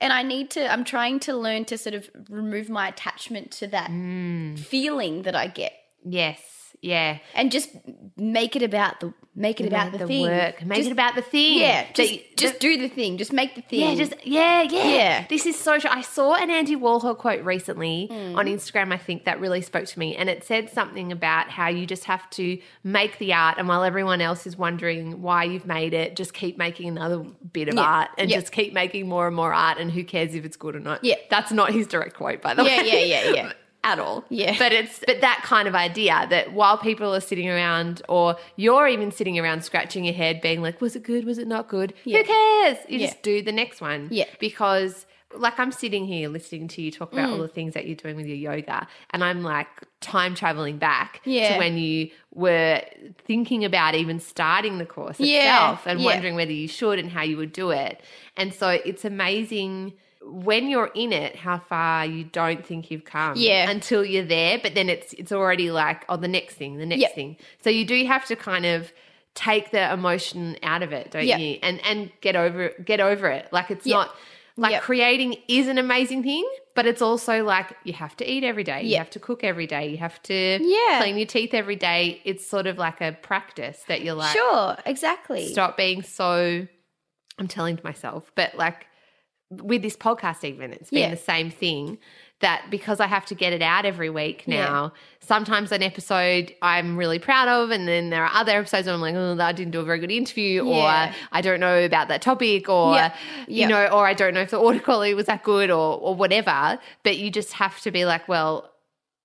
and 0.00 0.12
I 0.12 0.22
need 0.24 0.50
to. 0.52 0.72
I'm 0.72 0.82
trying 0.84 1.20
to 1.20 1.36
learn 1.36 1.64
to 1.66 1.78
sort 1.78 1.94
of 1.94 2.10
remove 2.28 2.68
my 2.68 2.88
attachment 2.88 3.52
to 3.52 3.68
that 3.68 3.90
Mm. 3.90 4.58
feeling 4.58 5.22
that 5.22 5.36
I 5.36 5.46
get, 5.46 5.72
Yes. 6.04 6.40
Yeah. 6.82 7.18
and 7.34 7.50
just 7.52 7.70
make 8.16 8.56
it 8.56 8.62
about 8.62 9.00
the 9.00 9.14
make 9.34 9.60
it 9.62 9.66
about 9.66 9.92
Make 9.92 10.00
the, 10.00 10.06
thing. 10.06 10.22
work. 10.24 10.62
Make 10.66 10.78
Just- 10.80 10.88
it 10.90 10.92
about 10.92 11.14
the 11.14 11.22
thing. 11.22 11.60
Yeah, 11.60 11.86
just 11.94 12.36
just 12.36 12.58
do 12.60 12.76
the 12.76 12.88
thing. 12.88 13.16
Just 13.16 13.32
make 13.32 13.54
the 13.54 13.62
thing. 13.62 13.80
Yeah, 13.80 13.94
just 13.94 14.26
yeah, 14.26 14.60
yeah, 14.62 14.84
Yeah. 14.88 15.24
This 15.28 15.46
is 15.46 15.58
so 15.58 15.78
true. 15.78 15.88
I 15.90 16.02
saw 16.02 16.34
an 16.34 16.50
Andy 16.50 16.76
Warhol 16.76 17.16
quote 17.16 17.42
recently 17.42 18.08
Hmm. 18.10 18.36
on 18.36 18.44
Instagram. 18.46 18.92
I 18.92 18.98
think 18.98 19.24
that 19.24 19.40
really 19.40 19.62
spoke 19.62 19.86
to 19.86 19.98
me, 19.98 20.16
and 20.16 20.28
it 20.28 20.44
said 20.44 20.68
something 20.68 21.12
about 21.12 21.48
how 21.48 21.68
you 21.68 21.86
just 21.86 22.04
have 22.04 22.28
to 22.30 22.58
make 22.84 23.16
the 23.18 23.32
art, 23.32 23.56
and 23.58 23.68
while 23.68 23.84
everyone 23.84 24.20
else 24.20 24.46
is 24.46 24.58
wondering 24.58 25.22
why 25.22 25.44
you've 25.44 25.66
made 25.66 25.94
it, 25.94 26.14
just 26.16 26.34
keep 26.34 26.58
making 26.58 26.88
another 26.88 27.20
bit 27.52 27.68
of 27.68 27.74
Yeah. 27.76 27.80
art, 27.82 28.10
and 28.18 28.28
Yeah. 28.28 28.40
just 28.40 28.52
keep 28.52 28.74
making 28.74 29.08
more 29.08 29.26
and 29.28 29.34
more 29.36 29.54
art, 29.54 29.78
and 29.78 29.90
who 29.92 30.04
cares 30.04 30.34
if 30.34 30.44
it's 30.44 30.56
good 30.58 30.76
or 30.76 30.80
not? 30.80 31.02
Yeah. 31.04 31.14
that's 31.30 31.52
not 31.52 31.72
his 31.72 31.86
direct 31.86 32.14
quote, 32.16 32.42
by 32.42 32.52
the 32.54 32.64
way. 32.64 32.76
Yeah, 32.76 32.82
yeah, 32.82 33.04
yeah, 33.24 33.32
yeah. 33.34 33.52
At 33.84 33.98
all, 33.98 34.24
Yeah. 34.28 34.54
But 34.58 34.72
it's 34.72 35.00
but 35.06 35.20
that 35.22 35.40
kind 35.42 35.66
of 35.66 35.74
idea 35.74 36.26
that 36.30 36.52
while 36.52 36.78
people 36.78 37.12
are 37.12 37.20
sitting 37.20 37.48
around, 37.50 38.00
or 38.08 38.36
you're 38.54 38.86
even 38.86 39.10
sitting 39.10 39.38
around 39.40 39.64
scratching 39.64 40.04
your 40.04 40.14
head, 40.14 40.40
being 40.40 40.62
like, 40.62 40.80
"Was 40.80 40.94
it 40.94 41.02
good? 41.02 41.24
Was 41.24 41.38
it 41.38 41.48
not 41.48 41.66
good? 41.68 41.92
Yeah. 42.04 42.18
Who 42.18 42.24
cares?" 42.24 42.78
You 42.88 42.98
Yeah. 43.00 43.06
just 43.08 43.22
do 43.22 43.42
the 43.42 43.50
next 43.50 43.80
one 43.80 44.06
Yeah. 44.12 44.26
because 44.38 45.06
like 45.34 45.58
I'm 45.58 45.72
sitting 45.72 46.04
here 46.06 46.28
listening 46.28 46.68
to 46.68 46.82
you 46.82 46.90
talk 46.90 47.10
about 47.12 47.30
Mm. 47.30 47.32
all 47.32 47.38
the 47.38 47.48
things 47.48 47.72
that 47.72 47.86
you're 47.86 47.96
doing 47.96 48.16
with 48.16 48.26
your 48.26 48.36
yoga 48.36 48.86
and 49.10 49.24
I'm 49.24 49.42
like 49.42 49.66
time 50.00 50.34
traveling 50.34 50.76
back 50.76 51.22
Yeah. 51.24 51.54
to 51.54 51.58
when 51.58 51.78
you 51.78 52.10
were 52.34 52.82
thinking 53.26 53.64
about 53.64 53.94
even 53.94 54.20
starting 54.20 54.76
the 54.76 54.84
course 54.84 55.18
Yeah, 55.18 55.38
itself 55.72 55.86
and 55.86 56.00
yeah. 56.00 56.06
wondering 56.12 56.34
whether 56.34 56.52
you 56.52 56.68
should 56.68 56.98
and 56.98 57.10
how 57.10 57.22
you 57.22 57.38
would 57.38 57.52
do 57.54 57.70
it. 57.70 58.00
And 58.36 58.52
so 58.52 58.68
it's 58.84 59.06
amazing 59.06 59.94
when 60.24 60.68
you're 60.68 60.90
in 60.94 61.12
it 61.12 61.36
how 61.36 61.58
far 61.58 62.06
you 62.06 62.24
don't 62.24 62.64
think 62.64 62.90
you've 62.90 63.04
come 63.04 63.34
Yeah. 63.36 63.68
until 63.70 64.04
you're 64.04 64.24
there 64.24 64.58
but 64.62 64.74
then 64.74 64.88
it's 64.88 65.12
it's 65.14 65.32
already 65.32 65.70
like 65.70 66.04
oh 66.08 66.16
the 66.16 66.28
next 66.28 66.54
thing 66.54 66.76
the 66.78 66.86
next 66.86 67.00
Yep. 67.02 67.14
thing 67.14 67.36
so 67.62 67.70
you 67.70 67.84
do 67.84 68.04
have 68.06 68.24
to 68.26 68.36
kind 68.36 68.64
of 68.64 68.92
take 69.34 69.70
the 69.70 69.92
emotion 69.92 70.56
out 70.62 70.82
of 70.82 70.92
it 70.92 71.10
don't 71.10 71.24
Yep. 71.26 71.40
you 71.40 71.58
and 71.62 71.80
and 71.84 72.12
get 72.20 72.36
over 72.36 72.70
get 72.84 73.00
over 73.00 73.28
it 73.28 73.48
like 73.52 73.70
it's 73.70 73.86
Yep. 73.86 73.94
not 73.96 74.14
like 74.56 74.82
creating 74.82 75.34
is 75.48 75.66
an 75.66 75.78
amazing 75.78 76.22
thing, 76.22 76.46
but 76.74 76.84
it's 76.84 77.00
also 77.00 77.42
like 77.42 77.74
you 77.84 77.94
have 77.94 78.14
to 78.18 78.30
eat 78.30 78.44
every 78.44 78.64
day. 78.64 78.82
You 78.82 78.98
have 78.98 79.08
to 79.10 79.18
cook 79.18 79.42
every 79.44 79.66
day. 79.66 79.88
You 79.88 79.96
have 79.96 80.22
to 80.24 80.58
Yeah. 80.60 80.98
clean 81.00 81.16
your 81.16 81.24
teeth 81.26 81.54
every 81.54 81.74
day. 81.74 82.20
It's 82.26 82.46
sort 82.46 82.66
of 82.66 82.76
like 82.76 83.00
a 83.00 83.12
practice 83.12 83.82
that 83.88 84.02
you're 84.02 84.12
like, 84.14 84.36
sure, 84.36 84.76
exactly. 84.84 85.46
stop 85.48 85.78
being 85.78 86.02
so. 86.02 86.66
I'm 87.38 87.48
telling 87.48 87.78
to 87.78 87.82
myself, 87.82 88.30
but 88.34 88.54
like 88.54 88.86
with 89.62 89.82
this 89.82 89.96
podcast, 89.96 90.44
even 90.44 90.72
it's 90.72 90.90
been 90.90 91.00
Yeah. 91.00 91.10
the 91.10 91.16
same 91.16 91.50
thing 91.50 91.98
that 92.40 92.64
because 92.70 92.98
I 92.98 93.06
have 93.06 93.24
to 93.26 93.36
get 93.36 93.52
it 93.52 93.62
out 93.62 93.84
every 93.84 94.10
week 94.10 94.48
now, 94.48 94.92
sometimes 95.20 95.70
an 95.70 95.80
episode 95.82 96.52
I'm 96.60 96.96
really 96.96 97.20
proud 97.20 97.46
of, 97.46 97.70
and 97.70 97.86
then 97.86 98.10
there 98.10 98.24
are 98.24 98.30
other 98.34 98.50
episodes 98.58 98.86
where 98.86 98.94
I'm 98.94 99.00
like, 99.00 99.14
oh, 99.14 99.38
I 99.40 99.52
didn't 99.52 99.70
do 99.70 99.78
a 99.80 99.84
very 99.84 100.00
good 100.00 100.10
interview, 100.10 100.64
Yeah. 100.66 101.10
or 101.10 101.14
I 101.30 101.40
don't 101.40 101.60
know 101.60 101.84
about 101.84 102.08
that 102.08 102.20
topic, 102.22 102.68
or 102.68 102.94
Yeah. 102.94 103.14
you 103.46 103.68
know, 103.68 103.86
or 103.86 104.06
I 104.06 104.14
don't 104.14 104.34
know 104.34 104.40
if 104.40 104.50
the 104.50 104.60
audio 104.60 104.80
quality 104.80 105.14
was 105.14 105.26
that 105.26 105.44
good, 105.44 105.70
or 105.70 105.98
or 106.00 106.14
whatever. 106.16 106.78
But 107.04 107.18
you 107.18 107.30
just 107.30 107.52
have 107.54 107.80
to 107.82 107.90
be 107.92 108.04
like, 108.04 108.26
well. 108.28 108.71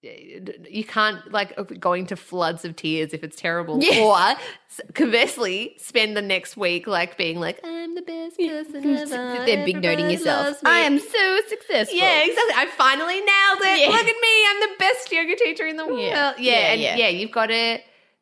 You 0.03 0.83
can't 0.83 1.31
like 1.31 1.79
going 1.79 2.05
to 2.07 2.15
floods 2.15 2.63
of 2.63 2.75
tears 2.75 3.13
if 3.13 3.23
it's 3.23 3.35
terrible, 3.35 3.79
Yes. 3.81 3.97
or 3.99 4.91
conversely, 4.93 5.75
spend 5.79 6.15
the 6.15 6.21
next 6.21 6.55
week 6.55 6.85
like 6.85 7.17
being 7.17 7.39
like, 7.39 7.59
"I'm 7.63 7.95
the 7.95 8.03
best 8.03 8.37
person 8.37 8.95
ever." 8.95 9.45
There 9.45 9.65
big 9.65 9.81
noting 9.81 10.09
yourself. 10.09 10.57
I 10.63 10.79
am 10.79 10.99
so 10.99 11.39
successful. 11.49 11.97
Yeah, 11.97 12.21
exactly. 12.23 12.53
I 12.55 12.67
finally 12.77 13.15
nailed 13.15 13.61
it. 13.61 13.79
Yeah. 13.81 13.87
Look 13.87 14.05
at 14.05 14.21
me. 14.21 14.47
I'm 14.49 14.59
the 14.69 14.75
best 14.77 15.11
yoga 15.11 15.35
teacher 15.35 15.65
in 15.65 15.77
the 15.77 15.85
world. 15.87 15.99
Yeah. 15.99 16.33
Yeah, 16.37 16.51
Yeah, 16.51 16.71
and 16.73 16.81
yeah. 16.81 16.95
yeah. 16.97 17.07
you've 17.09 17.31
got 17.31 17.47
to 17.47 17.79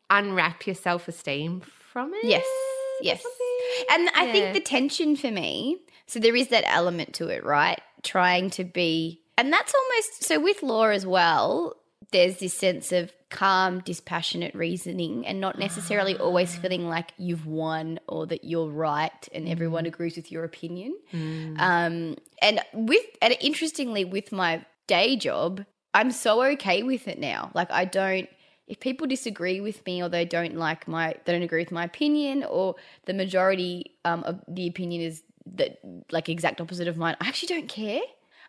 unwrap 0.10 0.66
your 0.66 0.76
self 0.76 1.08
esteem 1.10 1.62
from 1.92 2.14
it. 2.14 2.24
Yes. 2.24 2.46
Yes. 3.02 3.24
And 3.92 4.10
I 4.16 4.32
think 4.32 4.54
the 4.54 4.62
tension 4.62 5.18
for 5.18 5.30
me, 5.30 5.80
so 6.08 6.20
there 6.20 6.36
is 6.36 6.48
that 6.48 6.64
element 6.68 7.14
to 7.16 7.28
it, 7.28 7.44
right? 7.44 7.82
Trying 8.04 8.50
to 8.52 8.64
be, 8.64 9.22
and 9.38 9.52
that's 9.52 9.74
almost 9.74 10.24
so 10.24 10.40
with 10.40 10.64
law 10.64 10.86
as 10.86 11.06
well. 11.06 11.76
There's 12.12 12.38
this 12.38 12.54
sense 12.54 12.92
of 12.92 13.12
calm, 13.30 13.80
dispassionate 13.80 14.54
reasoning, 14.54 15.26
and 15.26 15.42
not 15.42 15.58
necessarily 15.58 16.16
always 16.18 16.56
feeling 16.56 16.88
like 16.88 17.14
you've 17.18 17.46
won 17.46 18.00
or 18.08 18.28
that 18.28 18.44
you're 18.44 18.70
right 18.70 19.28
and 19.34 19.50
everyone 19.50 19.86
agrees 19.86 20.16
with 20.16 20.32
your 20.32 20.44
opinion. 20.44 20.96
Um, 21.58 22.16
and 22.42 22.62
with, 22.74 23.04
and 23.22 23.36
interestingly, 23.42 24.06
with 24.06 24.32
my 24.32 24.66
day 24.88 25.18
job, 25.18 25.66
I'm 25.94 26.12
so 26.12 26.44
okay 26.44 26.84
with 26.84 27.08
it 27.08 27.20
now. 27.20 27.52
Like 27.54 27.72
I 27.72 27.86
don't 27.86 28.30
if 28.68 28.80
people 28.80 29.06
disagree 29.08 29.62
with 29.62 29.86
me 29.86 30.02
or 30.02 30.10
they 30.10 30.26
don't 30.26 30.56
like 30.56 30.88
my 30.88 31.16
they 31.26 31.34
don't 31.34 31.44
agree 31.44 31.62
with 31.62 31.72
my 31.72 31.84
opinion 31.84 32.44
or 32.44 32.76
the 33.06 33.14
majority 33.14 33.96
um, 34.06 34.24
of 34.24 34.42
the 34.48 34.68
opinion 34.68 35.02
is 35.02 35.24
that 35.54 35.80
like 36.12 36.30
exact 36.30 36.60
opposite 36.60 36.88
of 36.88 36.98
mine, 36.98 37.16
I 37.22 37.28
actually 37.28 37.56
don't 37.56 37.70
care. 37.70 38.02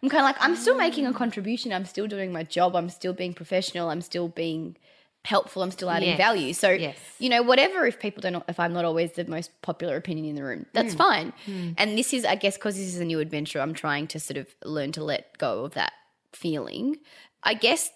I'm 0.02 0.08
kind 0.08 0.20
of 0.20 0.24
like 0.26 0.36
I'm 0.40 0.56
still 0.56 0.76
making 0.76 1.06
a 1.06 1.12
contribution. 1.12 1.72
I'm 1.72 1.84
still 1.86 2.06
doing 2.06 2.32
my 2.32 2.42
job. 2.42 2.76
I'm 2.76 2.88
still 2.90 3.12
being 3.12 3.34
professional. 3.34 3.88
I'm 3.90 4.02
still 4.02 4.28
being 4.28 4.76
helpful. 5.24 5.62
I'm 5.62 5.70
still 5.72 5.90
adding 5.90 6.10
Yes. 6.10 6.16
value. 6.18 6.52
So 6.52 6.70
Yes. 6.70 6.96
you 7.18 7.28
know 7.28 7.42
whatever 7.42 7.84
if 7.86 7.98
people 7.98 8.20
don't 8.20 8.44
if 8.48 8.60
I'm 8.60 8.72
not 8.72 8.84
always 8.84 9.12
the 9.12 9.24
most 9.24 9.50
popular 9.62 9.96
opinion 9.96 10.26
in 10.26 10.34
the 10.36 10.44
room, 10.44 10.66
that's 10.72 10.92
Hmm. 10.92 10.98
fine. 10.98 11.32
And 11.78 11.98
this 11.98 12.12
is 12.12 12.24
I 12.24 12.36
guess 12.36 12.56
because 12.56 12.76
this 12.76 12.86
is 12.86 13.00
a 13.00 13.04
new 13.04 13.20
adventure, 13.20 13.60
I'm 13.60 13.74
trying 13.74 14.06
to 14.08 14.20
sort 14.20 14.36
of 14.36 14.46
learn 14.64 14.92
to 14.92 15.02
let 15.02 15.36
go 15.38 15.64
of 15.64 15.74
that 15.74 15.92
feeling. 16.32 16.98
I 17.42 17.54
guess 17.54 17.90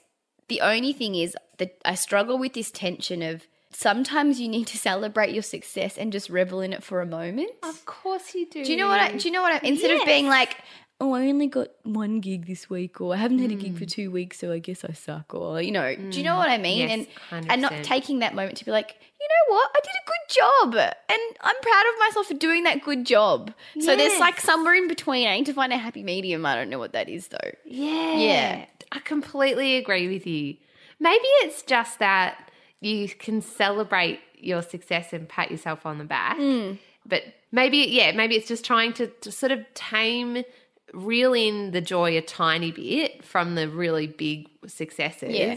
the 0.49 0.61
only 0.61 0.93
thing 0.93 1.15
is 1.15 1.37
that 1.59 1.77
I 1.85 1.95
struggle 1.95 2.39
with 2.39 2.55
this 2.55 2.71
tension 2.71 3.23
of 3.23 3.47
sometimes 3.73 4.41
you 4.41 4.49
need 4.49 4.67
to 4.69 4.79
celebrate 4.79 5.33
your 5.33 5.43
success 5.45 5.97
and 5.97 6.13
just 6.13 6.29
revel 6.31 6.61
in 6.61 6.73
it 6.73 6.83
for 6.83 7.01
a 7.01 7.07
moment. 7.07 7.51
Of 7.63 7.85
course 7.85 8.35
you 8.35 8.47
do. 8.49 8.65
Do 8.65 8.73
you 8.73 8.77
know 8.79 8.89
what 8.89 9.01
I 9.01 9.13
do 9.17 9.29
you 9.29 9.33
know 9.33 9.43
what 9.43 9.53
I 9.63 9.67
instead 9.67 9.93
of 9.93 10.05
being 10.05 10.27
like, 10.27 10.57
oh, 11.01 11.15
I 11.15 11.29
only 11.29 11.47
got 11.47 11.69
one 11.83 12.21
gig 12.21 12.47
this 12.47 12.69
week 12.69 13.01
or 13.01 13.15
I 13.15 13.17
haven't 13.17 13.39
had 13.39 13.51
a 13.51 13.55
gig 13.55 13.77
for 13.79 13.85
two 13.87 14.11
weeks, 14.11 14.39
so 14.39 14.53
I 14.53 14.59
guess 14.59 14.85
I 14.85 14.93
suck 14.93 15.33
or 15.35 15.61
you 15.63 15.73
know, 15.73 15.95
do 15.95 16.19
you 16.19 16.25
know 16.25 16.37
what 16.37 16.49
I 16.51 16.59
mean? 16.59 16.89
Yes, 16.89 17.07
and 17.31 17.51
and 17.51 17.63
not 17.63 17.73
taking 17.83 18.19
that 18.21 18.35
moment 18.35 18.57
to 18.59 18.65
be 18.65 18.71
like, 18.71 18.97
you 19.21 19.29
know 19.29 19.55
what? 19.55 19.71
I 19.75 19.81
did 19.81 19.91
a 19.91 20.07
good 20.07 20.75
job. 20.75 20.95
And 21.09 21.21
I'm 21.41 21.57
proud 21.63 21.85
of 21.93 21.99
myself 22.01 22.27
for 22.27 22.35
doing 22.35 22.65
that 22.65 22.83
good 22.85 23.05
job. 23.07 23.53
So 23.81 23.97
there's 23.97 24.13
Yes. 24.13 24.21
like 24.21 24.41
somewhere 24.41 24.75
in 24.75 24.89
between. 24.89 25.27
I 25.29 25.37
need 25.37 25.47
to 25.47 25.53
find 25.55 25.73
a 25.73 25.77
happy 25.79 26.03
medium. 26.03 26.45
I 26.47 26.55
don't 26.55 26.71
know 26.71 26.79
what 26.79 26.93
that 26.93 27.09
is 27.09 27.29
though. 27.29 27.51
Yeah. 27.65 28.17
Yeah. 28.19 28.65
I 28.93 28.99
completely 29.01 29.77
agree 29.77 30.09
with 30.09 30.27
you. 30.27 30.57
Maybe 30.99 31.25
it's 31.45 31.63
just 31.63 31.99
that 32.01 32.51
you 32.81 33.09
can 33.09 33.41
celebrate 33.43 34.21
your 34.39 34.63
success 34.63 35.13
and 35.13 35.29
pat 35.29 35.51
yourself 35.51 35.85
on 35.87 35.99
the 35.99 36.05
back. 36.05 36.37
Hmm. 36.37 36.73
But 37.07 37.23
maybe, 37.53 37.79
yeah, 37.79 38.13
maybe 38.13 38.37
it's 38.37 38.49
just 38.49 38.65
trying 38.65 38.93
to, 38.95 39.07
to 39.07 39.31
sort 39.33 39.53
of 39.53 39.65
tame, 39.75 40.45
reel 40.93 41.33
in 41.35 41.71
the 41.71 41.81
joy 41.81 42.17
a 42.17 42.23
tiny 42.23 42.73
bit 42.73 43.25
from 43.25 43.55
the 43.55 43.69
really 43.69 44.07
big 44.07 44.49
successes. 44.67 45.31
Yeah. 45.35 45.57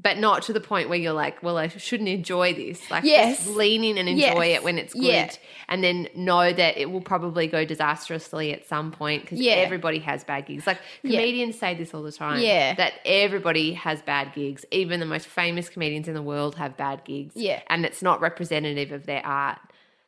But 0.00 0.16
not 0.18 0.42
to 0.42 0.52
the 0.52 0.60
point 0.60 0.88
where 0.88 0.98
you're 0.98 1.12
like, 1.12 1.42
well, 1.42 1.58
I 1.58 1.66
shouldn't 1.66 2.08
enjoy 2.08 2.54
this. 2.54 2.88
Like, 2.88 3.02
Yes. 3.02 3.44
just 3.44 3.56
lean 3.56 3.82
in 3.82 3.98
and 3.98 4.08
enjoy 4.08 4.44
Yes. 4.44 4.58
it 4.58 4.62
when 4.62 4.78
it's 4.78 4.94
good. 4.94 5.02
Yeah. 5.02 5.30
And 5.68 5.82
then 5.82 6.08
know 6.14 6.52
that 6.52 6.78
it 6.78 6.88
will 6.92 7.00
probably 7.00 7.48
go 7.48 7.64
disastrously 7.64 8.52
at 8.52 8.64
some 8.64 8.92
point 8.92 9.22
because 9.22 9.40
Yeah. 9.40 9.54
everybody 9.54 9.98
has 9.98 10.22
bad 10.22 10.46
gigs. 10.46 10.68
Like, 10.68 10.78
comedians 11.02 11.58
say 11.58 11.74
this 11.74 11.92
all 11.94 12.02
the 12.04 12.12
time. 12.12 12.40
Yeah. 12.40 12.74
That 12.74 12.92
everybody 13.04 13.72
has 13.74 14.00
bad 14.00 14.34
gigs. 14.34 14.64
Even 14.70 15.00
the 15.00 15.06
most 15.06 15.26
famous 15.26 15.68
comedians 15.68 16.06
in 16.06 16.14
the 16.14 16.22
world 16.22 16.54
have 16.54 16.76
bad 16.76 17.04
gigs. 17.04 17.34
Yeah. 17.34 17.60
And 17.68 17.84
it's 17.84 18.00
not 18.00 18.20
representative 18.20 18.92
of 18.92 19.04
their 19.04 19.26
art. 19.26 19.58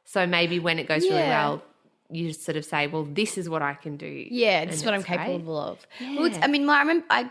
So 0.05 0.25
maybe 0.25 0.61
when 0.61 0.79
it 0.79 0.87
goes 0.87 1.03
really 1.03 1.17
well, 1.23 1.65
you 2.11 2.29
just 2.29 2.45
sort 2.45 2.57
of 2.57 2.65
say, 2.65 2.87
well, 2.87 3.05
this 3.05 3.39
is 3.39 3.49
what 3.49 3.63
I 3.63 3.75
can 3.75 3.97
do. 3.97 4.27
Yeah, 4.31 4.65
this 4.65 4.77
is 4.77 4.85
what 4.85 4.95
I'm 4.95 5.03
great. 5.03 5.19
capable 5.19 5.59
of. 5.59 5.87
Well, 6.01 6.25
it's, 6.25 6.39
I 6.43 6.47
mean, 6.47 6.67
my, 6.67 6.77
I 6.77 6.81
remember 6.81 7.07
I 7.11 7.25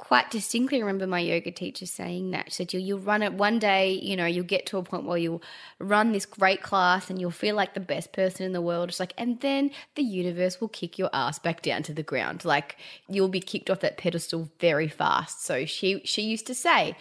quite 0.00 0.30
distinctly 0.30 0.80
remember 0.80 1.06
my 1.06 1.20
yoga 1.20 1.50
teacher 1.50 1.84
saying 1.84 2.30
that. 2.30 2.46
She 2.50 2.56
said, 2.56 2.72
"You'll, 2.72 2.82
you'll 2.82 2.98
run 2.98 3.22
it 3.22 3.34
one 3.34 3.58
day. 3.58 3.92
You 3.92 4.16
know, 4.16 4.26
you'll 4.26 4.44
get 4.44 4.66
to 4.66 4.78
a 4.78 4.82
point 4.82 5.04
where 5.04 5.18
you'll 5.18 5.42
run 5.78 6.12
this 6.12 6.26
great 6.26 6.62
class 6.62 7.10
and 7.10 7.20
you'll 7.20 7.30
feel 7.30 7.54
like 7.54 7.74
the 7.74 7.80
best 7.80 8.12
person 8.12 8.46
in 8.46 8.52
the 8.52 8.62
world. 8.62 8.88
It's 8.88 9.00
like, 9.00 9.14
and 9.18 9.40
then 9.40 9.70
the 9.94 10.02
universe 10.02 10.60
will 10.60 10.68
kick 10.68 10.98
your 10.98 11.10
ass 11.12 11.38
back 11.38 11.62
down 11.62 11.82
to 11.84 11.92
the 11.92 12.02
ground. 12.02 12.44
Like 12.44 12.76
you'll 13.08 13.28
be 13.28 13.40
kicked 13.40 13.68
off 13.68 13.80
that 13.80 13.98
pedestal 13.98 14.50
very 14.58 14.88
fast." 14.88 15.44
So 15.44 15.66
she 15.66 16.00
she 16.04 16.22
used 16.22 16.46
to 16.46 16.54
say, 16.54 16.96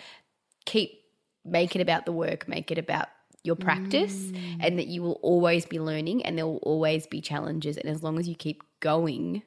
"Keep 0.65 0.99
make 1.45 1.75
it 1.75 1.81
about 1.81 2.05
the 2.05 2.11
work, 2.11 2.47
make 2.47 2.69
it 2.69 2.77
about." 2.77 3.07
Your 3.43 3.55
practice, 3.55 4.31
and 4.59 4.77
that 4.77 4.87
you 4.87 5.01
will 5.01 5.19
always 5.21 5.65
be 5.65 5.79
learning, 5.79 6.25
and 6.25 6.37
there 6.37 6.45
will 6.45 6.57
always 6.57 7.07
be 7.07 7.21
challenges. 7.21 7.77
And 7.77 7.89
as 7.89 8.03
long 8.03 8.19
as 8.19 8.27
you 8.27 8.35
keep 8.35 8.63
going, 8.81 9.43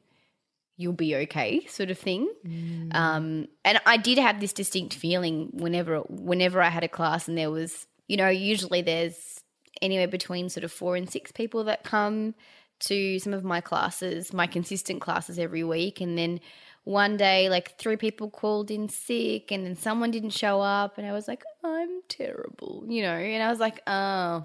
you'll 0.77 0.95
be 0.95 1.15
okay 1.15 1.67
sort 1.67 1.91
of 1.91 1.99
thing. 1.99 2.29
Um 2.93 3.49
and 3.65 3.81
i 3.87 3.97
did 3.97 4.19
have 4.19 4.41
this 4.41 4.53
distinct 4.53 4.95
feeling 4.95 5.51
whenever 5.53 6.01
whenever 6.09 6.61
i 6.61 6.69
had 6.71 6.85
a 6.85 6.89
class 6.89 7.29
and 7.29 7.37
there 7.37 7.51
was 7.51 7.87
you 8.09 8.17
know 8.17 8.29
usually 8.29 8.83
there's 8.83 9.41
anywhere 9.81 10.09
between 10.09 10.49
sort 10.49 10.65
of 10.65 10.73
four 10.73 10.97
and 10.97 11.11
six 11.11 11.31
people 11.33 11.65
that 11.65 11.85
come 11.85 12.35
to 12.81 13.19
some 13.19 13.33
of 13.33 13.45
my 13.45 13.61
classes 13.61 14.33
my 14.33 14.47
consistent 14.47 15.01
classes 15.01 15.39
every 15.39 15.65
week. 15.65 16.01
And 16.01 16.19
then 16.19 16.41
one 16.85 17.17
day 17.17 17.49
like 17.49 17.77
three 17.79 17.97
people 17.97 18.29
called 18.29 18.71
in 18.71 18.89
sick 18.89 19.53
and 19.53 19.65
then 19.65 19.77
someone 19.77 20.11
didn't 20.11 20.31
show 20.31 20.61
up 20.61 20.99
and 20.99 21.07
i 21.07 21.13
was 21.13 21.29
like 21.29 21.45
i'm 21.63 22.03
terrible 22.09 22.85
you 22.89 23.03
know 23.03 23.13
and 23.13 23.43
i 23.43 23.49
was 23.49 23.61
like 23.61 23.81
oh 23.87 24.45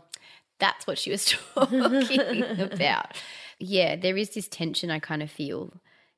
that's 0.60 0.88
what 0.88 0.98
she 0.98 1.12
was 1.12 1.26
talking 1.56 2.44
about. 2.60 3.18
Yeah, 3.60 3.96
there 3.96 4.18
is 4.18 4.32
this 4.32 4.48
tension 4.48 4.92
I 4.92 5.00
kind 5.00 5.24
of 5.24 5.32
feel, 5.32 5.74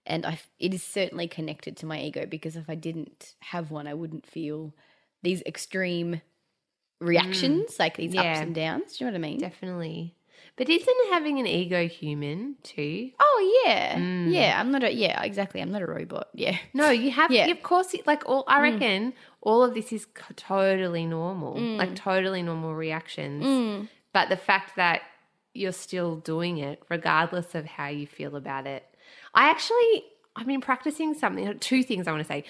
and 0.06 0.26
I 0.26 0.40
it 0.60 0.74
is 0.74 0.84
certainly 0.84 1.28
connected 1.28 1.78
to 1.78 1.86
my 1.86 2.02
ego 2.02 2.26
because 2.26 2.56
if 2.56 2.70
I 2.70 2.76
didn't 2.76 3.36
have 3.40 3.72
one, 3.72 3.88
I 3.88 3.94
wouldn't 3.94 4.26
feel 4.26 4.74
these 5.24 5.42
extreme 5.44 6.16
mm. 6.16 6.22
reactions, 7.00 7.80
like 7.80 7.98
these 7.98 8.16
ups 8.16 8.40
and 8.40 8.56
downs. 8.56 8.98
Do 8.98 9.06
you 9.06 9.12
know 9.12 9.18
what 9.18 9.26
I 9.26 9.30
mean? 9.30 9.40
Definitely. 9.40 10.16
But 10.56 10.70
isn't 10.70 10.96
having 11.12 11.40
an 11.40 11.48
ego 11.48 11.88
human 11.88 12.56
too? 12.64 13.12
Oh 13.20 13.64
yeah, 13.66 13.98
mm. 13.98 14.34
yeah. 14.34 14.60
I'm 14.60 14.72
not 14.72 14.84
a 14.84 14.94
yeah 14.94 15.22
exactly. 15.24 15.62
I'm 15.62 15.72
not 15.72 15.82
a 15.82 15.86
robot. 15.86 16.30
Yeah, 16.34 16.58
No, 16.74 16.90
you 16.90 17.12
have. 17.12 17.32
Yeah. 17.32 17.48
Of 17.48 17.64
course, 17.64 17.96
like 18.06 18.28
all. 18.28 18.44
I 18.48 18.60
mm. 18.60 18.74
reckon 18.74 19.14
all 19.42 19.64
of 19.64 19.74
this 19.74 19.94
is 19.94 20.08
totally 20.36 21.06
normal, 21.06 21.56
mm. 21.56 21.78
like 21.78 21.96
totally 21.96 22.44
normal 22.44 22.76
reactions. 22.76 23.88
But 24.14 24.30
the 24.30 24.38
fact 24.38 24.76
that 24.76 25.02
you're 25.54 25.72
still 25.72 26.18
doing 26.18 26.58
it, 26.58 26.82
regardless 26.90 27.56
of 27.56 27.66
how 27.66 27.88
you 27.88 28.08
feel 28.08 28.36
about 28.36 28.68
it, 28.68 28.84
I 29.34 29.50
actually, 29.50 30.04
I've 30.36 30.48
been 30.48 30.62
practicing 30.62 31.14
something. 31.14 31.58
Two 31.60 31.84
things 31.84 32.08
I 32.08 32.12
want 32.12 32.24
to 32.24 32.28
say. 32.28 32.44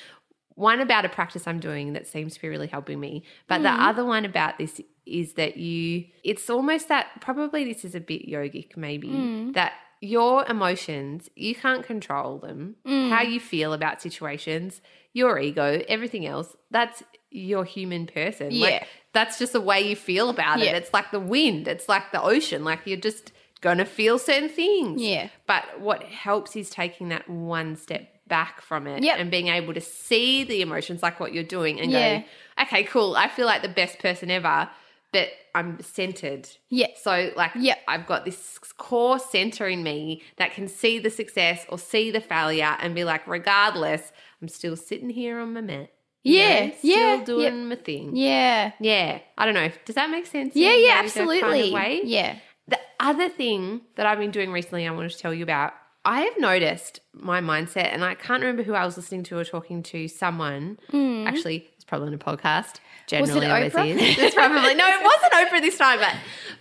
One 0.60 0.82
about 0.82 1.05
a 1.05 1.10
practice 1.10 1.47
I'm 1.47 1.62
doing 1.62 1.93
that 1.93 2.05
seems 2.05 2.34
to 2.34 2.41
be 2.41 2.49
really 2.49 2.68
helping 2.68 2.99
me, 2.99 3.24
but 3.47 3.64
the 3.64 3.72
hmm. 3.72 3.80
other 3.80 4.03
one 4.03 4.26
about 4.26 4.57
this 4.57 4.82
is 5.05 5.36
that 5.36 5.55
you. 5.55 6.03
It's 6.22 6.49
almost 6.49 6.89
that 6.89 7.22
probably 7.22 7.64
this 7.64 7.86
is 7.86 7.95
a 7.95 8.01
bit 8.01 8.28
yogic, 8.28 8.76
maybe 8.76 9.07
hmm. 9.07 9.53
that 9.53 9.72
your 10.01 10.45
emotions 10.47 11.30
you 11.38 11.55
can't 11.55 11.86
control 11.86 12.39
them. 12.39 12.76
Hmm. 12.86 13.10
How 13.10 13.22
you 13.22 13.39
feel 13.39 13.72
about 13.72 14.01
situations, 14.01 14.82
your 15.14 15.39
ego, 15.39 15.82
everything 15.88 16.26
else. 16.26 16.57
That's 16.70 17.03
your 17.32 17.64
human 17.64 18.05
person. 18.07 18.51
Yeah. 18.51 18.66
Like, 18.68 18.88
that's 19.14 19.39
just 19.39 19.53
the 19.53 19.62
way 19.62 19.80
you 19.80 19.95
feel 19.95 20.30
about 20.30 20.60
Yeah. 20.60 20.72
it. 20.72 20.76
It's 20.76 20.93
like 20.93 21.12
the 21.12 21.22
wind. 21.22 21.70
It's 21.70 21.88
like 21.88 22.12
the 22.12 22.22
ocean. 22.22 22.66
Like 22.66 22.82
you're 22.84 22.97
just 22.97 23.32
gonna 23.62 23.86
feel 23.86 24.20
certain 24.20 24.49
things. 24.49 25.01
Yeah. 25.01 25.30
But 25.47 25.80
what 25.80 26.03
helps 26.03 26.57
is 26.57 26.70
taking 26.70 27.07
that 27.10 27.30
one 27.30 27.78
step 27.78 28.19
back 28.30 28.62
from 28.62 28.88
it 28.88 29.04
Yep. 29.04 29.18
and 29.20 29.30
being 29.32 29.48
able 29.50 29.74
to 29.74 29.82
see 29.82 30.44
the 30.46 30.62
emotions 30.62 31.04
like 31.04 31.20
what 31.20 31.34
you're 31.34 31.44
doing 31.44 31.82
and 31.82 31.92
Yeah. 31.92 32.20
go, 32.20 32.24
okay, 32.64 32.84
cool. 32.84 33.16
I 33.18 33.28
feel 33.28 33.46
like 33.46 33.62
the 33.62 33.70
best 33.70 34.00
person 34.00 34.32
ever. 34.32 34.70
but 35.12 35.30
I'm 35.56 35.82
centered. 35.82 36.48
Yeah. 36.70 36.90
So 37.02 37.32
like 37.36 37.54
Yep. 37.56 37.80
I've 37.88 38.06
got 38.06 38.26
this 38.26 38.60
core 38.78 39.18
center 39.18 39.68
in 39.68 39.82
me 39.82 40.22
that 40.38 40.54
can 40.54 40.68
see 40.68 41.00
the 41.00 41.10
success 41.10 41.66
or 41.70 41.80
see 41.80 42.12
the 42.12 42.22
failure 42.22 42.78
and 42.80 42.94
be 42.94 43.04
like, 43.04 43.26
regardless, 43.28 44.12
I'm 44.40 44.48
still 44.50 44.76
sitting 44.76 45.10
here 45.10 45.40
on 45.40 45.54
my 45.54 45.62
mat. 45.62 45.90
Yeah, 46.22 46.66
know, 46.68 46.72
still 46.78 46.90
yeah, 47.18 47.24
doing 47.24 47.70
my 47.70 47.76
thing. 47.78 48.16
Yeah. 48.16 48.74
Yeah. 48.80 49.18
I 49.36 49.46
don't 49.46 49.56
know. 49.56 49.72
Does 49.86 49.96
that 49.96 50.12
make 50.12 50.28
sense? 50.28 50.56
Yeah, 50.56 50.76
yeah, 50.76 51.02
that 51.02 51.12
kind 51.14 51.30
of 51.32 51.42
absolutely. 51.42 52.02
Yeah. 52.06 52.36
The 52.68 52.80
other 53.00 53.30
thing 53.30 53.82
that 53.96 54.06
I've 54.06 54.20
been 54.20 54.30
doing 54.30 54.52
recently, 54.52 54.88
I 54.88 54.92
wanted 54.92 55.10
to 55.10 55.18
tell 55.18 55.34
you 55.34 55.42
about. 55.42 55.74
I 56.06 56.22
have 56.22 56.39
noticed 56.39 57.02
my 57.14 57.41
mindset, 57.41 57.93
and 57.93 58.04
I 58.04 58.16
can't 58.16 58.41
remember 58.41 58.64
who 58.64 58.74
I 58.74 58.86
was 58.86 58.95
listening 58.95 59.24
to 59.24 59.38
or 59.38 59.43
talking 59.43 59.84
to. 59.84 60.08
Someone 60.08 60.80
hmm. 60.89 61.26
actually, 61.28 61.70
probably 61.90 62.08
on 62.08 62.14
a 62.14 62.18
podcast. 62.18 62.76
Generally, 63.08 63.48
always 63.48 63.74
Oprah? 63.74 63.88
is. 63.90 64.18
It's 64.20 64.36
probably 64.36 64.76
no, 64.76 64.88
it 64.88 65.04
wasn't 65.04 65.34
Oprah 65.34 65.62
this 65.62 65.78
time, 65.78 66.00
but 66.00 66.16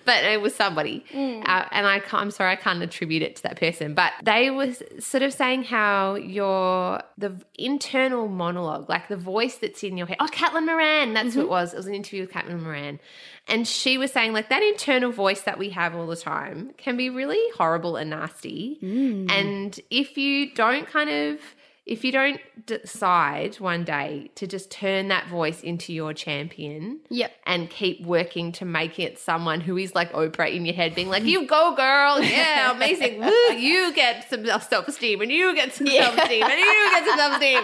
but 0.07 0.25
it 0.25 0.41
was 0.41 0.55
somebody. 0.55 1.05
Mm. 1.13 1.47
Uh, 1.47 1.67
and 1.71 1.87
I 1.87 2.03
I'm 2.13 2.31
sorry, 2.31 2.53
I 2.53 2.57
can't 2.57 2.83
attribute 2.83 3.23
it 3.23 3.37
to 3.37 3.43
that 3.43 3.61
person. 3.61 3.95
But 3.95 4.15
they 4.23 4.51
were 4.51 4.73
sort 4.99 5.23
of 5.23 5.35
saying 5.35 5.65
how 5.65 6.15
your 6.15 7.03
the 7.19 7.39
internal 7.57 8.29
monologue, 8.29 8.89
like 8.89 9.09
the 9.09 9.17
voice 9.19 9.57
that's 9.57 9.85
in 9.85 9.99
your 9.99 10.07
head. 10.07 10.17
Oh, 10.21 10.27
Caitlin 10.27 10.65
Moran, 10.65 11.13
that's 11.13 11.35
who 11.35 11.41
it 11.41 11.43
mm-hmm. 11.45 11.51
was. 11.51 11.75
It 11.75 11.77
was 11.77 11.87
an 11.87 11.95
interview 11.95 12.23
with 12.23 12.33
Caitlin 12.33 12.63
Moran, 12.63 12.99
and 13.47 13.69
she 13.69 13.99
was 13.99 14.11
saying 14.11 14.33
like 14.33 14.49
that 14.49 14.63
internal 14.63 15.13
voice 15.13 15.43
that 15.43 15.59
we 15.59 15.69
have 15.71 15.95
all 15.95 16.07
the 16.07 16.17
time 16.17 16.73
can 16.79 16.97
be 16.97 17.11
really 17.11 17.43
horrible 17.57 17.97
and 17.97 18.09
nasty. 18.09 18.79
Mm. 18.83 19.31
And 19.31 19.81
if 19.91 20.17
you 20.17 20.55
don't 20.55 20.87
kind 20.87 21.11
of 21.11 21.41
if 21.89 22.05
you 22.05 22.13
don't 22.13 22.39
decide 22.67 23.57
one 23.57 23.83
day 23.83 24.31
to 24.35 24.47
just 24.47 24.71
turn 24.71 25.09
that 25.09 25.27
voice 25.29 25.63
into 25.63 25.93
your 25.93 26.13
champion 26.13 27.01
Yep. 27.09 27.33
and 27.47 27.71
keep 27.71 28.05
working 28.05 28.53
to 28.53 28.65
make 28.67 28.99
it 28.99 29.19
someone 29.19 29.63
who 29.63 29.79
is 29.79 29.95
like 29.95 30.13
Oprah 30.13 30.55
in 30.55 30.67
your 30.67 30.75
head, 30.75 30.95
being 30.95 31.09
like, 31.09 31.25
you 31.25 31.47
go, 31.47 31.75
girl. 31.75 32.21
Yeah, 32.23 32.73
amazing. 32.73 33.21
Woo, 33.21 33.53
you 33.55 33.93
get 33.95 34.29
some 34.29 34.45
self 34.45 34.87
esteem 34.87 35.23
and 35.23 35.33
you 35.33 35.55
get 35.55 35.73
some 35.73 35.87
self 35.87 36.17
esteem 36.19 36.43
and 36.45 36.59
you 36.61 36.91
get 36.91 37.07
some 37.07 37.19
self 37.19 37.33
esteem. 37.33 37.63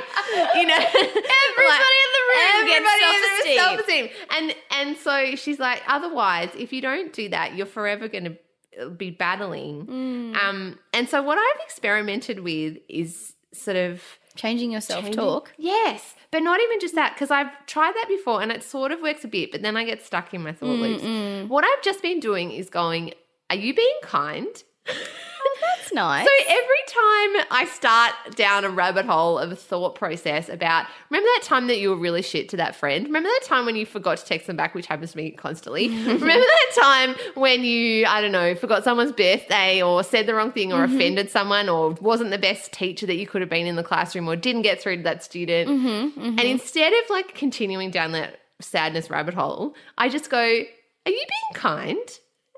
You 0.54 0.66
know, 0.66 0.74
everybody 0.94 1.94
in 2.04 2.10
the 2.16 2.24
room 2.30 2.66
gets 2.66 2.86
self-esteem. 3.00 3.58
self 3.58 3.80
esteem. 3.80 4.08
And, 4.30 4.54
and 4.70 4.96
so 4.96 5.36
she's 5.36 5.58
like, 5.60 5.82
otherwise, 5.86 6.48
if 6.58 6.72
you 6.72 6.80
don't 6.80 7.12
do 7.12 7.28
that, 7.28 7.54
you're 7.56 7.66
forever 7.66 8.08
going 8.08 8.24
to 8.24 8.88
be 8.96 9.10
battling. 9.10 9.86
Mm. 9.86 10.36
Um, 10.36 10.78
and 10.92 11.08
so 11.08 11.22
what 11.22 11.38
I've 11.38 11.60
experimented 11.64 12.40
with 12.40 12.78
is 12.88 13.33
sort 13.56 13.76
of 13.76 14.02
Changing 14.36 14.72
your 14.72 14.80
self 14.80 15.08
talk. 15.12 15.52
Yes, 15.58 16.14
but 16.32 16.42
not 16.42 16.60
even 16.60 16.80
just 16.80 16.96
that 16.96 17.14
because 17.14 17.30
I've 17.30 17.50
tried 17.66 17.94
that 17.94 18.06
before 18.08 18.42
and 18.42 18.50
it 18.50 18.64
sort 18.64 18.90
of 18.90 19.00
works 19.00 19.22
a 19.22 19.28
bit, 19.28 19.52
but 19.52 19.62
then 19.62 19.76
I 19.76 19.84
get 19.84 20.04
stuck 20.04 20.34
in 20.34 20.42
my 20.42 20.52
thought 20.52 20.78
loops. 20.80 21.48
What 21.48 21.64
I've 21.64 21.82
just 21.82 22.02
been 22.02 22.18
doing 22.18 22.50
is 22.50 22.68
going, 22.68 23.14
"Are 23.48 23.56
you 23.56 23.74
being 23.74 23.98
kind?" 24.02 24.62
That's 25.78 25.92
nice. 25.92 26.26
So 26.26 26.32
every 26.48 26.84
time 26.86 27.46
I 27.50 27.68
start 27.70 28.12
down 28.36 28.64
a 28.64 28.70
rabbit 28.70 29.06
hole 29.06 29.38
of 29.38 29.52
a 29.52 29.56
thought 29.56 29.94
process 29.94 30.48
about, 30.48 30.86
remember 31.10 31.28
that 31.36 31.42
time 31.44 31.66
that 31.68 31.78
you 31.78 31.90
were 31.90 31.96
really 31.96 32.22
shit 32.22 32.48
to 32.50 32.56
that 32.58 32.74
friend? 32.74 33.06
Remember 33.06 33.28
that 33.28 33.46
time 33.46 33.66
when 33.66 33.76
you 33.76 33.86
forgot 33.86 34.18
to 34.18 34.24
text 34.24 34.46
them 34.46 34.56
back, 34.56 34.74
which 34.74 34.86
happens 34.86 35.12
to 35.12 35.16
me 35.16 35.30
constantly? 35.30 35.88
remember 36.04 36.24
that 36.28 36.70
time 36.74 37.14
when 37.34 37.64
you, 37.64 38.06
I 38.06 38.20
don't 38.20 38.32
know, 38.32 38.54
forgot 38.54 38.84
someone's 38.84 39.12
birthday 39.12 39.82
or 39.82 40.02
said 40.02 40.26
the 40.26 40.34
wrong 40.34 40.52
thing 40.52 40.72
or 40.72 40.84
mm-hmm. 40.84 40.96
offended 40.96 41.30
someone 41.30 41.68
or 41.68 41.92
wasn't 42.00 42.30
the 42.30 42.38
best 42.38 42.72
teacher 42.72 43.06
that 43.06 43.16
you 43.16 43.26
could 43.26 43.40
have 43.40 43.50
been 43.50 43.66
in 43.66 43.76
the 43.76 43.84
classroom 43.84 44.28
or 44.28 44.36
didn't 44.36 44.62
get 44.62 44.80
through 44.80 44.98
to 44.98 45.02
that 45.02 45.22
student? 45.22 45.68
Mm-hmm, 45.68 46.20
mm-hmm. 46.20 46.38
And 46.38 46.40
instead 46.40 46.92
of 46.92 47.10
like 47.10 47.34
continuing 47.34 47.90
down 47.90 48.12
that 48.12 48.40
sadness 48.60 49.10
rabbit 49.10 49.34
hole, 49.34 49.74
I 49.98 50.08
just 50.08 50.30
go, 50.30 50.38
are 50.38 51.10
you 51.10 51.24
being 51.26 51.54
kind? 51.54 51.98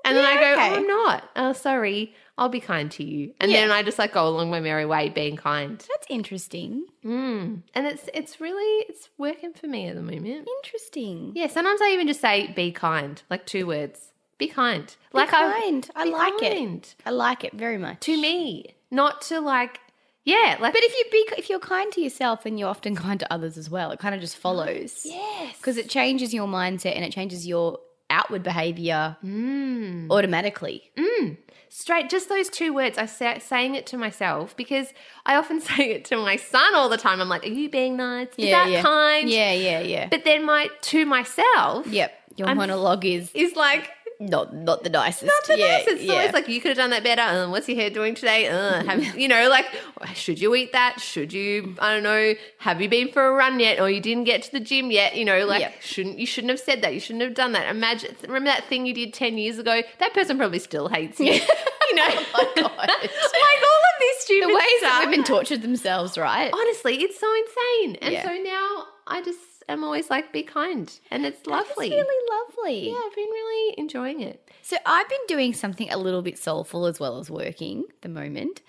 And 0.05 0.15
then 0.15 0.25
I 0.25 0.35
go, 0.35 0.49
oh, 0.49 0.53
okay. 0.53 0.69
oh, 0.69 0.75
I'm 0.75 0.87
not. 0.87 1.29
Oh, 1.35 1.53
sorry. 1.53 2.13
I'll 2.37 2.49
be 2.49 2.59
kind 2.59 2.91
to 2.91 3.03
you. 3.03 3.33
And 3.41 3.51
Yeah. 3.51 3.61
then 3.61 3.71
I 3.71 3.81
just 3.83 3.97
like 3.97 4.13
go 4.13 4.27
along 4.27 4.51
my 4.51 4.59
merry 4.59 4.85
way 4.85 5.09
being 5.09 5.35
kind. 5.37 5.79
That's 5.79 6.05
interesting. 6.09 6.85
Mm. 7.03 7.63
And 7.73 7.87
it's 7.87 8.09
it's 8.13 8.39
really 8.39 8.85
it's 8.87 9.09
working 9.17 9.53
for 9.53 9.67
me 9.67 9.87
at 9.87 9.95
the 9.95 10.01
moment. 10.03 10.47
Interesting. 10.63 11.31
Yeah, 11.35 11.47
sometimes 11.47 11.81
I 11.81 11.89
even 11.93 12.07
just 12.07 12.21
say 12.21 12.51
be 12.55 12.71
kind, 12.71 13.21
like 13.29 13.45
two 13.45 13.65
words. 13.65 14.11
Be 14.37 14.47
kind. 14.47 14.85
Be 15.11 15.17
like 15.17 15.29
kind. 15.29 15.89
I 15.95 16.03
be 16.03 16.11
like 16.11 16.41
it. 16.43 16.95
I 17.05 17.09
like 17.09 17.43
it 17.43 17.53
very 17.53 17.79
much. 17.79 18.01
To 18.01 18.15
me, 18.21 18.75
not 18.91 19.21
to 19.23 19.39
like 19.39 19.79
yeah, 20.25 20.57
like 20.59 20.73
But 20.73 20.83
if 20.83 20.93
you 20.93 21.05
be 21.11 21.29
if 21.39 21.49
you're 21.49 21.57
kind 21.59 21.91
to 21.93 22.01
yourself, 22.01 22.43
then 22.43 22.57
you're 22.57 22.69
often 22.69 22.95
kind 22.95 23.19
to 23.21 23.33
others 23.33 23.57
as 23.57 23.69
well. 23.69 23.89
It 23.91 23.99
kind 23.99 24.13
of 24.13 24.21
just 24.21 24.35
follows. 24.37 25.01
yes. 25.05 25.57
Because 25.57 25.77
it 25.77 25.89
changes 25.89 26.33
your 26.33 26.47
mindset 26.47 26.95
and 26.95 27.03
it 27.05 27.11
changes 27.13 27.47
your 27.47 27.79
outward 28.17 28.43
behavior 28.43 29.15
mm. 29.23 30.09
automatically. 30.09 30.91
Mm. 30.97 31.37
straight 31.69 32.09
just 32.09 32.29
those 32.29 32.49
two 32.49 32.73
words 32.73 32.97
i 32.97 33.05
say 33.05 33.37
saying 33.39 33.75
it 33.75 33.85
to 33.85 33.97
myself 33.97 34.55
because 34.55 34.87
i 35.25 35.35
often 35.35 35.59
say 35.69 35.91
it 35.95 36.05
to 36.05 36.15
my 36.17 36.35
son 36.37 36.71
all 36.75 36.89
the 36.89 36.97
time 36.97 37.19
i'm 37.21 37.29
like 37.29 37.43
are 37.43 37.57
you 37.61 37.69
being 37.69 37.95
nice 37.97 38.29
is 38.37 38.49
that 38.49 38.69
yeah. 38.69 38.81
kind 38.81 39.29
Yeah, 39.29 39.51
yeah, 39.51 39.79
yeah. 39.81 40.07
but 40.09 40.23
then 40.23 40.45
my 40.45 40.69
to 40.91 41.05
myself 41.05 41.85
yep. 41.87 42.11
Your 42.37 42.47
I'm- 42.49 42.57
monologue 42.57 43.03
is 43.05 43.31
is 43.33 43.55
like 43.55 43.89
not 44.19 44.53
not 44.53 44.83
the 44.83 44.89
nicest. 44.89 45.25
not 45.25 45.47
the 45.47 45.57
yeah, 45.59 45.77
nicest. 45.77 45.89
It's 45.89 46.03
yeah. 46.03 46.13
always 46.13 46.33
like 46.33 46.47
you 46.47 46.59
could 46.59 46.69
have 46.69 46.77
done 46.77 46.89
that 46.89 47.03
better. 47.03 47.21
Uh, 47.21 47.49
what's 47.49 47.67
your 47.67 47.77
hair 47.77 47.89
doing 47.89 48.15
today? 48.15 48.47
Uh, 48.47 48.83
have, 48.83 49.17
you 49.17 49.27
know, 49.27 49.49
like 49.49 49.65
should 50.13 50.39
you 50.39 50.55
eat 50.55 50.71
that? 50.73 50.99
Should 50.99 51.33
you? 51.33 51.75
I 51.79 51.93
don't 51.93 52.03
know. 52.03 52.33
Have 52.59 52.81
you 52.81 52.89
been 52.89 53.11
for 53.11 53.25
a 53.27 53.31
run 53.31 53.59
yet, 53.59 53.79
or 53.79 53.89
you 53.89 54.01
didn't 54.01 54.23
get 54.23 54.43
to 54.43 54.51
the 54.51 54.59
gym 54.59 54.91
yet? 54.91 55.15
You 55.15 55.25
know, 55.25 55.45
like 55.45 55.81
shouldn't 55.81 56.19
you 56.19 56.25
shouldn't 56.25 56.51
have 56.51 56.59
said 56.59 56.81
that. 56.81 56.93
You 56.93 56.99
shouldn't 56.99 57.23
have 57.23 57.33
done 57.35 57.51
that. 57.53 57.69
Imagine. 57.69 58.15
Remember 58.23 58.49
that 58.49 58.65
thing 58.65 58.85
you 58.85 58.93
did 58.93 59.13
ten 59.13 59.37
years 59.37 59.59
ago? 59.59 59.81
That 59.99 60.13
person 60.13 60.37
probably 60.37 60.59
still 60.59 60.87
hates 60.87 61.19
you. 61.19 61.33
you 61.89 61.95
know, 61.95 62.07
Oh 62.07 62.51
my 62.55 62.61
God. 62.61 62.77
like 62.77 62.89
all 62.91 62.97
of 62.99 63.95
these 63.99 64.17
stupid 64.19 64.49
the 64.49 64.53
ways 64.55 64.63
stuff. 64.79 64.81
that 64.81 65.05
women 65.05 65.23
tortured 65.23 65.61
themselves, 65.61 66.17
right? 66.17 66.51
Honestly, 66.53 66.95
it's 66.95 67.19
so 67.19 67.27
insane. 67.33 67.95
And 68.01 68.23
so 68.23 68.43
now 68.43 68.85
I 69.07 69.21
just 69.23 69.39
am 69.67 69.83
always 69.83 70.09
like, 70.09 70.31
be 70.31 70.43
kind, 70.43 70.91
and 71.11 71.25
it's 71.25 71.45
lovely. 71.45 71.89
Really 71.89 72.29
lovely. 72.29 72.89
yeah, 72.89 72.99
I've 73.05 73.15
been 73.15 73.29
really 73.29 73.75
enjoying 73.77 74.21
it. 74.21 74.49
So 74.61 74.77
I've 74.85 75.09
been 75.09 75.25
doing 75.27 75.53
something 75.53 75.89
a 75.89 75.97
little 75.97 76.21
bit 76.21 76.37
soulful 76.37 76.85
as 76.85 76.99
well 76.99 77.19
as 77.19 77.29
working 77.29 77.85
at 77.89 78.01
the 78.01 78.09
moment. 78.09 78.61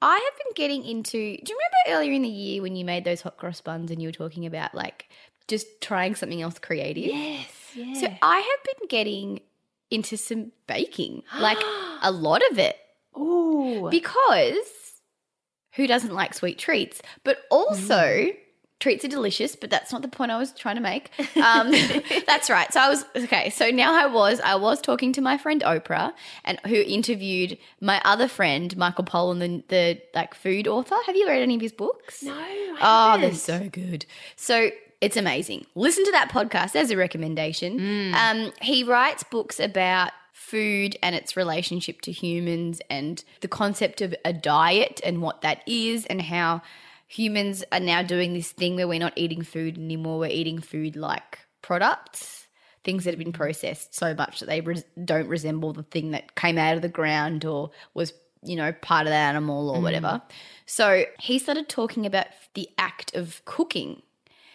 I 0.00 0.14
have 0.14 0.38
been 0.44 0.52
getting 0.54 0.84
into. 0.84 1.18
Do 1.18 1.18
you 1.52 1.58
remember 1.86 1.98
earlier 1.98 2.12
in 2.12 2.22
the 2.22 2.28
year 2.28 2.62
when 2.62 2.76
you 2.76 2.84
made 2.84 3.04
those 3.04 3.20
hot 3.20 3.36
cross 3.36 3.60
buns 3.60 3.90
and 3.90 4.00
you 4.00 4.08
were 4.08 4.12
talking 4.12 4.46
about 4.46 4.74
like 4.74 5.08
just 5.48 5.80
trying 5.80 6.14
something 6.14 6.40
else 6.40 6.58
creative? 6.58 7.04
Yes. 7.04 7.48
Yeah. 7.74 7.94
So 7.94 8.06
I 8.22 8.38
have 8.38 8.78
been 8.78 8.88
getting 8.88 9.40
into 9.90 10.16
some 10.16 10.52
baking, 10.66 11.22
like 11.38 11.58
a 12.02 12.10
lot 12.10 12.42
of 12.50 12.58
it, 12.58 12.76
Ooh. 13.18 13.88
because 13.90 14.66
who 15.72 15.86
doesn't 15.86 16.14
like 16.14 16.34
sweet 16.34 16.58
treats? 16.58 17.02
But 17.24 17.38
also. 17.50 17.94
Mm. 17.94 18.36
Treats 18.80 19.04
are 19.04 19.08
delicious, 19.08 19.56
but 19.56 19.70
that's 19.70 19.92
not 19.92 20.02
the 20.02 20.08
point 20.08 20.30
I 20.30 20.38
was 20.38 20.52
trying 20.52 20.76
to 20.76 20.80
make. 20.80 21.10
Um, 21.36 21.70
that's 22.26 22.50
right. 22.50 22.72
So 22.72 22.80
I 22.80 22.88
was 22.88 23.04
okay. 23.16 23.50
So 23.50 23.70
now 23.70 23.94
I 23.94 24.06
was 24.06 24.40
I 24.40 24.56
was 24.56 24.80
talking 24.80 25.12
to 25.14 25.20
my 25.20 25.38
friend 25.38 25.62
Oprah, 25.62 26.12
and 26.44 26.58
who 26.66 26.74
interviewed 26.74 27.58
my 27.80 28.00
other 28.04 28.28
friend 28.28 28.76
Michael 28.76 29.04
Pollan, 29.04 29.38
the 29.38 29.62
the 29.68 30.00
like 30.14 30.34
food 30.34 30.66
author. 30.66 30.96
Have 31.06 31.16
you 31.16 31.26
read 31.28 31.42
any 31.42 31.54
of 31.54 31.60
his 31.60 31.72
books? 31.72 32.22
no. 32.22 32.34
Oh, 32.80 33.18
they're 33.20 33.34
so 33.34 33.68
good. 33.68 34.04
So 34.36 34.70
it's 35.00 35.16
amazing. 35.16 35.66
Listen 35.74 36.04
to 36.04 36.12
that 36.12 36.30
podcast 36.30 36.72
There's 36.72 36.90
a 36.90 36.96
recommendation. 36.96 38.14
Um, 38.14 38.52
he 38.60 38.82
writes 38.84 39.22
books 39.22 39.60
about 39.60 40.10
food 40.32 40.96
and 41.02 41.14
its 41.14 41.36
relationship 41.36 42.00
to 42.00 42.10
humans 42.12 42.80
and 42.88 43.22
the 43.40 43.48
concept 43.48 44.00
of 44.00 44.14
a 44.24 44.32
diet 44.32 45.00
and 45.04 45.20
what 45.20 45.42
that 45.42 45.62
is 45.66 46.06
and 46.06 46.22
how 46.22 46.62
humans 47.08 47.64
are 47.72 47.80
now 47.80 48.02
doing 48.02 48.34
this 48.34 48.52
thing 48.52 48.76
where 48.76 48.86
we're 48.86 49.00
not 49.00 49.14
eating 49.16 49.42
food 49.42 49.76
anymore. 49.76 50.20
We're 50.20 50.30
eating 50.30 50.60
food 50.60 50.94
like 50.94 51.40
products. 51.62 52.46
Things 52.84 53.04
that 53.04 53.10
have 53.10 53.18
been 53.18 53.32
processed 53.32 53.94
so 53.94 54.14
much 54.14 54.40
that 54.40 54.46
they 54.46 54.60
res- 54.60 54.84
don't 55.04 55.26
resemble 55.26 55.72
the 55.72 55.82
thing 55.82 56.12
that 56.12 56.36
came 56.36 56.56
out 56.56 56.76
of 56.76 56.82
the 56.82 56.88
ground 56.88 57.44
or 57.44 57.70
was 57.92 58.12
you 58.42 58.56
know, 58.56 58.72
part 58.72 59.06
of 59.06 59.10
the 59.10 59.16
animal 59.16 59.70
or 59.70 59.78
mm. 59.78 59.82
whatever. 59.82 60.22
So 60.66 61.04
he 61.18 61.38
started 61.38 61.68
talking 61.68 62.06
about 62.06 62.26
the 62.54 62.68
act 62.78 63.14
of 63.14 63.42
cooking 63.44 64.02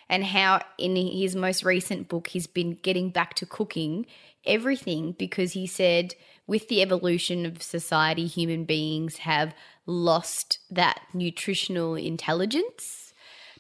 and 0.10 0.24
how 0.24 0.62
in 0.78 0.96
his 0.96 1.36
most 1.36 1.64
recent 1.64 2.08
book 2.08 2.30
he's 2.30 2.48
been 2.48 2.78
getting 2.82 3.10
back 3.10 3.34
to 3.36 3.46
cooking 3.46 4.06
everything 4.46 5.14
because 5.14 5.54
he 5.54 5.66
said 5.66 6.16
with 6.46 6.68
the 6.68 6.82
evolution 6.82 7.46
of 7.46 7.64
society 7.64 8.28
human 8.28 8.66
beings 8.66 9.18
have 9.18 9.56
lost 9.86 10.60
that 10.70 11.02
nutritional 11.14 11.96
intelligence 11.96 13.14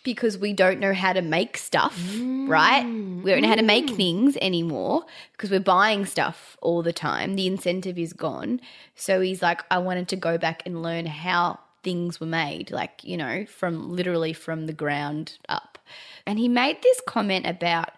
because 0.03 0.37
we 0.37 0.53
don't 0.53 0.79
know 0.79 0.93
how 0.93 1.13
to 1.13 1.21
make 1.21 1.57
stuff, 1.57 1.97
right? 2.19 2.83
We 2.85 3.31
don't 3.31 3.41
know 3.41 3.47
how 3.47 3.55
to 3.55 3.63
make 3.63 3.87
mm. 3.87 3.95
things 3.95 4.37
anymore 4.41 5.05
because 5.31 5.49
we're 5.49 5.61
buying 5.61 6.05
stuff 6.05 6.57
all 6.61 6.83
the 6.83 6.93
time. 6.93 7.35
The 7.35 7.47
incentive 7.47 7.97
is 7.97 8.11
gone. 8.11 8.59
So 8.95 9.21
he's 9.21 9.41
like, 9.41 9.61
I 9.71 9.77
wanted 9.77 10.09
to 10.09 10.15
go 10.17 10.37
back 10.37 10.63
and 10.65 10.83
learn 10.83 11.05
how 11.05 11.59
things 11.83 12.19
were 12.19 12.27
made, 12.27 12.71
like, 12.71 13.03
you 13.03 13.17
know, 13.17 13.45
from 13.45 13.91
literally 13.91 14.33
from 14.33 14.65
the 14.65 14.73
ground 14.73 15.37
up. 15.47 15.79
And 16.25 16.37
he 16.37 16.47
made 16.47 16.81
this 16.81 17.01
comment 17.07 17.45
about 17.45 17.89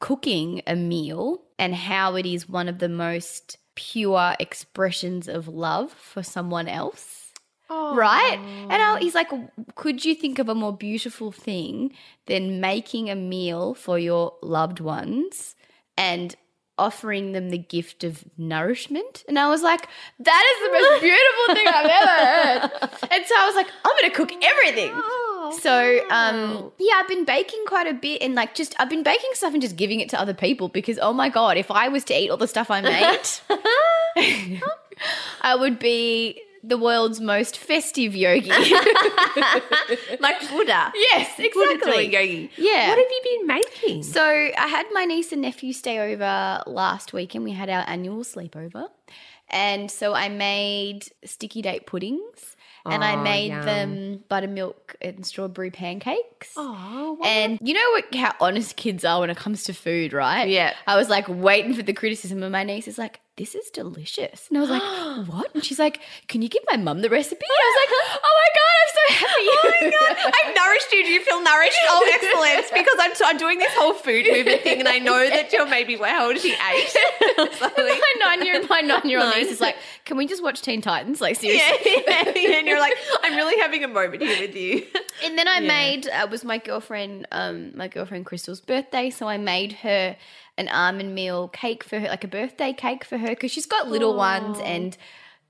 cooking 0.00 0.60
a 0.66 0.74
meal 0.74 1.42
and 1.58 1.74
how 1.74 2.16
it 2.16 2.26
is 2.26 2.48
one 2.48 2.68
of 2.68 2.78
the 2.78 2.88
most 2.88 3.58
pure 3.74 4.34
expressions 4.38 5.28
of 5.28 5.48
love 5.48 5.92
for 5.92 6.22
someone 6.22 6.68
else. 6.68 7.23
Right? 7.70 8.38
And 8.38 8.82
I, 8.82 8.98
he's 8.98 9.14
like, 9.14 9.30
could 9.74 10.04
you 10.04 10.14
think 10.14 10.38
of 10.38 10.48
a 10.48 10.54
more 10.54 10.76
beautiful 10.76 11.32
thing 11.32 11.92
than 12.26 12.60
making 12.60 13.10
a 13.10 13.14
meal 13.14 13.74
for 13.74 13.98
your 13.98 14.34
loved 14.42 14.80
ones 14.80 15.54
and 15.96 16.34
offering 16.76 17.32
them 17.32 17.50
the 17.50 17.58
gift 17.58 18.04
of 18.04 18.24
nourishment? 18.36 19.24
And 19.28 19.38
I 19.38 19.48
was 19.48 19.62
like, 19.62 19.88
that 20.18 20.44
is 20.52 20.66
the 20.66 20.72
most 20.78 21.00
beautiful 21.08 21.54
thing 21.54 21.66
I've 21.68 21.90
ever 21.90 22.26
heard. 22.26 23.10
And 23.10 23.26
so 23.26 23.34
I 23.38 23.46
was 23.46 23.54
like, 23.54 23.68
I'm 23.84 23.92
going 24.00 24.10
to 24.10 24.16
cook 24.16 24.32
everything. 24.44 24.92
So, 25.60 26.00
um, 26.10 26.72
yeah, 26.78 26.94
I've 26.96 27.08
been 27.08 27.24
baking 27.24 27.64
quite 27.66 27.86
a 27.86 27.94
bit 27.94 28.22
and 28.22 28.34
like 28.34 28.54
just, 28.54 28.74
I've 28.78 28.88
been 28.90 29.02
baking 29.02 29.30
stuff 29.34 29.52
and 29.52 29.62
just 29.62 29.76
giving 29.76 30.00
it 30.00 30.08
to 30.10 30.20
other 30.20 30.34
people 30.34 30.68
because, 30.68 30.98
oh 31.00 31.12
my 31.12 31.28
God, 31.28 31.56
if 31.56 31.70
I 31.70 31.88
was 31.88 32.02
to 32.04 32.14
eat 32.18 32.30
all 32.30 32.36
the 32.36 32.48
stuff 32.48 32.70
I 32.70 32.80
made, 32.80 33.20
I 35.42 35.54
would 35.54 35.78
be 35.78 36.40
the 36.66 36.78
world's 36.78 37.20
most 37.20 37.56
festive 37.58 38.14
yogi. 38.16 38.48
like 40.20 40.48
Buddha. 40.50 40.92
yes, 40.94 41.38
exactly. 41.38 42.10
yogi. 42.12 42.50
Yeah. 42.56 42.88
What 42.88 42.98
have 42.98 43.06
you 43.10 43.20
been 43.38 43.46
making? 43.46 44.02
So 44.02 44.22
I 44.24 44.66
had 44.68 44.86
my 44.92 45.04
niece 45.04 45.32
and 45.32 45.42
nephew 45.42 45.72
stay 45.72 45.98
over 46.12 46.62
last 46.66 47.12
week 47.12 47.34
and 47.34 47.44
we 47.44 47.52
had 47.52 47.68
our 47.68 47.84
annual 47.86 48.24
sleepover. 48.24 48.88
And 49.50 49.90
so 49.90 50.14
I 50.14 50.28
made 50.30 51.06
sticky 51.24 51.62
date 51.62 51.86
puddings 51.86 52.56
and 52.86 53.04
I 53.04 53.14
Oh, 53.14 53.22
made 53.22 53.48
yum. 53.48 53.64
them 53.66 54.24
buttermilk 54.28 54.96
and 55.00 55.24
strawberry 55.24 55.70
pancakes. 55.70 56.52
oh, 56.56 57.18
And 57.24 57.58
you 57.62 57.74
know 57.74 57.90
what? 57.92 58.14
How 58.14 58.34
honest 58.40 58.76
kids 58.76 59.04
are 59.04 59.20
when 59.20 59.30
it 59.30 59.36
comes 59.36 59.64
to 59.64 59.74
food, 59.74 60.12
right? 60.12 60.48
Yeah. 60.48 60.74
I 60.86 60.96
was 60.96 61.08
like 61.08 61.26
waiting 61.28 61.74
for 61.74 61.82
the 61.82 61.92
criticism, 61.94 62.42
and 62.42 62.52
my 62.52 62.64
niece 62.64 62.88
is 62.88 62.98
like, 62.98 63.20
"This 63.36 63.54
is 63.54 63.70
delicious," 63.70 64.48
and 64.48 64.58
I 64.58 64.60
was 64.60 64.70
like, 64.70 64.82
"What?" 65.28 65.54
And 65.54 65.64
she's 65.64 65.78
like, 65.78 66.00
"Can 66.28 66.42
you 66.42 66.48
give 66.48 66.62
my 66.70 66.76
mum 66.76 67.00
the 67.02 67.10
recipe?" 67.10 67.44
And 67.44 67.50
I 67.50 67.66
was 67.70 67.78
like, 67.82 68.20
"Oh 68.24 68.34
my 68.40 68.48
god, 68.54 68.74
I'm 68.82 68.92
so 68.94 69.26
happy!" 69.26 69.30
Oh 69.64 69.70
my 69.80 69.90
god, 69.90 70.32
I've 70.34 70.54
nourished 70.54 70.92
you. 70.92 71.04
Do 71.04 71.10
you 71.10 71.20
feel 71.22 71.42
nourished? 71.42 71.78
Oh, 71.88 72.10
excellent! 72.14 72.84
Because 72.84 72.98
I'm, 73.00 73.12
I'm 73.34 73.38
doing 73.38 73.58
this 73.58 73.72
whole 73.74 73.94
food 73.94 74.26
movement 74.30 74.62
thing, 74.62 74.78
and 74.80 74.88
I 74.88 74.98
know 74.98 75.28
that 75.28 75.52
you're 75.52 75.66
maybe 75.68 75.96
well, 75.96 76.10
how 76.10 76.26
old 76.26 76.36
is 76.36 76.42
she? 76.42 76.52
Eight. 76.52 76.96
My 77.38 78.14
nine-year-old, 78.20 78.68
my 78.68 78.80
nine 78.80 79.08
year 79.08 79.20
old 79.20 79.30
Nine. 79.30 79.42
niece 79.42 79.52
is 79.52 79.60
like, 79.60 79.76
"Can 80.04 80.16
we 80.16 80.26
just 80.26 80.42
watch 80.42 80.62
Teen 80.62 80.80
Titans?" 80.80 81.20
Like 81.20 81.36
seriously. 81.36 82.02
yeah, 82.06 82.32
yeah, 82.34 82.58
and 82.58 82.66
you're 82.66 82.78
like, 82.80 82.94
I'm 83.22 83.34
really 83.36 83.58
having 83.60 83.84
a 83.84 83.88
moment 83.88 84.22
here 84.22 84.40
with 84.40 84.54
you. 84.56 84.86
And 85.24 85.38
then 85.38 85.48
I 85.48 85.60
made 85.60 86.08
uh, 86.08 86.26
was 86.30 86.44
my 86.44 86.58
girlfriend, 86.58 87.26
um, 87.32 87.76
my 87.76 87.88
girlfriend 87.88 88.26
Crystal's 88.26 88.60
birthday, 88.60 89.10
so 89.10 89.26
I 89.28 89.36
made 89.38 89.72
her 89.74 90.16
an 90.56 90.68
almond 90.68 91.14
meal 91.14 91.48
cake 91.48 91.84
for 91.84 91.98
her, 91.98 92.08
like 92.08 92.24
a 92.24 92.28
birthday 92.28 92.72
cake 92.72 93.04
for 93.04 93.18
her, 93.18 93.28
because 93.28 93.50
she's 93.50 93.66
got 93.66 93.88
little 93.88 94.16
ones 94.16 94.58
and. 94.62 94.96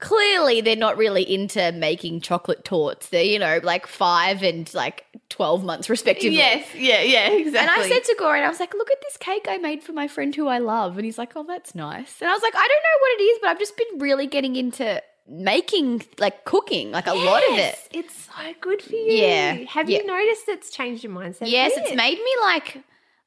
Clearly, 0.01 0.61
they're 0.61 0.75
not 0.77 0.99
really 0.99 1.23
into 1.23 1.71
making 1.73 2.21
chocolate 2.21 2.65
torts. 2.65 3.09
They're, 3.09 3.23
you 3.23 3.39
know, 3.39 3.61
like 3.63 3.87
five 3.87 4.43
and 4.43 4.73
like 4.75 5.07
12 5.31 5.65
months, 5.65 5.89
respectively. 5.89 6.37
Yes, 6.37 6.67
yeah, 6.75 7.01
yeah, 7.01 7.29
exactly. 7.31 7.59
And 7.61 7.71
I 7.71 7.89
said 7.89 8.05
to 8.05 8.17
Goran, 8.21 8.43
I 8.43 8.49
was 8.49 8.61
like, 8.61 8.75
look 8.75 8.91
at 8.91 9.01
this 9.03 9.17
cake 9.17 9.47
I 9.49 9.59
made 9.59 9.83
for 9.83 9.93
my 9.93 10.09
friend 10.09 10.35
who 10.35 10.49
I 10.49 10.59
love. 10.59 10.97
And 10.97 11.05
he's 11.05 11.17
like, 11.17 11.33
oh, 11.37 11.45
that's 11.45 11.75
nice. 11.75 12.21
And 12.21 12.29
I 12.29 12.35
was 12.35 12.43
like, 12.43 12.55
I 12.55 12.69
don't 12.69 12.69
know 12.69 13.01
what 13.01 13.21
it 13.21 13.23
is, 13.23 13.39
but 13.41 13.49
I've 13.51 13.59
just 13.59 13.77
been 13.77 13.99
really 14.01 14.27
getting 14.27 14.57
into 14.57 15.03
making, 15.27 16.03
like 16.19 16.45
cooking, 16.45 16.91
like 16.91 17.07
a 17.07 17.15
lot 17.15 17.43
of 17.51 17.59
it. 17.59 17.79
It's 17.93 18.15
so 18.27 18.53
good 18.61 18.83
for 18.83 18.95
you. 18.95 19.13
Yeah, 19.13 19.55
Have 19.69 19.89
yeah. 19.89 19.99
you 19.99 20.07
noticed 20.07 20.49
it's 20.49 20.71
changed 20.71 21.05
your 21.05 21.13
mindset? 21.13 21.49
Yes, 21.49 21.75
bit? 21.75 21.85
it's 21.85 21.97
made 21.97 22.19
me 22.19 22.37
like 22.43 22.83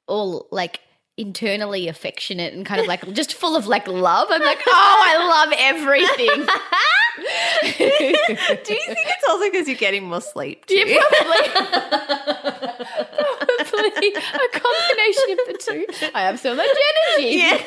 all 0.05 0.47
like 0.51 0.81
internally 1.17 1.87
affectionate 1.87 2.53
and 2.53 2.65
kind 2.65 2.79
of 2.79 2.87
like 2.87 3.11
just 3.13 3.33
full 3.33 3.55
of 3.55 3.67
like 3.67 3.87
love. 3.87 4.27
I'm 4.29 4.41
like, 4.41 4.59
oh, 4.67 5.03
I 5.05 5.27
love 5.27 5.53
everything. 5.57 6.47
Do 7.67 7.73
you 8.73 8.85
think 8.85 9.07
it's 9.07 9.23
also 9.27 9.49
because 9.51 9.67
you're 9.67 9.75
getting 9.77 10.03
more 10.03 10.21
sleep? 10.21 10.65
Too? 10.67 10.75
Yeah, 10.75 11.01
probably. 11.09 12.77
probably 13.65 14.09
a 14.09 14.49
combination 14.51 15.31
of 15.31 15.39
the 15.47 15.57
two. 15.59 15.85
I 16.13 16.21
have 16.21 16.39
so 16.39 16.55
much 16.55 16.67
energy. 17.17 17.37
Yeah. 17.37 17.57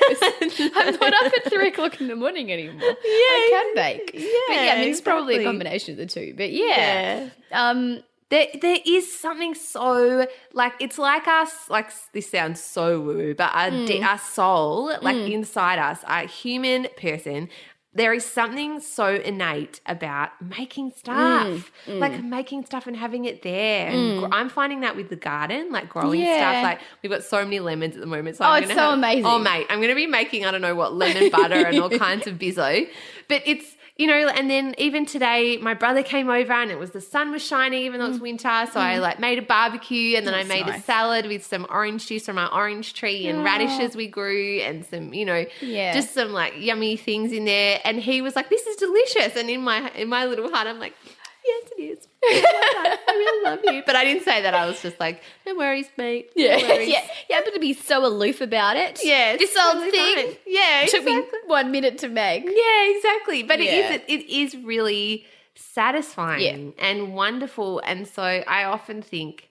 I'm 0.76 0.94
not 0.94 1.14
up 1.14 1.32
at 1.36 1.51
three 1.51 1.68
o'clock 1.68 2.01
in 2.01 2.09
the 2.09 2.16
morning 2.16 2.53
anymore. 2.53 2.80
Yeah, 2.80 2.92
I 2.92 3.48
can 3.51 3.74
bake. 3.74 4.12
but 4.12 4.20
yeah, 4.55 4.74
I 4.74 4.80
mean, 4.80 4.90
it's 4.90 5.01
probably 5.01 5.36
a 5.38 5.44
combination 5.44 5.92
of 5.92 5.98
the 5.98 6.07
two. 6.07 6.34
But 6.36 6.53
yeah, 6.53 7.30
um, 7.53 8.03
There, 8.31 8.47
there 8.61 8.78
is 8.87 9.12
something 9.12 9.55
so 9.55 10.26
like 10.53 10.74
it's 10.81 10.99
like 10.99 11.26
us. 11.26 11.68
Like 11.68 11.91
this 12.12 12.31
sounds 12.31 12.61
so 12.61 13.01
woo, 13.01 13.35
but 13.35 13.51
our, 13.53 13.70
de- 13.70 14.01
mm. 14.01 14.07
our 14.07 14.18
soul, 14.18 14.87
like 15.03 15.16
mm. 15.16 15.33
inside 15.33 15.78
us, 15.78 15.99
our 16.05 16.26
human 16.26 16.87
person. 16.97 17.49
There 17.93 18.12
is 18.12 18.24
something 18.24 18.78
so 18.80 19.07
innate 19.16 19.80
about 19.84 20.30
making 20.41 20.93
stuff, 20.97 21.72
Hmm. 21.86 21.99
like 21.99 22.22
making 22.22 22.64
stuff 22.64 22.86
and 22.86 22.97
having 22.97 23.24
it 23.24 23.43
there. 23.43 23.88
And 23.88 24.32
I'm 24.32 24.49
finding 24.49 24.80
that 24.82 24.95
with 24.95 25.09
the 25.09 25.16
garden, 25.16 25.72
like 25.72 25.88
growing 25.88 26.20
Yeah. 26.20 26.36
stuff. 26.36 26.62
Like 26.62 26.80
we've 27.03 27.11
got 27.11 27.24
so 27.24 27.43
many 27.43 27.59
lemons 27.59 27.97
at 27.97 28.01
the 28.01 28.07
moment. 28.07 28.36
So 28.36 28.45
Oh, 28.45 28.51
I'm 28.51 28.62
it's 28.62 28.72
so 28.72 28.78
have- 28.78 28.93
amazing. 28.95 29.26
Oh, 29.26 29.41
mate, 29.41 29.66
I'm 29.68 29.78
going 29.78 29.88
to 29.88 29.97
be 29.97 30.07
making 30.07 30.47
I 30.47 30.53
don't 30.53 30.61
know 30.62 30.76
what 30.76 30.95
lemon 30.95 31.30
butter 31.30 31.66
and 31.66 31.80
all 31.80 31.91
kinds 31.99 32.28
of 32.28 32.34
bizzo. 32.38 32.88
But 33.26 33.43
it's 33.45 33.76
you 33.97 34.07
know, 34.07 34.28
and 34.28 34.49
then 34.49 34.74
even 34.78 35.05
today, 35.05 35.59
my 35.59 35.74
brother 35.74 36.03
came 36.03 36.30
over 36.30 36.55
and 36.55 36.70
it 36.70 36.78
was 36.78 36.93
the 36.93 37.03
sun 37.03 37.30
was 37.32 37.47
shining, 37.47 37.82
even 37.82 38.01
though 38.01 38.07
it's 38.07 38.18
winter. 38.18 38.49
So 38.72 38.80
I 38.80 38.97
like 38.99 39.20
made 39.20 39.38
a 39.38 39.43
barbecue 39.43 40.16
and 40.16 40.26
then 40.26 40.32
I 40.32 40.45
Mm. 40.45 40.49
That's 40.49 40.66
made 40.66 40.74
a 40.74 40.80
salad 40.80 41.26
with 41.26 41.45
some 41.45 41.66
orange 41.68 42.07
juice 42.07 42.24
from 42.24 42.38
our 42.38 42.51
orange 42.51 42.95
tree 42.95 43.26
and 43.26 43.45
radishes 43.45 43.95
we 43.97 44.07
grew 44.09 44.61
and 44.61 44.86
some, 44.86 45.12
you 45.12 45.26
know, 45.26 45.45
Yeah. 45.61 45.93
just 45.93 46.14
some 46.14 46.32
like 46.32 46.55
yummy 46.57 46.97
things 46.97 47.30
in 47.30 47.45
there. 47.45 47.80
And 47.85 47.99
he 48.01 48.22
was 48.22 48.37
like, 48.37 48.49
"This 48.51 48.66
is 48.66 48.76
delicious." 48.76 49.37
And 49.37 49.49
in 49.51 49.62
my 49.62 49.91
in 49.93 50.09
my 50.09 50.26
little 50.26 50.51
heart, 50.51 50.66
I'm 50.66 50.78
like. 50.78 50.95
Yes, 51.43 51.70
it 51.78 51.83
is. 51.83 52.07
I 52.22 52.97
really 53.09 53.45
love 53.51 53.61
you. 53.64 53.83
But 53.87 53.97
I 53.97 54.05
didn't 54.05 54.24
say 54.24 54.43
that. 54.43 54.53
I 54.53 54.66
was 54.66 54.83
just 54.83 55.01
like, 55.01 55.22
no 55.47 55.55
worries, 55.55 55.87
mate. 55.97 56.31
No 56.37 56.45
yeah, 56.45 56.57
worries. 56.68 56.89
yeah. 56.91 57.01
You 57.31 57.35
happen 57.35 57.55
to 57.55 57.59
be 57.59 57.72
so 57.72 58.05
aloof 58.05 58.43
about 58.43 58.76
it. 58.76 59.01
Yeah, 59.03 59.39
this 59.39 59.57
old 59.57 59.81
thing 59.91 60.16
fine. 60.16 60.37
Yeah, 60.47 60.85
took 60.87 61.03
me 61.03 61.22
one 61.47 61.70
minute 61.70 61.97
to 62.01 62.11
make. 62.11 62.45
Yeah, 62.45 62.95
exactly. 62.95 63.43
But 63.43 63.59
Yeah. 63.62 63.95
it 63.95 64.03
is 64.11 64.20
it 64.20 64.31
is 64.31 64.57
really 64.62 65.24
satisfying 65.55 66.74
and 66.78 67.14
wonderful. 67.14 67.81
And 67.87 68.07
so 68.07 68.22
I 68.22 68.64
often 68.64 69.01
think 69.03 69.49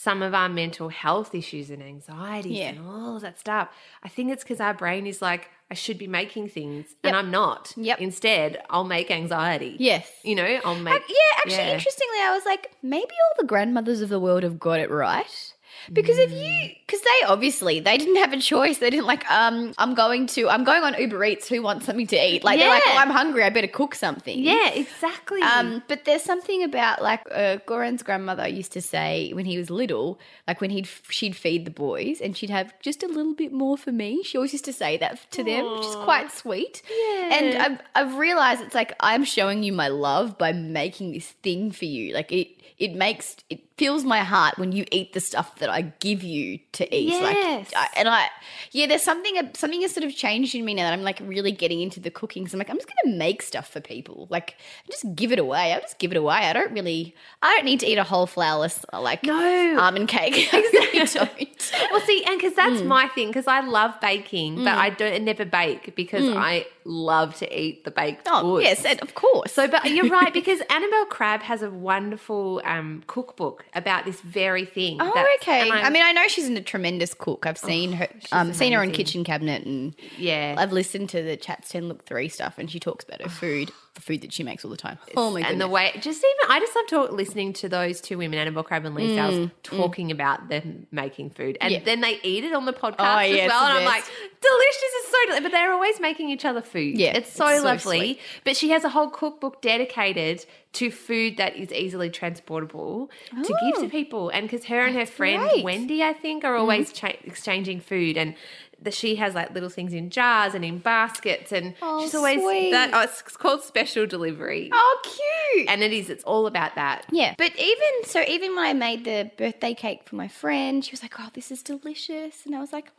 some 0.00 0.22
of 0.22 0.32
our 0.32 0.48
mental 0.48 0.90
health 0.90 1.34
issues 1.34 1.70
and 1.70 1.82
anxieties 1.82 2.52
Yeah. 2.52 2.68
and 2.68 2.86
all 2.86 3.18
that 3.18 3.36
stuff, 3.40 3.68
I 4.04 4.08
think 4.08 4.30
it's 4.30 4.44
because 4.44 4.60
our 4.60 4.72
brain 4.72 5.08
is 5.08 5.20
like, 5.20 5.50
I 5.72 5.74
should 5.74 5.98
be 5.98 6.06
making 6.06 6.50
things 6.50 6.94
and 7.02 7.16
I'm 7.16 7.32
not. 7.32 7.74
Yep. 7.76 7.98
Instead, 8.00 8.62
I'll 8.70 8.84
make 8.84 9.10
anxiety. 9.10 9.74
Yes. 9.80 10.08
You 10.22 10.36
know, 10.36 10.60
I'll 10.64 10.76
make. 10.78 11.02
yeah, 11.08 11.38
actually, 11.38 11.56
yeah. 11.56 11.72
interestingly, 11.74 12.18
I 12.22 12.32
was 12.32 12.44
like, 12.46 12.70
maybe 12.80 13.10
all 13.24 13.34
the 13.42 13.46
grandmothers 13.46 14.00
of 14.00 14.08
the 14.08 14.20
world 14.20 14.44
have 14.44 14.60
got 14.60 14.78
it 14.78 14.88
right. 14.88 15.52
Because 15.92 16.18
if 16.18 16.30
you, 16.30 16.74
because 16.86 17.00
they 17.00 17.26
obviously 17.26 17.80
they 17.80 17.96
didn't 17.96 18.16
have 18.16 18.32
a 18.32 18.38
choice. 18.38 18.78
They 18.78 18.90
didn't 18.90 19.06
like, 19.06 19.28
um, 19.30 19.72
I'm 19.78 19.94
going 19.94 20.26
to, 20.28 20.48
I'm 20.48 20.64
going 20.64 20.82
on 20.82 20.94
Uber 20.98 21.24
Eats. 21.24 21.48
Who 21.48 21.62
wants 21.62 21.86
something 21.86 22.06
to 22.08 22.16
eat? 22.16 22.44
Like 22.44 22.58
they're 22.58 22.68
like, 22.68 22.82
oh, 22.86 22.96
I'm 22.96 23.10
hungry. 23.10 23.42
I 23.42 23.50
better 23.50 23.68
cook 23.68 23.94
something. 23.94 24.38
Yeah, 24.38 24.70
exactly. 24.70 25.40
Um, 25.42 25.82
but 25.88 26.04
there's 26.04 26.22
something 26.22 26.62
about 26.62 27.02
like 27.02 27.20
uh, 27.30 27.58
Goran's 27.66 28.02
grandmother 28.02 28.46
used 28.46 28.72
to 28.72 28.82
say 28.82 29.32
when 29.32 29.44
he 29.44 29.58
was 29.58 29.70
little, 29.70 30.18
like 30.46 30.60
when 30.60 30.70
he'd 30.70 30.88
she'd 31.08 31.36
feed 31.36 31.64
the 31.64 31.70
boys 31.70 32.20
and 32.20 32.36
she'd 32.36 32.50
have 32.50 32.72
just 32.80 33.02
a 33.02 33.08
little 33.08 33.34
bit 33.34 33.52
more 33.52 33.76
for 33.76 33.92
me. 33.92 34.22
She 34.22 34.36
always 34.36 34.52
used 34.52 34.64
to 34.66 34.72
say 34.72 34.96
that 34.98 35.30
to 35.32 35.44
them, 35.44 35.64
which 35.72 35.86
is 35.86 35.96
quite 35.96 36.30
sweet. 36.32 36.82
Yeah. 36.90 37.38
And 37.38 37.58
I've 37.58 37.80
I've 37.94 38.18
realized 38.18 38.62
it's 38.62 38.74
like 38.74 38.94
I'm 39.00 39.24
showing 39.24 39.62
you 39.62 39.72
my 39.72 39.88
love 39.88 40.38
by 40.38 40.52
making 40.52 41.12
this 41.12 41.28
thing 41.42 41.70
for 41.70 41.84
you. 41.84 42.14
Like 42.14 42.32
it 42.32 42.48
it 42.78 42.94
makes 42.94 43.36
it 43.50 43.60
fills 43.78 44.04
my 44.04 44.20
heart 44.20 44.58
when 44.58 44.72
you 44.72 44.84
eat 44.90 45.12
the 45.12 45.20
stuff 45.20 45.56
that 45.60 45.70
I 45.70 45.82
give 46.00 46.22
you 46.22 46.58
to 46.72 46.94
eat. 46.94 47.08
Yes. 47.08 47.72
Like 47.72 47.76
I, 47.76 47.88
and 48.00 48.08
I 48.08 48.28
yeah, 48.72 48.86
there's 48.86 49.02
something 49.02 49.34
something 49.54 49.80
has 49.82 49.92
sort 49.92 50.04
of 50.04 50.14
changed 50.14 50.54
in 50.54 50.64
me 50.64 50.74
now 50.74 50.82
that 50.84 50.92
I'm 50.92 51.02
like 51.02 51.20
really 51.22 51.52
getting 51.52 51.80
into 51.80 52.00
the 52.00 52.10
cooking. 52.10 52.46
So 52.48 52.54
I'm 52.56 52.58
like, 52.58 52.70
I'm 52.70 52.76
just 52.76 52.88
gonna 53.04 53.16
make 53.16 53.40
stuff 53.42 53.68
for 53.70 53.80
people. 53.80 54.26
Like 54.30 54.56
just 54.90 55.04
give 55.14 55.32
it 55.32 55.38
away. 55.38 55.72
I'll 55.72 55.80
just 55.80 55.98
give 55.98 56.10
it 56.10 56.16
away. 56.16 56.34
I 56.36 56.52
don't 56.52 56.72
really 56.72 57.14
I 57.42 57.54
don't 57.54 57.64
need 57.64 57.80
to 57.80 57.86
eat 57.86 57.98
a 57.98 58.04
whole 58.04 58.26
flourless 58.26 58.84
like 58.92 59.22
No. 59.24 59.78
almond 59.78 60.08
cake. 60.08 60.48
I 60.52 61.04
don't. 61.04 61.90
Well, 61.92 62.00
see, 62.02 62.24
and 62.24 62.38
because 62.38 62.54
that's 62.54 62.80
Hmm. 62.80 62.88
my 62.88 63.08
thing, 63.08 63.28
because 63.28 63.46
I 63.46 63.60
love 63.60 63.94
baking, 64.00 64.56
but 64.64 64.76
I 64.76 64.90
don't 64.90 65.22
never 65.24 65.44
bake 65.44 65.94
because 65.94 66.24
I 66.28 66.66
love 66.84 67.36
to 67.36 67.60
eat 67.60 67.84
the 67.84 67.90
baked. 67.90 68.26
Oh 68.30 68.56
goods. 68.56 68.64
yes, 68.64 68.84
and 68.84 69.00
of 69.00 69.14
course. 69.14 69.52
So, 69.52 69.68
but 69.68 69.84
you're 69.90 70.08
right 70.08 70.32
because 70.40 70.60
Annabel 70.70 71.04
Crabb 71.06 71.42
has 71.42 71.62
a 71.62 71.70
wonderful 71.70 72.60
um, 72.64 73.02
cookbook 73.06 73.64
about 73.74 74.04
this 74.04 74.20
very 74.20 74.64
thing. 74.64 74.98
Oh, 75.00 75.12
That's- 75.14 75.36
okay. 75.42 75.70
I 75.70 75.90
mean, 75.90 76.02
I 76.02 76.12
know 76.12 76.26
she's 76.28 76.48
a 76.48 76.60
tremendous 76.60 77.14
cook. 77.14 77.46
I've 77.46 77.58
seen 77.58 77.92
her, 77.92 78.08
um, 78.32 78.52
seen 78.52 78.72
her 78.72 78.80
on. 78.80 78.90
Kitchen 78.92 79.24
Cabinet, 79.24 79.64
and 79.64 79.94
Yeah. 80.16 80.54
I've 80.58 80.72
listened 80.72 81.08
to 81.10 81.22
the 81.22 81.36
Chat 81.36 81.64
10 81.68 81.88
Looks 81.88 82.04
3 82.06 82.28
stuff, 82.28 82.54
and 82.58 82.70
she 82.70 82.80
talks 82.80 83.04
about 83.04 83.22
her 83.22 83.28
food, 83.28 83.70
the 83.98 84.04
food 84.04 84.20
that 84.22 84.32
she 84.32 84.42
makes 84.44 84.64
all 84.64 84.70
the 84.70 84.76
time. 84.76 84.96
Oh 85.16 85.32
my 85.32 85.40
and 85.40 85.60
the 85.60 85.66
way, 85.68 85.90
just 86.00 86.18
even, 86.24 86.50
I 86.54 86.60
just 86.60 86.74
love 86.76 86.86
talk, 86.88 87.12
listening 87.12 87.52
to 87.54 87.68
those 87.68 88.00
two 88.00 88.16
women, 88.16 88.38
Annabel 88.38 88.62
Crabb 88.62 88.84
and 88.84 88.94
Leigh 88.94 89.14
Sales, 89.16 89.50
talking 89.64 90.10
about 90.12 90.48
them 90.48 90.86
making 90.92 91.30
food. 91.30 91.58
And 91.60 91.72
Mm, 91.72 91.78
Yeah. 91.78 91.84
then 91.84 92.00
they 92.00 92.20
eat 92.22 92.44
it 92.44 92.54
on 92.54 92.64
the 92.64 92.72
podcast 92.72 92.94
Oh, 93.00 93.18
as 93.18 93.30
yeah, 93.36 93.46
well. 93.48 93.64
And 93.64 93.78
I'm 93.78 93.84
like, 93.84 94.04
delicious 94.40 94.92
is 95.04 95.06
so 95.10 95.16
delicious. 95.26 95.42
But 95.42 95.52
they're 95.52 95.72
always 95.72 96.00
making 96.00 96.30
each 96.30 96.44
other 96.44 96.62
food. 96.62 96.96
Yeah, 96.98 97.16
It's 97.16 97.32
so 97.32 97.46
it's 97.48 97.64
lovely. 97.64 97.98
sweet. 97.98 98.20
but 98.44 98.56
she 98.56 98.70
has 98.70 98.84
a 98.84 98.88
whole 98.88 99.10
cookbook 99.10 99.60
dedicated 99.62 100.46
to 100.74 100.90
food 100.90 101.36
that 101.38 101.56
is 101.56 101.72
easily 101.72 102.10
transportable 102.10 103.10
to 103.30 103.54
give 103.72 103.82
to 103.82 103.88
people. 103.88 104.28
And 104.30 104.48
because 104.48 104.66
her 104.66 104.80
and 104.86 104.94
her 104.96 105.06
friend 105.06 105.42
great. 105.48 105.64
Wendy, 105.64 106.02
I 106.02 106.12
think, 106.12 106.44
are 106.44 106.56
always 106.56 106.92
cha- 106.92 107.12
exchanging 107.24 107.80
food. 107.80 108.16
And 108.16 108.34
the, 108.80 108.90
she 108.90 109.16
has 109.16 109.34
like 109.34 109.52
little 109.52 109.68
things 109.68 109.92
in 109.92 110.10
jars 110.10 110.54
and 110.54 110.64
in 110.64 110.78
baskets. 110.78 111.52
And 111.52 111.74
Oh, 111.82 112.00
she's 112.02 112.14
always 112.14 112.40
sweet. 112.42 112.70
that. 112.70 112.90
Oh, 112.92 113.00
it's 113.02 113.22
called 113.36 113.62
special 113.62 114.06
delivery. 114.06 114.70
oh, 114.72 115.00
cute. 115.02 115.68
And 115.68 115.82
it 115.82 115.92
is. 115.92 116.08
It's 116.10 116.24
all 116.24 116.46
about 116.46 116.74
that. 116.76 117.04
yeah, 117.10 117.34
but 117.38 117.52
even 117.58 118.04
so, 118.04 118.22
even 118.28 118.54
when 118.54 118.64
I 118.64 118.72
made 118.74 119.04
the 119.04 119.30
birthday 119.36 119.74
cake 119.74 120.02
for 120.04 120.16
my 120.16 120.28
friend, 120.28 120.84
she 120.84 120.90
was 120.92 121.02
like, 121.02 121.14
"Oh, 121.18 121.28
this 121.34 121.50
is 121.50 121.62
delicious," 121.62 122.46
and 122.46 122.54
I 122.54 122.60
was 122.60 122.72
like. 122.72 122.86
"Mm." 122.86 122.90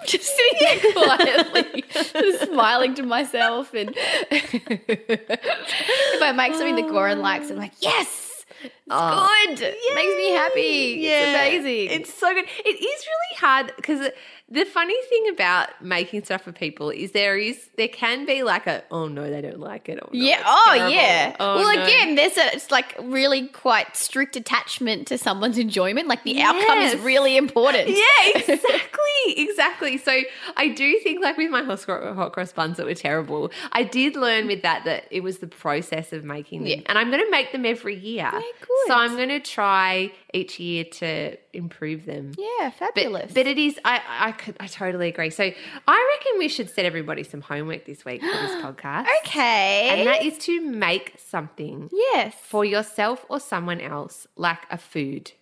Just 0.06 0.26
sitting 0.36 0.58
there 0.60 0.92
quietly, 1.04 1.84
just 1.92 2.44
smiling 2.52 2.94
to 2.94 3.02
myself, 3.02 3.74
and 3.74 3.92
if 4.30 6.22
I 6.22 6.32
make 6.32 6.52
something 6.54 6.76
that 6.76 6.86
Goran 6.86 7.20
likes, 7.20 7.50
I'm 7.50 7.56
like, 7.56 7.72
"Yes, 7.80 8.44
it's 8.62 8.72
good. 8.88 9.60
It 9.60 9.94
makes 9.96 10.16
me 10.16 10.30
happy. 10.30 11.06
It's 11.06 11.28
amazing." 11.64 12.00
It's 12.00 12.14
so 12.14 12.32
good. 12.32 12.44
It 12.64 12.68
is 12.68 13.06
really 13.06 13.36
hard 13.40 13.72
because 13.76 14.08
the 14.50 14.64
funny 14.64 14.96
thing 15.10 15.28
about 15.28 15.68
making 15.82 16.24
stuff 16.24 16.42
for 16.42 16.52
people 16.52 16.88
is 16.90 17.12
there 17.12 17.36
is 17.36 17.68
there 17.76 17.88
can 17.88 18.24
be 18.24 18.42
like 18.42 18.66
a 18.66 18.82
oh 18.90 19.06
no 19.06 19.28
they 19.30 19.42
don't 19.42 19.60
like 19.60 19.88
it 19.90 19.98
or 20.02 20.08
no, 20.12 20.18
Yeah. 20.18 20.42
Oh, 20.46 20.72
terrible. 20.74 20.94
yeah. 20.94 21.36
Oh, 21.38 21.56
well, 21.56 21.76
no. 21.76 21.82
again, 21.84 22.14
there's 22.14 22.36
a 22.38 22.54
it's 22.54 22.70
like 22.70 22.94
really 23.02 23.48
quite 23.48 23.96
strict 23.96 24.36
attachment 24.36 25.06
to 25.08 25.18
someone's 25.18 25.58
enjoyment. 25.58 26.08
Like 26.08 26.24
the 26.24 26.40
outcome 26.40 26.78
is 26.78 26.96
really 27.00 27.36
important. 27.36 27.88
Yeah, 27.88 28.04
exactly, 28.36 29.32
exactly. 29.36 29.98
So 29.98 30.20
I 30.56 30.68
do 30.68 30.98
think, 31.00 31.22
like 31.22 31.36
with 31.36 31.50
my 31.50 31.62
hot 31.62 31.80
cross, 31.84 32.14
hot 32.16 32.32
cross 32.32 32.52
buns 32.52 32.76
that 32.78 32.86
were 32.86 32.94
terrible, 32.94 33.50
I 33.72 33.82
did 33.84 34.16
learn 34.16 34.46
with 34.46 34.62
that 34.62 34.84
that 34.84 35.04
it 35.10 35.22
was 35.22 35.38
the 35.38 35.46
process 35.46 36.12
of 36.12 36.24
making 36.24 36.60
them, 36.60 36.68
Yeah. 36.68 36.80
and 36.86 36.98
I'm 36.98 37.10
going 37.10 37.24
to 37.24 37.30
make 37.30 37.52
them 37.52 37.66
every 37.66 37.96
year. 37.98 38.30
good. 38.32 38.68
So 38.86 38.94
I'm 38.94 39.16
going 39.16 39.28
to 39.28 39.40
try 39.40 40.10
each 40.34 40.60
year 40.60 40.84
to 40.84 41.36
improve 41.52 42.04
them. 42.04 42.32
Yeah, 42.36 42.70
fabulous. 42.70 43.26
But, 43.26 43.34
but 43.34 43.46
it 43.46 43.58
is, 43.58 43.78
I, 43.84 44.00
I, 44.08 44.32
could, 44.32 44.56
I 44.60 44.66
totally 44.66 45.08
agree. 45.08 45.30
So 45.30 45.44
I 45.44 46.16
reckon 46.18 46.38
we 46.38 46.48
should 46.48 46.68
set 46.70 46.84
everybody 46.84 47.22
some 47.24 47.40
homework 47.40 47.86
this 47.86 48.04
week 48.04 48.20
for 48.20 48.26
this 48.26 48.62
podcast. 48.62 49.06
okay. 49.24 49.88
And 49.90 50.06
that 50.06 50.22
is 50.22 50.36
to 50.38 50.60
make 50.60 51.14
something 51.18 51.88
yes. 51.92 52.34
for 52.34 52.64
yourself 52.64 53.24
or 53.28 53.40
someone 53.40 53.80
else, 53.80 54.26
like 54.36 54.60
a 54.70 54.78
food, 54.78 55.32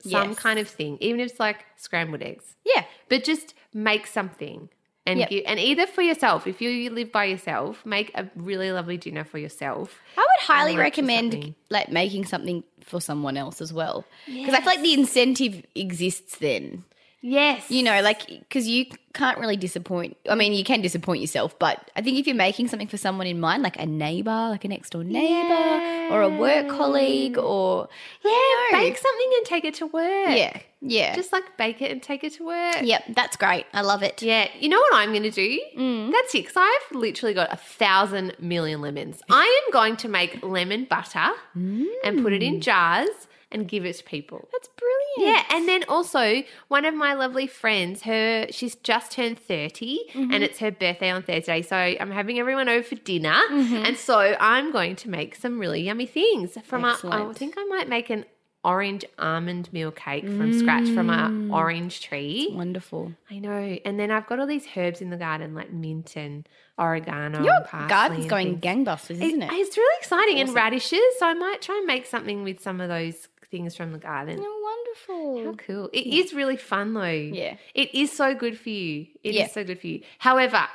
some 0.00 0.30
Yes. 0.30 0.38
kind 0.38 0.58
of 0.58 0.68
thing, 0.68 0.98
even 1.00 1.20
if 1.20 1.30
it's 1.30 1.40
like 1.40 1.64
scrambled 1.76 2.22
eggs. 2.22 2.56
Yeah. 2.64 2.84
But 3.08 3.24
just 3.24 3.54
make 3.72 4.06
something. 4.06 4.68
And, 5.06 5.18
Yep. 5.20 5.28
give, 5.28 5.44
and 5.46 5.60
either 5.60 5.86
for 5.86 6.00
yourself, 6.00 6.46
if 6.46 6.62
you 6.62 6.88
live 6.90 7.12
by 7.12 7.24
yourself, 7.26 7.84
make 7.84 8.10
a 8.14 8.26
really 8.36 8.72
lovely 8.72 8.96
dinner 8.96 9.22
for 9.22 9.38
yourself. 9.38 10.00
I 10.16 10.20
would 10.20 10.46
highly 10.46 10.76
recommend 10.76 11.54
like 11.68 11.90
making 11.90 12.24
something 12.24 12.64
for 12.80 13.00
someone 13.00 13.36
else 13.36 13.60
as 13.60 13.72
well. 13.72 14.06
Because 14.26 14.54
I 14.54 14.58
feel 14.58 14.66
like 14.66 14.82
the 14.82 14.94
incentive 14.94 15.62
exists 15.74 16.38
then. 16.38 16.84
Yes. 17.26 17.70
You 17.70 17.82
know, 17.82 18.02
like 18.02 18.26
because 18.26 18.68
you 18.68 18.84
can't 19.14 19.38
really 19.38 19.56
disappoint. 19.56 20.18
I 20.28 20.34
mean, 20.34 20.52
you 20.52 20.62
can 20.62 20.82
disappoint 20.82 21.22
yourself, 21.22 21.58
but 21.58 21.90
I 21.96 22.02
think 22.02 22.18
if 22.18 22.26
you're 22.26 22.36
making 22.36 22.68
something 22.68 22.86
for 22.86 22.98
someone 22.98 23.26
in 23.26 23.40
mind, 23.40 23.62
like 23.62 23.78
a 23.80 23.86
neighbor, 23.86 24.30
like 24.50 24.66
a 24.66 24.68
next 24.68 24.90
door 24.90 25.04
neighbor, 25.04 26.12
or 26.14 26.20
a 26.20 26.28
work 26.28 26.68
colleague, 26.68 27.38
or 27.38 27.88
yeah, 28.22 28.32
bake 28.72 28.98
something 28.98 29.30
and 29.38 29.46
take 29.46 29.64
it 29.64 29.72
to 29.74 29.86
work. 29.86 30.36
yeah, 30.36 30.60
yeah, 30.82 31.14
Just 31.14 31.32
like 31.32 31.56
bake 31.56 31.80
it 31.80 31.90
and 31.90 32.02
take 32.02 32.24
it 32.24 32.34
to 32.34 32.44
work. 32.44 32.82
yep, 32.82 33.04
that's 33.14 33.38
great. 33.38 33.64
I 33.72 33.80
love 33.80 34.02
it. 34.02 34.20
Yeah, 34.22 34.48
you 34.60 34.68
know 34.68 34.78
what 34.78 34.94
I'm 34.96 35.08
going 35.12 35.22
to 35.22 35.30
do? 35.30 35.60
Mm. 35.78 36.12
That's 36.12 36.34
it, 36.34 36.42
because 36.46 36.56
I've 36.58 36.94
literally 36.94 37.32
got 37.32 37.50
a 37.50 37.56
thousand 37.56 38.36
million 38.38 38.82
lemons. 38.82 39.22
I 39.30 39.62
am 39.64 39.72
going 39.72 39.96
to 39.96 40.08
make 40.08 40.42
lemon 40.42 40.84
butter 40.84 41.30
and 41.54 42.22
put 42.22 42.34
it 42.34 42.42
in 42.42 42.60
jars 42.60 43.08
and 43.50 43.66
give 43.66 43.86
it 43.86 43.96
to 43.96 44.04
people. 44.04 44.40
Mm. 44.40 44.48
That's 44.52 44.68
brilliant. 44.76 45.03
Yeah, 45.16 45.42
and 45.50 45.68
then 45.68 45.84
also 45.88 46.42
one 46.68 46.84
of 46.84 46.94
my 46.94 47.14
lovely 47.14 47.46
friends, 47.46 48.02
her 48.02 48.46
she's 48.50 48.74
just 48.76 49.12
turned 49.12 49.38
30 49.38 49.98
Mm-hmm. 50.14 50.32
and 50.32 50.42
it's 50.44 50.58
her 50.58 50.70
birthday 50.70 51.10
on 51.10 51.22
Thursday. 51.22 51.62
So 51.62 51.76
I'm 51.76 52.10
having 52.10 52.38
everyone 52.38 52.68
over 52.68 52.82
for 52.82 52.94
dinner. 52.96 53.38
Mm-hmm. 53.50 53.76
And 53.86 53.96
so 53.96 54.36
I'm 54.40 54.72
going 54.72 54.96
to 54.96 55.10
make 55.10 55.34
some 55.36 55.58
really 55.58 55.82
yummy 55.82 56.06
things 56.06 56.56
from 56.64 56.84
our. 56.84 56.96
I 57.04 57.32
think 57.32 57.54
I 57.56 57.64
might 57.64 57.88
make 57.88 58.10
an 58.10 58.24
orange 58.64 59.04
almond 59.18 59.70
meal 59.74 59.90
cake 59.90 60.24
from 60.24 60.58
scratch 60.58 60.88
from 60.88 61.08
Mm. 61.08 61.50
a 61.50 61.54
orange 61.54 62.00
tree. 62.00 62.48
wonderful. 62.52 63.12
I 63.30 63.38
know. 63.38 63.78
And 63.84 64.00
then 64.00 64.10
I've 64.10 64.26
got 64.26 64.40
all 64.40 64.46
these 64.46 64.66
herbs 64.74 65.02
in 65.02 65.10
the 65.10 65.18
garden 65.18 65.54
like 65.54 65.70
mint 65.70 66.16
and 66.16 66.48
oregano 66.78 67.44
Your 67.44 67.56
and 67.72 67.88
garden's 67.90 68.26
going 68.26 68.58
things. 68.58 68.86
gangbusters, 68.86 69.20
isn't 69.22 69.42
it? 69.42 69.50
It's 69.52 69.76
really 69.76 69.96
exciting 70.00 70.40
and 70.40 70.54
radishes. 70.54 71.00
So 71.18 71.26
I 71.26 71.34
might 71.34 71.60
try 71.60 71.76
and 71.76 71.86
make 71.86 72.06
something 72.06 72.42
with 72.42 72.60
some 72.60 72.80
of 72.80 72.88
those 72.88 73.28
things 73.50 73.74
from 73.76 73.92
the 73.92 73.98
garden. 73.98 74.38
oh, 74.42 74.60
wonderful. 75.08 75.44
How 75.44 75.54
cool. 75.66 75.90
it 75.92 76.06
is 76.06 76.32
really 76.34 76.56
fun 76.56 76.94
though. 76.94 77.04
Yeah. 77.10 77.56
It 77.74 77.94
is 77.94 78.12
so 78.12 78.34
good 78.34 78.58
for 78.58 78.70
you. 78.70 79.06
It 79.22 79.30
is 79.30 79.34
Yeah. 79.36 79.46
so 79.48 79.64
good 79.64 79.80
for 79.80 79.86
you. 79.86 80.02
However, 80.18 80.66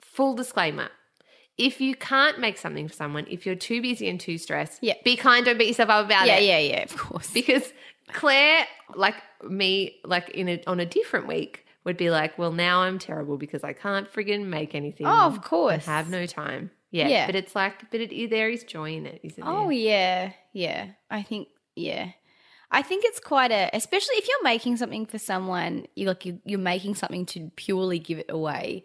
full 0.00 0.34
disclaimer. 0.34 0.88
If 1.58 1.80
you 1.80 1.94
can't 1.94 2.38
make 2.38 2.58
something 2.58 2.86
for 2.88 2.94
someone, 2.94 3.26
if 3.30 3.46
you're 3.46 3.54
too 3.54 3.80
busy 3.80 4.08
and 4.08 4.20
too 4.20 4.36
stressed, 4.38 4.78
Yeah. 4.82 4.94
be 5.04 5.16
kind, 5.16 5.44
don't 5.46 5.56
beat 5.58 5.68
yourself 5.68 5.88
up 5.88 6.04
about 6.04 6.26
Yeah, 6.26 6.36
it. 6.36 6.44
yeah, 6.44 6.58
yeah. 6.58 6.70
Yeah, 6.76 6.82
of 6.82 6.96
course. 6.96 7.30
Because 7.30 7.72
Claire, 8.12 8.66
like 8.94 9.14
me, 9.48 9.96
like 10.04 10.28
in 10.30 10.48
a, 10.48 10.62
on 10.66 10.80
a 10.80 10.86
different 10.86 11.26
week, 11.26 11.64
would 11.84 11.96
be 11.96 12.10
like, 12.10 12.36
well, 12.38 12.52
now 12.52 12.82
I'm 12.82 12.98
terrible 12.98 13.38
because 13.38 13.62
I 13.64 13.72
can't 13.72 14.10
friggin' 14.12 14.44
make 14.46 14.74
anything. 14.74 15.06
Oh, 15.06 15.26
of 15.26 15.40
course. 15.42 15.86
have 15.86 16.10
no 16.10 16.26
time. 16.26 16.70
Yeah, 16.90 17.08
Yeah. 17.08 17.26
but 17.26 17.34
it's 17.34 17.54
like, 17.54 17.90
but 17.90 18.00
it, 18.00 18.30
there 18.30 18.48
is 18.50 18.64
joy 18.64 18.94
in 18.94 19.06
it, 19.06 19.20
isn't 19.22 19.42
it? 19.42 19.46
Oh 19.46 19.70
yeah, 19.70 20.32
yeah. 20.52 20.88
I 21.10 21.22
think 21.22 21.48
yeah. 21.76 22.10
I 22.68 22.82
think 22.82 23.04
it's 23.04 23.20
quite 23.20 23.52
a, 23.52 23.70
especially 23.72 24.16
if 24.16 24.26
you're 24.28 24.42
making 24.42 24.76
something 24.76 25.06
for 25.06 25.18
someone, 25.18 25.86
you 25.94 26.08
like 26.08 26.26
you, 26.26 26.40
you're 26.44 26.58
making 26.58 26.96
something 26.96 27.24
to 27.26 27.50
purely 27.54 28.00
give 28.00 28.18
it 28.18 28.26
away. 28.28 28.84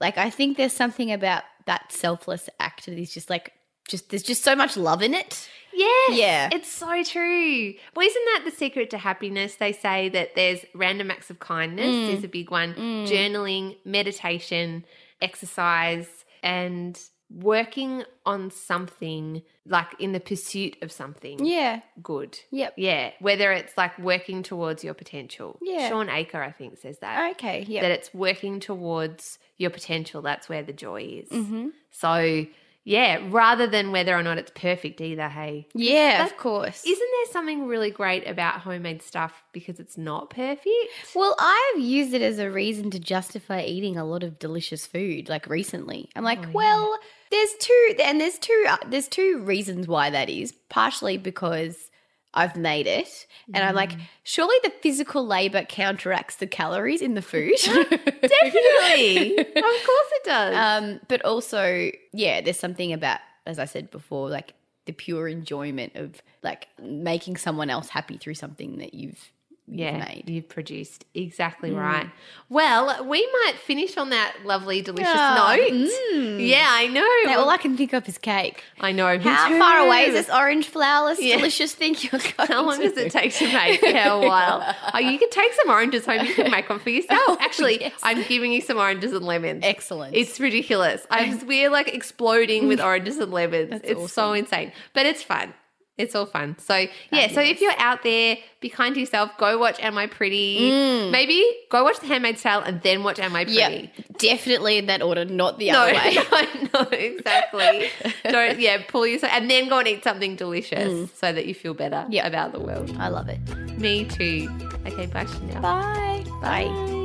Like 0.00 0.16
I 0.16 0.30
think 0.30 0.56
there's 0.56 0.72
something 0.72 1.12
about 1.12 1.42
that 1.66 1.92
selfless 1.92 2.48
act 2.58 2.86
that 2.86 2.98
is 2.98 3.12
just 3.12 3.28
like 3.28 3.52
just 3.88 4.08
there's 4.08 4.22
just 4.22 4.42
so 4.42 4.56
much 4.56 4.78
love 4.78 5.02
in 5.02 5.12
it. 5.12 5.48
Yes. 5.74 6.16
Yeah. 6.18 6.48
It's 6.52 6.72
so 6.72 7.02
true. 7.02 7.74
Well, 7.94 8.06
isn't 8.06 8.24
that 8.26 8.42
the 8.46 8.50
secret 8.52 8.88
to 8.90 8.98
happiness? 8.98 9.56
They 9.56 9.72
say 9.72 10.08
that 10.08 10.34
there's 10.34 10.60
random 10.74 11.10
acts 11.10 11.28
of 11.28 11.40
kindness, 11.40 11.86
Mm. 11.94 12.14
is 12.16 12.24
a 12.24 12.28
big 12.28 12.50
one, 12.50 12.74
journaling, 13.06 13.76
meditation, 13.84 14.84
exercise, 15.20 16.08
and 16.42 16.98
working 17.30 18.04
on 18.26 18.50
something 18.50 19.42
like 19.66 19.88
in 19.98 20.12
the 20.12 20.20
pursuit 20.20 20.76
of 20.82 20.92
something 20.92 21.44
Yeah. 21.44 21.80
good. 22.02 22.38
Yep. 22.50 22.74
Yeah. 22.76 23.12
Whether 23.20 23.52
it's 23.52 23.76
like 23.76 23.98
working 23.98 24.42
towards 24.42 24.84
your 24.84 24.94
potential. 24.94 25.58
Yeah. 25.62 25.88
Shawn 25.88 26.08
Achor, 26.08 26.42
I 26.42 26.52
think, 26.52 26.78
says 26.78 26.98
that. 26.98 27.32
Okay. 27.32 27.64
Yeah. 27.66 27.82
That 27.82 27.90
it's 27.90 28.12
working 28.14 28.60
towards 28.60 29.38
your 29.56 29.70
potential. 29.70 30.22
That's 30.22 30.48
where 30.48 30.62
the 30.62 30.72
joy 30.72 31.22
is. 31.24 31.30
Mm-hmm. 31.30 31.68
So, 31.90 32.46
yeah, 32.84 33.18
rather 33.30 33.66
than 33.66 33.92
whether 33.92 34.14
or 34.16 34.22
not 34.22 34.36
it's 34.38 34.52
perfect 34.54 35.00
either, 35.00 35.28
hey. 35.28 35.66
yeah, 35.74 36.18
That- 36.18 36.30
of 36.32 36.36
course. 36.36 36.84
Isn't 36.84 37.08
there 37.24 37.32
something 37.32 37.66
really 37.66 37.90
great 37.90 38.28
about 38.28 38.60
homemade 38.60 39.02
stuff 39.02 39.42
because 39.52 39.80
it's 39.80 39.96
not 39.98 40.30
perfect? 40.30 40.68
Well, 41.14 41.34
I've 41.38 41.80
used 41.80 42.12
it 42.14 42.22
as 42.22 42.38
a 42.38 42.50
reason 42.50 42.90
to 42.90 42.98
justify 42.98 43.62
eating 43.62 43.96
a 43.96 44.04
lot 44.04 44.22
of 44.22 44.38
delicious 44.38 44.86
food. 44.86 45.28
Like 45.28 45.46
recently, 45.48 46.10
I'm 46.14 46.24
like, 46.24 46.52
well, 46.52 46.98
there's 47.30 47.54
two, 47.58 47.94
and 48.04 48.20
there's 48.20 48.38
two, 48.38 48.64
uh, 48.68 48.76
there's 48.88 49.08
two 49.08 49.40
reasons 49.42 49.88
why 49.88 50.10
that 50.10 50.28
is. 50.28 50.52
Partially 50.68 51.16
because 51.18 51.90
I've 52.34 52.56
made 52.56 52.86
it, 52.86 53.26
and 53.54 53.64
I'm 53.64 53.74
like, 53.74 53.92
surely 54.24 54.56
the 54.64 54.70
physical 54.82 55.24
labor 55.24 55.64
counteracts 55.64 56.36
the 56.36 56.46
calories 56.46 57.00
in 57.00 57.14
the 57.14 57.22
food. 57.22 57.54
Definitely. 57.64 59.38
of 59.38 59.54
course 59.54 60.10
it 60.12 60.24
does. 60.24 60.54
um, 60.56 61.00
but 61.08 61.24
also, 61.24 61.90
yeah, 62.12 62.40
there's 62.40 62.58
something 62.58 62.92
about, 62.92 63.20
as 63.46 63.58
I 63.58 63.64
said 63.66 63.90
before, 63.90 64.28
like 64.28 64.54
the 64.86 64.92
pure 64.92 65.28
enjoyment 65.28 65.94
of 65.94 66.20
like 66.42 66.68
making 66.82 67.36
someone 67.36 67.70
else 67.70 67.88
happy 67.88 68.18
through 68.18 68.34
something 68.34 68.78
that 68.78 68.94
you've 68.94 69.30
yeah, 69.66 69.98
made. 69.98 70.24
you've 70.28 70.48
produced 70.48 71.04
exactly 71.14 71.72
right. 71.72 72.10
Well, 72.50 73.04
we 73.06 73.26
might 73.44 73.54
finish 73.58 73.96
on 73.96 74.10
that 74.10 74.34
lovely, 74.44 74.82
delicious 74.82 75.08
Ah, 75.10 75.56
note. 75.56 76.38
Yeah, 76.40 76.66
I 76.68 76.86
know. 76.88 77.08
Now, 77.24 77.40
all 77.40 77.48
I 77.48 77.56
can 77.56 77.76
think 77.76 77.92
of 77.94 78.06
is 78.08 78.18
cake. 78.18 78.62
I 78.80 78.92
know. 78.92 79.18
How 79.18 79.58
far 79.58 79.78
away 79.86 80.04
is 80.06 80.12
this 80.14 80.28
orange 80.34 80.70
flourless 80.70 81.16
Yeah. 81.18 81.36
delicious 81.38 81.74
thing 81.74 81.96
you're 81.98 82.20
going 82.20 82.32
How 82.48 82.64
long 82.66 82.76
to? 82.78 82.88
does 82.88 82.96
it 82.98 83.10
take 83.10 83.32
to 83.36 83.52
make? 83.52 83.80
Yeah, 83.82 84.12
a 84.12 84.18
while. 84.28 84.74
Oh, 84.92 84.98
you 84.98 85.18
can 85.18 85.30
take 85.30 85.52
some 85.54 85.70
oranges 85.70 86.04
home. 86.04 86.24
You 86.26 86.34
can 86.34 86.50
make 86.50 86.68
one 86.68 86.78
for 86.78 86.90
yourself. 86.90 87.38
Actually, 87.40 87.80
yes. 87.80 87.94
I'm 88.02 88.22
giving 88.24 88.52
you 88.52 88.60
some 88.60 88.76
oranges 88.78 89.12
and 89.12 89.24
lemons. 89.24 89.62
Excellent. 89.64 90.14
It's 90.14 90.38
ridiculous. 90.38 91.06
I, 91.10 91.40
we're 91.46 91.70
like 91.70 91.88
exploding 91.94 92.68
with 92.68 92.80
oranges 92.80 93.16
and 93.18 93.32
lemons. 93.32 93.80
it's 93.82 94.12
so 94.12 94.34
insane, 94.34 94.72
but 94.92 95.06
it's 95.06 95.22
fun. 95.22 95.54
It's 95.96 96.14
all 96.16 96.26
fun. 96.26 96.56
So 96.58 96.86
yeah. 97.12 97.28
So 97.28 97.40
if 97.40 97.60
you're 97.60 97.72
out 97.78 98.02
there, 98.02 98.36
be 98.60 98.68
kind 98.68 98.94
to 98.94 99.00
yourself. 99.00 99.30
Go 99.38 99.58
watch 99.58 99.78
Am 99.80 99.96
I 99.96 100.06
Pretty? 100.08 100.58
Mm. 100.70 101.10
Maybe 101.12 101.44
go 101.70 101.84
watch 101.84 102.00
The 102.00 102.06
Handmaid's 102.06 102.42
Tale 102.42 102.60
and 102.60 102.82
then 102.82 103.04
watch 103.04 103.20
Am 103.20 103.36
I 103.36 103.44
Pretty? 103.44 103.58
yeah, 103.58 103.86
definitely 104.18 104.78
in 104.78 104.86
that 104.86 105.02
order, 105.02 105.24
not 105.24 105.58
the 105.58 105.70
No, 105.70 105.82
other 105.82 105.92
way. 105.92 106.00
I 106.32 106.68
know 106.72 106.88
exactly. 106.90 107.88
Don't 108.24 108.58
yeah, 108.58 108.82
pull 108.88 109.06
yourself 109.06 109.32
and 109.34 109.48
then 109.48 109.68
go 109.68 109.78
and 109.78 109.86
eat 109.88 110.02
something 110.02 110.34
delicious 110.34 110.92
mm. 110.92 111.08
so 111.16 111.32
that 111.32 111.46
you 111.46 111.54
feel 111.54 111.74
better 111.74 112.06
Yeah. 112.10 112.26
about 112.26 112.52
the 112.52 112.60
world. 112.60 112.94
I 112.98 113.08
love 113.08 113.28
it. 113.28 113.38
Me 113.78 114.04
too. 114.04 114.48
Okay, 114.86 115.06
bye 115.06 115.26
Chanel. 115.26 115.62
Bye. 115.62 116.24
Bye. 116.40 117.02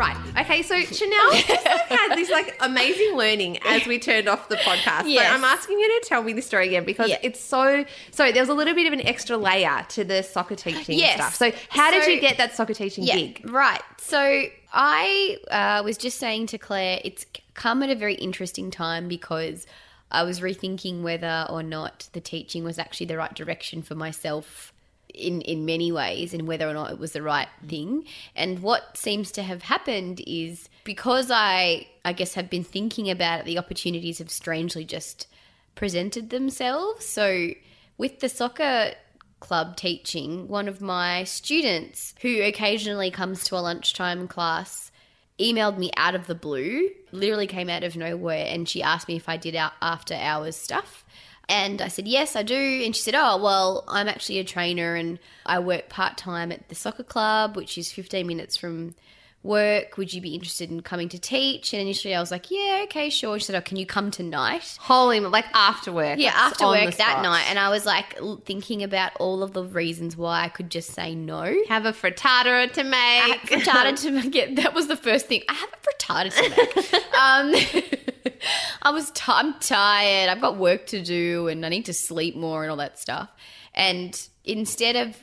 Right. 0.00 0.16
Okay, 0.40 0.62
so 0.62 0.80
Chanel 0.80 1.30
just 1.32 1.48
like 1.50 1.66
had 1.88 2.16
this 2.16 2.30
like 2.30 2.56
amazing 2.60 3.16
learning 3.18 3.58
as 3.66 3.86
we 3.86 3.98
turned 3.98 4.30
off 4.30 4.48
the 4.48 4.56
podcast. 4.56 5.02
Yes. 5.04 5.28
So 5.28 5.34
I'm 5.36 5.44
asking 5.44 5.78
you 5.78 6.00
to 6.00 6.08
tell 6.08 6.22
me 6.22 6.32
the 6.32 6.40
story 6.40 6.68
again 6.68 6.84
because 6.86 7.10
Yeah. 7.10 7.18
it's 7.22 7.38
so 7.38 7.84
so 8.10 8.32
there 8.32 8.40
was 8.40 8.48
a 8.48 8.54
little 8.54 8.74
bit 8.74 8.86
of 8.86 8.94
an 8.94 9.06
extra 9.06 9.36
layer 9.36 9.84
to 9.90 10.02
the 10.04 10.22
soccer 10.22 10.56
teaching 10.56 10.98
Yes. 10.98 11.16
stuff. 11.16 11.34
So 11.34 11.52
how 11.68 11.90
did 11.90 12.06
you 12.06 12.18
get 12.18 12.38
that 12.38 12.54
soccer 12.56 12.72
teaching 12.72 13.04
Yeah, 13.04 13.16
gig? 13.16 13.42
right. 13.52 13.82
So 13.98 14.44
I 14.72 15.36
uh, 15.50 15.82
was 15.84 15.98
just 15.98 16.18
saying 16.18 16.46
to 16.46 16.56
Claire, 16.58 17.00
it's 17.04 17.26
come 17.52 17.82
at 17.82 17.90
a 17.90 17.94
very 17.94 18.14
interesting 18.14 18.70
time 18.70 19.06
because 19.06 19.66
I 20.10 20.22
was 20.22 20.40
rethinking 20.40 21.02
whether 21.02 21.46
or 21.50 21.62
not 21.62 22.08
the 22.14 22.22
teaching 22.22 22.64
was 22.64 22.78
actually 22.78 23.06
the 23.06 23.18
right 23.18 23.34
direction 23.34 23.82
for 23.82 23.94
myself 23.94 24.69
in 25.14 25.40
in 25.42 25.64
many 25.64 25.92
ways 25.92 26.34
and 26.34 26.46
whether 26.46 26.68
or 26.68 26.74
not 26.74 26.90
it 26.90 26.98
was 26.98 27.12
the 27.12 27.22
right 27.22 27.48
mm. 27.64 27.68
thing. 27.68 28.04
And 28.34 28.60
what 28.60 28.96
seems 28.96 29.30
to 29.32 29.42
have 29.42 29.62
happened 29.62 30.22
is 30.26 30.68
because 30.84 31.30
i 31.30 31.86
i 32.04 32.12
guess 32.12 32.34
have 32.34 32.50
been 32.50 32.64
thinking 32.64 33.10
about 33.10 33.40
it 33.40 33.44
the 33.46 33.58
opportunities 33.58 34.18
have 34.18 34.30
strangely 34.30 34.84
just 34.84 35.26
presented 35.74 36.30
themselves. 36.30 37.06
So 37.06 37.50
with 37.96 38.20
the 38.20 38.28
soccer 38.28 38.92
club 39.40 39.76
teaching 39.76 40.46
one 40.48 40.68
of 40.68 40.80
my 40.80 41.24
students 41.24 42.14
who 42.20 42.42
occasionally 42.42 43.10
comes 43.10 43.44
to 43.44 43.56
a 43.56 43.60
lunchtime 43.60 44.28
class 44.28 44.92
emailed 45.38 45.78
me 45.78 45.90
out 45.96 46.14
of 46.14 46.26
the 46.26 46.34
blue 46.34 46.90
literally 47.10 47.46
came 47.46 47.70
out 47.70 47.82
of 47.82 47.96
nowhere 47.96 48.44
and 48.46 48.68
she 48.68 48.82
asked 48.82 49.08
me 49.08 49.16
if 49.16 49.28
i 49.30 49.38
did 49.38 49.56
out 49.56 49.72
after 49.80 50.12
hours 50.14 50.54
stuff 50.54 51.06
and 51.50 51.82
I 51.82 51.88
said, 51.88 52.06
Yes, 52.06 52.36
I 52.36 52.44
do. 52.44 52.82
And 52.84 52.94
she 52.94 53.02
said, 53.02 53.16
Oh, 53.16 53.36
well, 53.36 53.84
I'm 53.88 54.08
actually 54.08 54.38
a 54.38 54.44
trainer 54.44 54.94
and 54.94 55.18
I 55.44 55.58
work 55.58 55.88
part 55.88 56.16
time 56.16 56.52
at 56.52 56.68
the 56.68 56.76
soccer 56.76 57.02
club, 57.02 57.56
which 57.56 57.76
is 57.76 57.90
15 57.90 58.24
minutes 58.24 58.56
from 58.56 58.94
work. 59.42 59.96
Would 59.96 60.12
you 60.12 60.20
be 60.20 60.34
interested 60.34 60.70
in 60.70 60.82
coming 60.82 61.08
to 61.10 61.18
teach? 61.18 61.72
And 61.72 61.80
initially 61.80 62.14
I 62.14 62.20
was 62.20 62.30
like, 62.30 62.50
Yeah, 62.50 62.82
okay, 62.84 63.10
sure. 63.10 63.38
She 63.38 63.46
said, 63.46 63.56
Oh, 63.56 63.60
can 63.60 63.76
you 63.76 63.86
come 63.86 64.10
tonight? 64.10 64.76
Holy 64.80 65.20
like 65.20 65.46
after 65.54 65.92
work. 65.92 66.18
Yeah, 66.18 66.32
after 66.34 66.66
work 66.66 66.94
that 66.96 67.22
night. 67.22 67.44
And 67.48 67.58
I 67.58 67.70
was 67.70 67.86
like 67.86 68.18
thinking 68.44 68.82
about 68.82 69.12
all 69.18 69.42
of 69.42 69.52
the 69.52 69.64
reasons 69.64 70.16
why 70.16 70.44
I 70.44 70.48
could 70.48 70.70
just 70.70 70.90
say 70.90 71.14
no. 71.14 71.54
have 71.68 71.86
a 71.86 71.92
frittata 71.92 72.72
to 72.72 72.84
make. 72.84 72.96
I 72.96 73.38
frittata 73.44 74.22
to 74.22 74.30
get. 74.30 74.56
That 74.56 74.74
was 74.74 74.88
the 74.88 74.96
first 74.96 75.26
thing. 75.26 75.42
I 75.48 75.54
have 75.54 75.70
a 75.72 75.76
frittata 75.86 76.34
to 76.34 76.50
make. 76.50 76.94
um, 78.24 78.32
I 78.82 78.90
was. 78.90 79.10
T- 79.10 79.22
I'm 79.28 79.58
tired. 79.60 80.28
I've 80.28 80.40
got 80.40 80.56
work 80.56 80.86
to 80.88 81.02
do, 81.02 81.48
and 81.48 81.64
I 81.64 81.68
need 81.68 81.86
to 81.86 81.94
sleep 81.94 82.36
more 82.36 82.62
and 82.62 82.70
all 82.70 82.78
that 82.78 82.98
stuff. 82.98 83.28
And 83.74 84.20
instead 84.44 84.96
of 84.96 85.16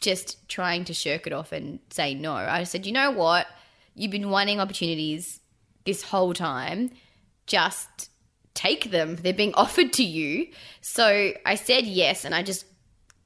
just 0.00 0.48
trying 0.48 0.84
to 0.84 0.94
shirk 0.94 1.26
it 1.26 1.32
off 1.32 1.52
and 1.52 1.78
say 1.90 2.14
no, 2.14 2.34
I 2.34 2.64
said, 2.64 2.86
you 2.86 2.92
know 2.92 3.10
what? 3.10 3.46
You've 3.94 4.10
been 4.10 4.30
wanting 4.30 4.60
opportunities 4.60 5.40
this 5.84 6.02
whole 6.02 6.34
time. 6.34 6.90
Just 7.46 8.10
take 8.54 8.90
them. 8.90 9.16
They're 9.16 9.32
being 9.32 9.54
offered 9.56 9.92
to 9.94 10.04
you. 10.04 10.48
So 10.80 11.32
I 11.44 11.54
said 11.54 11.86
yes, 11.86 12.24
and 12.24 12.34
I 12.34 12.42
just 12.42 12.66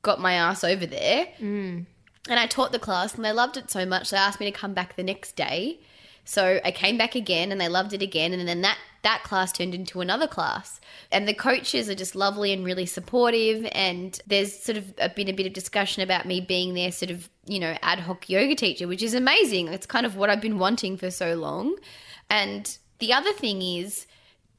got 0.02 0.20
my 0.20 0.34
ass 0.34 0.64
over 0.64 0.86
there. 0.86 1.26
Mm. 1.40 1.86
And 2.28 2.38
I 2.38 2.46
taught 2.46 2.72
the 2.72 2.78
class, 2.78 3.14
and 3.14 3.24
they 3.24 3.32
loved 3.32 3.56
it 3.56 3.70
so 3.70 3.84
much 3.86 4.10
they 4.10 4.16
asked 4.16 4.40
me 4.40 4.50
to 4.50 4.56
come 4.56 4.74
back 4.74 4.96
the 4.96 5.02
next 5.02 5.36
day. 5.36 5.80
So 6.24 6.60
I 6.64 6.70
came 6.70 6.96
back 6.98 7.14
again, 7.14 7.50
and 7.50 7.60
they 7.60 7.68
loved 7.68 7.92
it 7.92 8.02
again. 8.02 8.32
And 8.32 8.46
then 8.46 8.60
that 8.60 8.78
that 9.02 9.22
class 9.22 9.52
turned 9.52 9.74
into 9.74 10.00
another 10.00 10.26
class. 10.26 10.80
And 11.10 11.26
the 11.26 11.34
coaches 11.34 11.88
are 11.88 11.94
just 11.94 12.14
lovely 12.14 12.52
and 12.52 12.64
really 12.64 12.86
supportive. 12.86 13.66
And 13.72 14.18
there's 14.26 14.58
sort 14.58 14.78
of 14.78 14.94
been 15.14 15.28
a 15.28 15.32
bit 15.32 15.46
of 15.46 15.52
discussion 15.52 16.02
about 16.02 16.26
me 16.26 16.40
being 16.40 16.74
their 16.74 16.92
sort 16.92 17.10
of 17.10 17.28
you 17.46 17.58
know 17.58 17.76
ad 17.82 18.00
hoc 18.00 18.28
yoga 18.28 18.54
teacher, 18.54 18.86
which 18.86 19.02
is 19.02 19.14
amazing. 19.14 19.68
It's 19.68 19.86
kind 19.86 20.06
of 20.06 20.16
what 20.16 20.30
I've 20.30 20.40
been 20.40 20.58
wanting 20.58 20.96
for 20.96 21.10
so 21.10 21.34
long. 21.34 21.76
And 22.28 22.76
the 22.98 23.12
other 23.12 23.32
thing 23.32 23.62
is. 23.62 24.06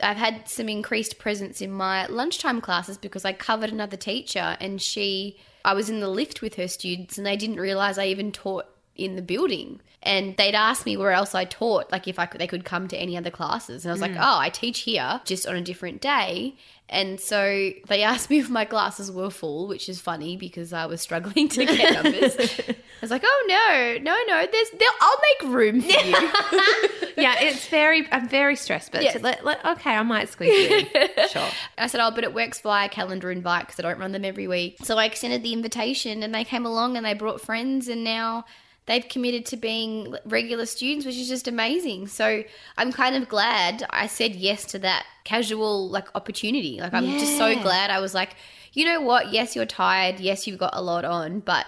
I've 0.03 0.17
had 0.17 0.49
some 0.49 0.67
increased 0.67 1.19
presence 1.19 1.61
in 1.61 1.71
my 1.71 2.07
lunchtime 2.07 2.59
classes 2.59 2.97
because 2.97 3.23
I 3.23 3.33
covered 3.33 3.69
another 3.69 3.97
teacher 3.97 4.57
and 4.59 4.81
she 4.81 5.37
I 5.63 5.75
was 5.75 5.91
in 5.91 5.99
the 5.99 6.09
lift 6.09 6.41
with 6.41 6.55
her 6.55 6.67
students 6.67 7.19
and 7.19 7.27
they 7.27 7.37
didn't 7.37 7.59
realize 7.59 7.99
I 7.99 8.07
even 8.07 8.31
taught 8.31 8.65
in 8.95 9.15
the 9.15 9.21
building. 9.21 9.81
And 10.03 10.35
they'd 10.35 10.55
ask 10.55 10.85
me 10.85 10.97
where 10.97 11.11
else 11.11 11.35
I 11.35 11.45
taught, 11.45 11.91
like 11.91 12.07
if 12.07 12.17
I 12.17 12.25
could, 12.25 12.41
they 12.41 12.47
could 12.47 12.65
come 12.65 12.87
to 12.87 12.97
any 12.97 13.15
other 13.15 13.29
classes. 13.29 13.85
And 13.85 13.91
I 13.91 13.93
was 13.93 14.01
like, 14.01 14.13
hmm. 14.13 14.17
oh, 14.19 14.39
I 14.39 14.49
teach 14.49 14.79
here 14.79 15.21
just 15.25 15.45
on 15.45 15.55
a 15.55 15.61
different 15.61 16.01
day. 16.01 16.55
And 16.89 17.19
so 17.19 17.71
they 17.87 18.01
asked 18.03 18.29
me 18.31 18.39
if 18.39 18.49
my 18.49 18.65
classes 18.65 19.11
were 19.11 19.29
full, 19.29 19.67
which 19.67 19.87
is 19.87 20.01
funny 20.01 20.37
because 20.37 20.73
I 20.73 20.87
was 20.87 21.01
struggling 21.01 21.47
to 21.49 21.65
get 21.65 22.03
numbers. 22.03 22.35
I 22.69 22.75
was 22.99 23.11
like, 23.11 23.21
oh 23.23 23.45
no, 23.47 24.03
no, 24.03 24.17
no, 24.27 24.47
there's, 24.51 24.69
there, 24.71 24.89
I'll 24.99 25.17
make 25.43 25.53
room 25.53 25.81
for 25.81 25.87
you. 25.87 26.13
yeah, 27.17 27.35
it's 27.39 27.67
very. 27.67 28.07
I'm 28.11 28.27
very 28.27 28.55
stressed, 28.55 28.91
but 28.91 29.03
let, 29.21 29.45
let- 29.45 29.65
okay, 29.65 29.91
I 29.91 30.03
might 30.03 30.29
squeeze 30.29 30.69
you 30.69 30.77
in. 30.93 31.27
Sure. 31.29 31.47
I 31.77 31.87
said, 31.87 32.01
oh, 32.01 32.11
but 32.11 32.23
it 32.23 32.33
works 32.33 32.59
via 32.61 32.89
calendar 32.89 33.31
invite 33.31 33.67
because 33.67 33.79
I 33.79 33.83
don't 33.83 33.99
run 33.99 34.11
them 34.11 34.25
every 34.25 34.47
week. 34.47 34.77
So 34.83 34.97
I 34.97 35.05
extended 35.05 35.43
the 35.43 35.53
invitation 35.53 36.23
and 36.23 36.33
they 36.33 36.43
came 36.43 36.65
along 36.65 36.97
and 36.97 37.05
they 37.05 37.13
brought 37.13 37.41
friends 37.41 37.87
and 37.87 38.03
now 38.03 38.45
they've 38.91 39.07
committed 39.07 39.45
to 39.45 39.55
being 39.55 40.13
regular 40.25 40.65
students, 40.65 41.05
which 41.05 41.15
is 41.15 41.29
just 41.29 41.47
amazing. 41.47 42.07
So 42.07 42.43
I'm 42.77 42.91
kind 42.91 43.15
of 43.15 43.29
glad 43.29 43.85
I 43.89 44.07
said 44.07 44.35
yes 44.35 44.65
to 44.65 44.79
that 44.79 45.05
casual 45.23 45.89
like 45.89 46.09
opportunity. 46.13 46.77
Like 46.81 46.93
I'm 46.93 47.05
just 47.05 47.37
so 47.37 47.55
glad 47.61 47.89
I 47.89 48.01
was 48.01 48.13
like, 48.13 48.35
you 48.73 48.83
know 48.83 48.99
what? 48.99 49.31
Yes, 49.31 49.55
you're 49.55 49.65
tired. 49.65 50.19
Yes, 50.19 50.45
you've 50.45 50.59
got 50.59 50.71
a 50.73 50.81
lot 50.81 51.05
on, 51.05 51.39
but 51.39 51.65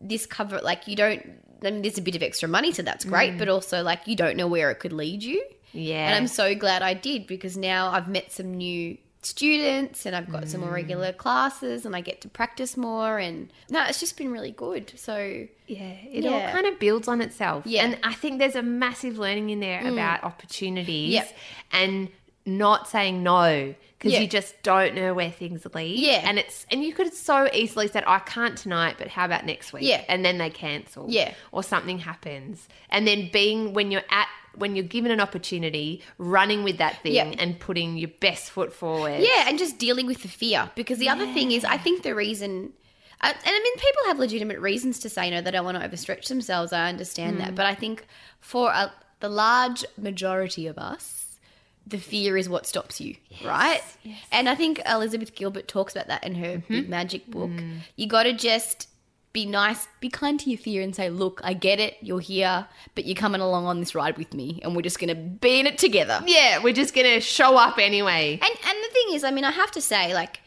this 0.00 0.26
cover 0.26 0.60
like 0.60 0.88
you 0.88 0.96
don't 0.96 1.24
I 1.64 1.70
mean 1.70 1.82
there's 1.82 1.98
a 1.98 2.02
bit 2.02 2.14
of 2.14 2.22
extra 2.22 2.48
money 2.48 2.72
so 2.72 2.82
that's 2.82 3.04
great, 3.04 3.34
mm. 3.34 3.38
but 3.38 3.48
also 3.48 3.84
like 3.84 4.00
you 4.06 4.16
don't 4.16 4.36
know 4.36 4.48
where 4.48 4.72
it 4.72 4.80
could 4.80 4.92
lead 4.92 5.22
you. 5.22 5.44
Yeah. 5.72 6.08
And 6.08 6.16
I'm 6.16 6.26
so 6.26 6.56
glad 6.56 6.82
I 6.82 6.94
did 6.94 7.28
because 7.28 7.56
now 7.56 7.90
I've 7.90 8.08
met 8.08 8.32
some 8.32 8.54
new 8.54 8.98
students 9.22 10.06
and 10.06 10.14
I've 10.14 10.30
got 10.30 10.48
some 10.48 10.60
more 10.60 10.70
hmm. 10.70 10.76
regular 10.76 11.12
classes 11.12 11.84
and 11.84 11.96
I 11.96 12.00
get 12.00 12.20
to 12.20 12.28
practice 12.28 12.76
more 12.76 13.18
and 13.18 13.50
no, 13.68 13.84
it's 13.86 14.00
just 14.00 14.16
been 14.16 14.30
really 14.30 14.52
good. 14.52 14.92
So 14.96 15.46
Yeah, 15.66 15.96
it 16.10 16.24
Yeah. 16.24 16.30
all 16.30 16.52
kind 16.52 16.66
of 16.66 16.78
builds 16.78 17.08
on 17.08 17.20
itself. 17.20 17.66
Yeah. 17.66 17.84
And 17.84 17.98
I 18.02 18.14
think 18.14 18.38
there's 18.38 18.56
a 18.56 18.62
massive 18.62 19.18
learning 19.18 19.50
in 19.50 19.60
there 19.60 19.80
hmm. 19.80 19.88
about 19.88 20.22
opportunities 20.22 21.14
Yep. 21.14 21.36
and 21.72 22.08
not 22.46 22.88
saying 22.88 23.22
no 23.22 23.74
because 23.98 24.12
Yeah. 24.12 24.20
you 24.20 24.28
just 24.28 24.62
don't 24.62 24.94
know 24.94 25.12
where 25.12 25.30
things 25.30 25.66
lead. 25.74 25.98
Yeah. 25.98 26.22
And 26.24 26.38
it's 26.38 26.64
and 26.70 26.84
you 26.84 26.92
could 26.92 27.12
so 27.12 27.48
easily 27.52 27.88
said, 27.88 28.04
I 28.06 28.20
can't 28.20 28.56
tonight, 28.56 28.96
but 28.98 29.08
how 29.08 29.24
about 29.24 29.44
next 29.44 29.72
week? 29.72 29.82
Yeah. 29.82 30.04
And 30.08 30.24
then 30.24 30.38
they 30.38 30.50
cancel. 30.50 31.06
Yeah. 31.08 31.34
Or 31.50 31.64
something 31.64 31.98
happens. 31.98 32.68
And 32.88 33.06
then 33.06 33.30
being 33.32 33.74
when 33.74 33.90
you're 33.90 34.04
at 34.10 34.28
when 34.58 34.76
you're 34.76 34.84
given 34.84 35.10
an 35.10 35.20
opportunity, 35.20 36.02
running 36.18 36.64
with 36.64 36.78
that 36.78 37.02
thing 37.02 37.14
Yeah. 37.14 37.34
and 37.38 37.58
putting 37.58 37.96
your 37.96 38.10
best 38.20 38.50
foot 38.50 38.72
forward. 38.72 39.20
Yeah, 39.20 39.44
and 39.48 39.58
just 39.58 39.78
dealing 39.78 40.06
with 40.06 40.22
the 40.22 40.28
fear. 40.28 40.70
Because 40.74 40.98
the 40.98 41.08
other 41.08 41.26
thing 41.32 41.52
is, 41.52 41.64
I 41.64 41.78
think 41.78 42.02
the 42.02 42.14
reason, 42.14 42.72
and 43.20 43.36
I 43.44 43.60
mean, 43.60 43.74
people 43.74 44.02
have 44.06 44.18
legitimate 44.18 44.60
reasons 44.60 44.98
to 45.00 45.08
say 45.08 45.30
no. 45.30 45.40
They 45.40 45.50
don't 45.50 45.64
want 45.64 45.80
to 45.80 45.88
overstretch 45.88 46.28
themselves. 46.28 46.72
I 46.72 46.88
understand 46.88 47.40
that. 47.40 47.52
Mm. 47.52 47.54
But 47.56 47.66
I 47.66 47.74
think 47.74 48.06
for 48.40 48.70
a, 48.70 48.92
the 49.20 49.28
large 49.28 49.84
majority 49.96 50.66
of 50.66 50.78
us, 50.78 51.38
the 51.86 51.98
fear 51.98 52.36
is 52.36 52.48
what 52.48 52.66
stops 52.66 53.00
you, 53.00 53.16
right? 53.44 53.82
And 54.30 54.48
I 54.48 54.54
think 54.54 54.80
Elizabeth 54.86 55.34
Gilbert 55.34 55.68
talks 55.68 55.94
about 55.94 56.08
that 56.08 56.24
in 56.24 56.34
her 56.34 56.58
mm-hmm. 56.58 56.72
Big 56.72 56.88
Magic 56.88 57.26
book. 57.30 57.50
Mm. 57.50 57.78
You 57.96 58.06
got 58.06 58.24
to 58.24 58.34
just 58.34 58.88
be 59.32 59.44
nice, 59.46 59.86
be 60.00 60.08
kind 60.08 60.40
to 60.40 60.50
your 60.50 60.58
fear 60.58 60.82
and 60.82 60.94
say, 60.96 61.10
look, 61.10 61.40
I 61.44 61.52
get 61.52 61.80
it, 61.80 61.96
you're 62.00 62.20
here, 62.20 62.66
but 62.94 63.04
you're 63.04 63.14
coming 63.14 63.40
along 63.40 63.66
on 63.66 63.80
this 63.80 63.94
ride 63.94 64.16
with 64.16 64.32
me 64.34 64.60
and 64.62 64.74
we're 64.74 64.82
just 64.82 64.98
going 64.98 65.08
to 65.08 65.14
be 65.14 65.60
in 65.60 65.66
it 65.66 65.78
together. 65.78 66.22
Yeah, 66.26 66.62
we're 66.62 66.72
just 66.72 66.94
gonna 66.94 67.20
show 67.20 67.56
up 67.56 67.78
anyway. 67.78 68.32
And 68.40 68.42
and 68.42 68.78
the 68.84 68.92
thing 68.92 69.14
is, 69.14 69.24
I 69.24 69.30
mean, 69.30 69.44
I 69.44 69.50
have 69.50 69.70
to 69.72 69.80
say, 69.80 70.14
like, 70.14 70.40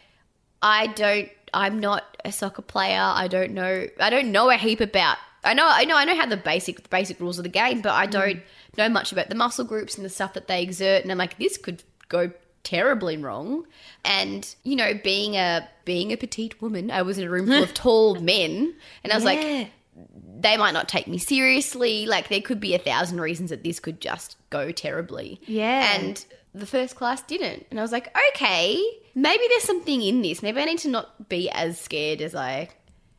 I 0.61 0.87
don't. 0.87 1.29
I'm 1.53 1.79
not 1.79 2.05
a 2.23 2.31
soccer 2.31 2.61
player. 2.61 3.01
I 3.01 3.27
don't 3.27 3.51
know. 3.51 3.87
I 3.99 4.09
don't 4.09 4.31
know 4.31 4.49
a 4.49 4.55
heap 4.55 4.79
about 4.79 5.17
I 5.43 5.53
know, 5.53 5.65
I 5.67 5.85
know, 5.85 5.97
I 5.97 6.05
know 6.05 6.15
how 6.15 6.27
the 6.27 6.37
basic 6.37 6.83
the 6.83 6.89
basic 6.89 7.19
rules 7.19 7.39
of 7.39 7.43
the 7.43 7.49
game, 7.49 7.81
but 7.81 7.93
I 7.93 8.05
Mm. 8.07 8.11
don't 8.11 8.39
know 8.77 8.89
much 8.89 9.11
about 9.11 9.29
the 9.29 9.35
muscle 9.35 9.65
groups 9.65 9.95
and 9.95 10.05
the 10.05 10.09
stuff 10.09 10.33
that 10.33 10.47
they 10.47 10.61
exert. 10.61 11.03
And 11.03 11.11
I'm 11.11 11.17
like, 11.17 11.37
this 11.39 11.57
could 11.57 11.83
go 12.09 12.31
terribly 12.63 13.17
wrong. 13.17 13.65
And 14.05 14.53
you 14.63 14.75
know, 14.75 14.93
being 15.03 15.35
a 15.35 15.67
being 15.85 16.11
a 16.11 16.17
petite 16.17 16.61
woman, 16.61 16.91
I 16.91 17.01
was 17.01 17.17
in 17.17 17.25
a 17.27 17.29
room 17.29 17.47
full 17.47 17.63
of 17.63 17.73
tall 17.73 18.15
men, 18.15 18.73
and 19.03 19.11
I 19.11 19.15
was 19.15 19.23
Yeah. 19.23 19.29
like, 19.31 19.71
they 20.39 20.57
might 20.57 20.71
not 20.71 20.87
take 20.89 21.07
me 21.07 21.17
seriously. 21.17 22.05
Like 22.05 22.29
there 22.29 22.41
could 22.41 22.59
be 22.59 22.73
a 22.75 22.79
thousand 22.79 23.19
reasons 23.21 23.49
that 23.49 23.63
this 23.63 23.79
could 23.79 23.99
just 24.01 24.37
go 24.49 24.71
terribly. 24.71 25.39
Yeah. 25.45 25.95
And 25.99 26.23
the 26.53 26.65
first 26.65 26.95
class 26.95 27.21
didn't. 27.21 27.65
And 27.69 27.79
I 27.79 27.83
was 27.83 27.91
like, 27.91 28.15
okay, 28.33 28.81
maybe 29.15 29.43
there's 29.49 29.63
something 29.63 30.01
in 30.01 30.21
this. 30.21 30.41
Maybe 30.41 30.59
I 30.61 30.65
need 30.65 30.79
to 30.79 30.89
not 30.89 31.29
be 31.29 31.49
as 31.49 31.79
scared 31.79 32.21
as 32.21 32.33
I 32.35 32.69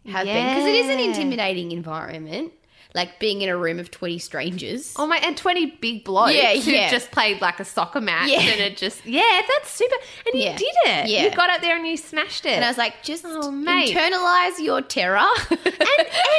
have 0.07 0.25
been. 0.27 0.49
Because 0.49 0.67
it 0.67 0.75
is 0.75 0.89
an 0.91 0.99
intimidating 0.99 1.71
environment. 1.73 2.53
Like 2.95 3.19
being 3.19 3.41
in 3.41 3.49
a 3.49 3.57
room 3.57 3.79
of 3.79 3.91
20 3.91 4.19
strangers. 4.19 4.93
Oh 4.97 5.07
my, 5.07 5.17
and 5.17 5.35
20 5.37 5.79
big 5.81 6.05
blokes 6.05 6.35
Yeah, 6.35 6.55
who 6.55 6.71
yeah. 6.73 6.91
just 6.91 7.11
played 7.11 7.41
like 7.41 7.59
a 7.59 7.65
soccer 7.65 8.01
match 8.03 8.29
Yeah. 8.31 8.41
and 8.41 8.61
it 8.61 8.77
just, 8.77 9.07
yeah, 9.07 9.41
that's 9.49 9.71
super. 9.71 9.95
And 10.27 10.35
you 10.35 10.45
Yeah. 10.47 10.57
did 10.57 10.75
it. 10.87 11.09
Yeah. 11.09 11.23
You 11.25 11.31
got 11.31 11.49
up 11.49 11.63
there 11.63 11.75
and 11.77 11.87
you 11.87 11.97
smashed 11.97 12.45
it. 12.45 12.51
And 12.53 12.65
I 12.65 12.69
was 12.69 12.77
like, 12.77 13.03
just 13.03 13.25
Oh, 13.27 13.51
mate. 13.51 13.97
internalize 13.97 14.59
your 14.59 14.83
terror. 14.83 15.19
and, 15.51 15.59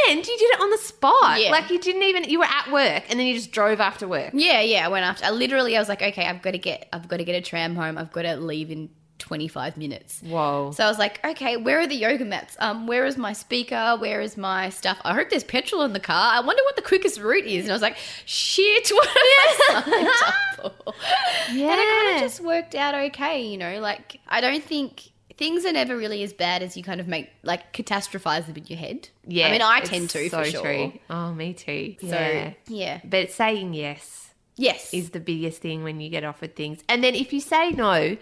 and 0.10 0.18
you 0.28 0.38
did 0.38 0.52
it 0.52 0.62
on 0.62 0.70
the 0.70 0.78
spot. 0.78 1.42
Yeah. 1.42 1.50
Like 1.50 1.72
you 1.72 1.80
didn't 1.80 2.04
even, 2.04 2.26
you 2.26 2.38
were 2.40 2.46
at 2.46 2.72
work 2.72 3.04
and 3.10 3.20
then 3.20 3.26
you 3.26 3.34
just 3.34 3.52
drove 3.52 3.80
after 3.80 4.08
work. 4.08 4.32
yeah, 4.34 4.62
yeah. 4.62 4.86
I 4.86 4.90
went 4.90 5.06
after. 5.06 5.26
I 5.26 5.32
literally, 5.32 5.76
I 5.76 5.80
was 5.80 5.90
like, 5.90 6.02
okay, 6.04 6.26
I've 6.28 6.42
got 6.44 6.52
to 6.52 6.60
get, 6.60 6.88
I've 6.94 7.08
got 7.08 7.18
to 7.18 7.24
get 7.24 7.34
a 7.36 7.42
tram 7.42 7.76
home. 7.76 7.98
I've 7.98 8.12
got 8.12 8.24
to 8.24 8.36
leave 8.36 8.70
in 8.70 8.90
25 9.24 9.78
minutes. 9.78 10.20
Whoa. 10.22 10.72
So 10.76 10.84
I 10.84 10.90
was 10.90 11.00
like, 11.00 11.24
okay, 11.26 11.56
where 11.56 11.80
are 11.80 11.88
the 11.88 11.96
yoga 11.96 12.26
mats? 12.26 12.58
Um, 12.60 12.88
where 12.88 13.06
is 13.06 13.18
my 13.18 13.32
speaker? 13.32 13.96
Where 13.98 14.20
is 14.20 14.36
my 14.36 14.70
stuff? 14.70 15.00
I 15.06 15.14
hope 15.14 15.30
there's 15.30 15.46
petrol 15.46 15.84
in 15.84 15.94
the 15.94 16.00
car. 16.02 16.34
I 16.34 16.42
wonder 16.42 16.62
what 16.64 16.76
the 16.76 16.82
quickest 16.82 17.22
route 17.22 17.46
is. 17.46 17.64
And 17.64 17.72
I 17.72 17.76
was 17.76 17.82
like, 17.82 17.96
shit, 18.26 18.90
what 18.92 19.08
am 19.08 19.16
I 19.16 19.82
signed 19.82 20.08
up 20.66 20.76
for? 20.86 20.94
Yeah. 21.54 21.72
And 21.72 21.80
it 21.80 21.90
kind 22.06 22.16
of 22.18 22.22
just 22.22 22.42
worked 22.42 22.76
out 22.76 22.96
okay, 22.96 23.46
you 23.46 23.58
know. 23.58 23.80
Like 23.80 24.20
I 24.28 24.42
don't 24.42 24.64
think 24.64 25.12
things 25.38 25.66
are 25.66 25.72
never 25.72 25.96
really 25.96 26.22
as 26.24 26.34
bad 26.34 26.62
as 26.62 26.76
you 26.76 26.84
kind 26.84 27.00
of 27.00 27.08
make 27.08 27.30
like 27.44 27.72
catastrophize 27.72 28.46
them 28.48 28.58
in 28.58 28.66
your 28.68 28.78
head. 28.78 29.08
yeah. 29.26 29.48
I 29.48 29.52
mean, 29.52 29.62
I 29.62 29.80
tend 29.80 30.10
to 30.10 30.30
so 30.30 30.44
for 30.44 30.50
sure. 30.50 30.62
True. 30.62 31.00
Oh, 31.10 31.34
me 31.34 31.54
too. 31.54 31.96
So 32.02 32.08
yeah. 32.08 32.54
yeah, 32.68 33.00
But 33.06 33.32
saying 33.32 33.74
yes 33.74 34.34
yes, 34.56 34.94
is 34.94 35.12
the 35.12 35.20
biggest 35.20 35.62
thing 35.62 35.84
when 35.84 36.00
you 36.00 36.10
get 36.10 36.24
offered 36.24 36.56
things. 36.56 36.84
And 36.90 37.04
then 37.04 37.16
if 37.16 37.34
you 37.34 37.40
say 37.40 37.72
no, 37.72 38.18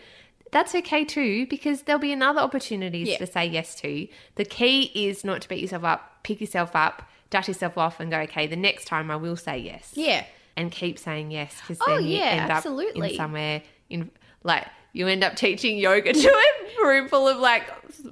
that's 0.51 0.75
okay 0.75 1.05
too, 1.05 1.45
because 1.47 1.83
there'll 1.83 1.99
be 1.99 2.11
another 2.11 2.41
opportunities 2.41 3.07
Yeah. 3.07 3.17
to 3.17 3.27
say 3.27 3.45
yes 3.45 3.75
to. 3.81 4.07
The 4.35 4.45
key 4.45 4.91
is 4.93 5.23
not 5.23 5.41
to 5.41 5.49
beat 5.49 5.59
yourself 5.59 5.83
up, 5.83 6.23
pick 6.23 6.41
yourself 6.41 6.75
up, 6.75 7.03
dust 7.29 7.47
yourself 7.47 7.77
off, 7.77 7.99
and 7.99 8.11
go, 8.11 8.19
okay, 8.19 8.47
the 8.47 8.55
next 8.57 8.85
time 8.85 9.09
I 9.09 9.15
will 9.15 9.37
say 9.37 9.57
yes. 9.59 9.91
yeah, 9.95 10.25
And 10.57 10.71
keep 10.71 10.99
saying 10.99 11.31
yes, 11.31 11.55
because 11.61 11.77
Oh, 11.87 11.95
then 11.97 12.05
you 12.05 12.17
yeah, 12.17 12.25
end 12.25 12.51
up 12.51 12.57
absolutely. 12.57 13.11
in 13.11 13.15
somewhere 13.17 13.61
in 13.89 14.11
like 14.43 14.67
you 14.93 15.07
end 15.07 15.23
up 15.23 15.35
teaching 15.37 15.77
yoga 15.77 16.11
to 16.21 16.43
a 16.83 16.85
room 16.87 17.07
full 17.07 17.27
of 17.29 17.37
like 17.37 17.63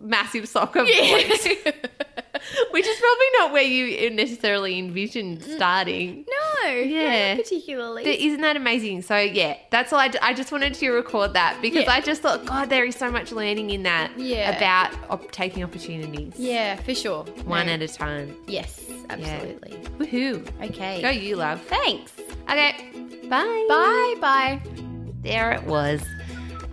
massive 0.02 0.48
soccer 0.48 0.86
blokes, 0.86 1.48
which 2.72 2.86
is 2.86 3.00
probably 3.00 3.26
not 3.38 3.52
where 3.54 3.64
you 3.64 4.10
necessarily 4.12 4.78
envisioned 4.80 5.40
mm. 5.42 5.56
starting. 5.56 6.26
no, 6.64 6.70
Yeah. 6.72 7.36
not 7.36 7.44
particularly. 7.44 8.04
But 8.04 8.16
isn't 8.16 8.42
that 8.42 8.56
amazing? 8.56 9.02
So 9.04 9.18
yeah, 9.18 9.58
that's 9.70 9.94
all. 9.94 10.00
I, 10.00 10.08
d- 10.10 10.20
I 10.22 10.34
just 10.34 10.52
wanted 10.52 10.74
to 10.76 10.90
record 10.92 11.34
that 11.34 11.58
because 11.62 11.84
Yeah. 11.86 11.92
I 11.94 12.02
just 12.02 12.22
thought, 12.22 12.46
God, 12.46 12.70
there 12.70 12.86
is 12.86 12.96
so 12.96 13.12
much 13.12 13.32
learning 13.32 13.70
in 13.72 13.84
that 13.84 14.12
Yeah. 14.18 14.56
about 14.58 14.94
op- 15.10 15.32
taking 15.32 15.64
opportunities, 15.64 16.34
yeah, 16.38 16.76
for 16.78 16.94
sure. 16.96 17.24
one 17.46 17.68
No. 17.68 17.74
at 17.74 17.82
a 17.82 17.88
time. 17.88 18.36
yes, 18.48 18.82
absolutely. 19.10 19.72
Woohoo! 19.98 20.48
Okay. 20.64 21.02
Go 21.02 21.10
you, 21.10 21.36
love. 21.36 21.62
Thanks. 21.64 22.12
Okay, 22.50 22.76
bye. 23.30 23.66
Bye. 23.70 24.16
Bye. 24.20 24.62
There 25.22 25.52
it 25.52 25.64
was. 25.64 26.02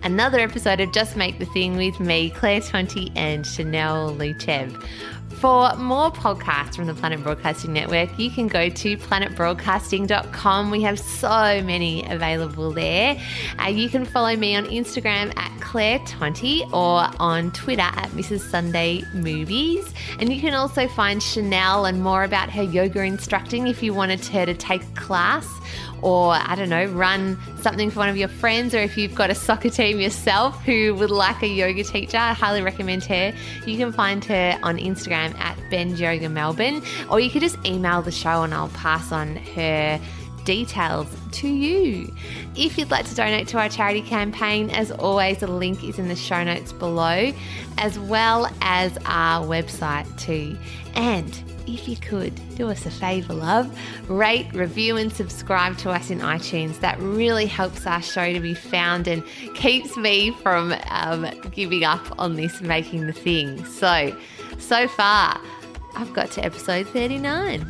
Another 0.03 0.39
episode 0.39 0.79
of 0.79 0.91
Just 0.93 1.17
Make 1.17 1.39
the 1.39 1.45
Thing 1.47 1.75
with 1.75 1.99
me, 1.99 2.29
Claire 2.29 2.61
Tonti, 2.61 3.11
and 3.15 3.45
Chanel 3.45 4.13
Lucev. 4.15 4.71
For 5.39 5.75
more 5.75 6.11
podcasts 6.11 6.75
from 6.75 6.87
the 6.87 6.95
Planet 6.95 7.21
Broadcasting 7.21 7.71
Network, 7.71 8.17
you 8.17 8.31
can 8.31 8.47
go 8.47 8.69
to 8.69 8.97
planetbroadcasting.com. 8.97 10.71
We 10.71 10.81
have 10.81 10.99
so 10.99 11.61
many 11.61 12.03
available 12.09 12.71
there. 12.71 13.21
Uh, 13.63 13.67
you 13.67 13.87
can 13.87 14.03
follow 14.03 14.35
me 14.35 14.55
on 14.55 14.65
Instagram 14.65 15.37
at 15.37 15.61
Claire 15.61 15.99
Tonti 15.99 16.63
or 16.73 17.07
on 17.21 17.51
Twitter 17.51 17.83
at 17.83 18.09
Mrs. 18.13 18.49
Sunday 18.49 19.03
Movies. 19.13 19.93
And 20.19 20.33
you 20.33 20.41
can 20.41 20.55
also 20.55 20.87
find 20.87 21.21
Chanel 21.21 21.85
and 21.85 22.01
more 22.01 22.23
about 22.23 22.49
her 22.49 22.63
yoga 22.63 23.03
instructing 23.03 23.67
if 23.67 23.83
you 23.83 23.93
wanted 23.93 24.25
her 24.25 24.43
to 24.43 24.55
take 24.55 24.95
class 24.95 25.47
or 26.01 26.33
I 26.33 26.55
don't 26.55 26.69
know, 26.69 26.85
run 26.85 27.37
something 27.61 27.89
for 27.89 27.99
one 27.99 28.09
of 28.09 28.17
your 28.17 28.27
friends, 28.27 28.73
or 28.73 28.79
if 28.79 28.97
you've 28.97 29.15
got 29.15 29.29
a 29.29 29.35
soccer 29.35 29.69
team 29.69 29.99
yourself 29.99 30.61
who 30.63 30.95
would 30.95 31.11
like 31.11 31.41
a 31.43 31.47
yoga 31.47 31.83
teacher, 31.83 32.17
I 32.17 32.33
highly 32.33 32.61
recommend 32.61 33.03
her. 33.05 33.33
You 33.65 33.77
can 33.77 33.91
find 33.91 34.23
her 34.25 34.59
on 34.63 34.77
Instagram 34.77 35.37
at 35.39 35.57
Bend 35.69 35.99
Yoga 35.99 36.29
Melbourne, 36.29 36.81
or 37.09 37.19
you 37.19 37.29
could 37.29 37.41
just 37.41 37.57
email 37.65 38.01
the 38.01 38.11
show 38.11 38.43
and 38.43 38.53
I'll 38.53 38.69
pass 38.69 39.11
on 39.11 39.35
her 39.35 39.99
details 40.45 41.13
to 41.33 41.49
you. 41.49 42.13
If 42.55 42.77
you'd 42.77 42.89
like 42.89 43.05
to 43.07 43.15
donate 43.15 43.49
to 43.49 43.59
our 43.59 43.67
charity 43.67 44.01
campaign, 44.01 44.69
as 44.69 44.91
always, 44.91 45.39
the 45.39 45.47
link 45.47 45.83
is 45.83 45.99
in 45.99 46.07
the 46.07 46.15
show 46.15 46.41
notes 46.43 46.71
below, 46.71 47.33
as 47.77 47.99
well 47.99 48.49
as 48.61 48.97
our 49.05 49.45
website 49.45 50.07
too. 50.17 50.57
And 50.95 51.43
if 51.67 51.87
you 51.87 51.97
could 51.97 52.33
do 52.55 52.69
us 52.69 52.85
a 52.85 52.91
favour, 52.91 53.33
love, 53.33 53.77
rate, 54.09 54.47
review, 54.53 54.97
and 54.97 55.11
subscribe 55.11 55.77
to 55.79 55.91
us 55.91 56.09
in 56.09 56.19
iTunes. 56.19 56.79
That 56.79 56.99
really 56.99 57.45
helps 57.45 57.85
our 57.85 58.01
show 58.01 58.31
to 58.31 58.39
be 58.39 58.53
found 58.53 59.07
and 59.07 59.23
keeps 59.55 59.95
me 59.97 60.31
from 60.31 60.73
um, 60.89 61.27
giving 61.51 61.83
up 61.83 62.05
on 62.19 62.35
this 62.35 62.61
making 62.61 63.07
the 63.07 63.13
thing. 63.13 63.63
So, 63.65 64.17
so 64.57 64.87
far, 64.87 65.39
I've 65.95 66.13
got 66.13 66.31
to 66.31 66.45
episode 66.45 66.87
39. 66.87 67.61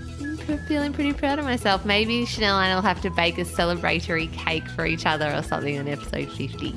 I'm 0.50 0.58
feeling 0.60 0.93
pretty 0.93 1.14
proud 1.14 1.39
of 1.39 1.45
myself. 1.45 1.86
Maybe 1.86 2.26
Chanel 2.26 2.60
and 2.60 2.72
I 2.72 2.76
will 2.76 2.82
have 2.82 3.02
to 3.02 3.10
bake 3.10 3.38
a 3.38 3.43
celebratory 3.43 4.32
cake 4.32 4.68
for 4.70 4.86
each 4.86 5.06
other 5.06 5.34
or 5.34 5.43
something 5.43 5.78
on 5.78 5.88
episode 5.88 6.32
50. 6.32 6.76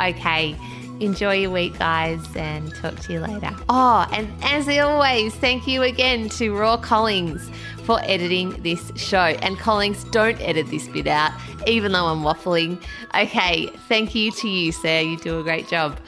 Okay, 0.00 0.56
enjoy 1.00 1.34
your 1.34 1.50
week, 1.50 1.78
guys, 1.78 2.24
and 2.36 2.74
talk 2.76 2.96
to 3.00 3.12
you 3.12 3.20
later. 3.20 3.50
Oh, 3.68 4.06
and 4.12 4.32
as 4.42 4.68
always, 4.78 5.34
thank 5.34 5.66
you 5.66 5.82
again 5.82 6.28
to 6.30 6.54
Raw 6.54 6.76
Collings 6.76 7.50
for 7.84 8.00
editing 8.02 8.50
this 8.62 8.92
show. 8.96 9.18
And 9.18 9.58
Collings, 9.58 10.04
don't 10.04 10.40
edit 10.40 10.68
this 10.68 10.86
bit 10.88 11.06
out, 11.06 11.32
even 11.66 11.92
though 11.92 12.06
I'm 12.06 12.22
waffling. 12.22 12.80
Okay, 13.14 13.66
thank 13.88 14.14
you 14.14 14.30
to 14.32 14.48
you, 14.48 14.72
sir. 14.72 15.00
You 15.00 15.16
do 15.16 15.40
a 15.40 15.42
great 15.42 15.68
job. 15.68 15.98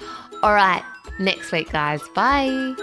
All 0.43 0.55
right, 0.55 0.85
next 1.19 1.51
week, 1.53 1.73
guys. 1.73 2.03
Bye. 2.15 2.75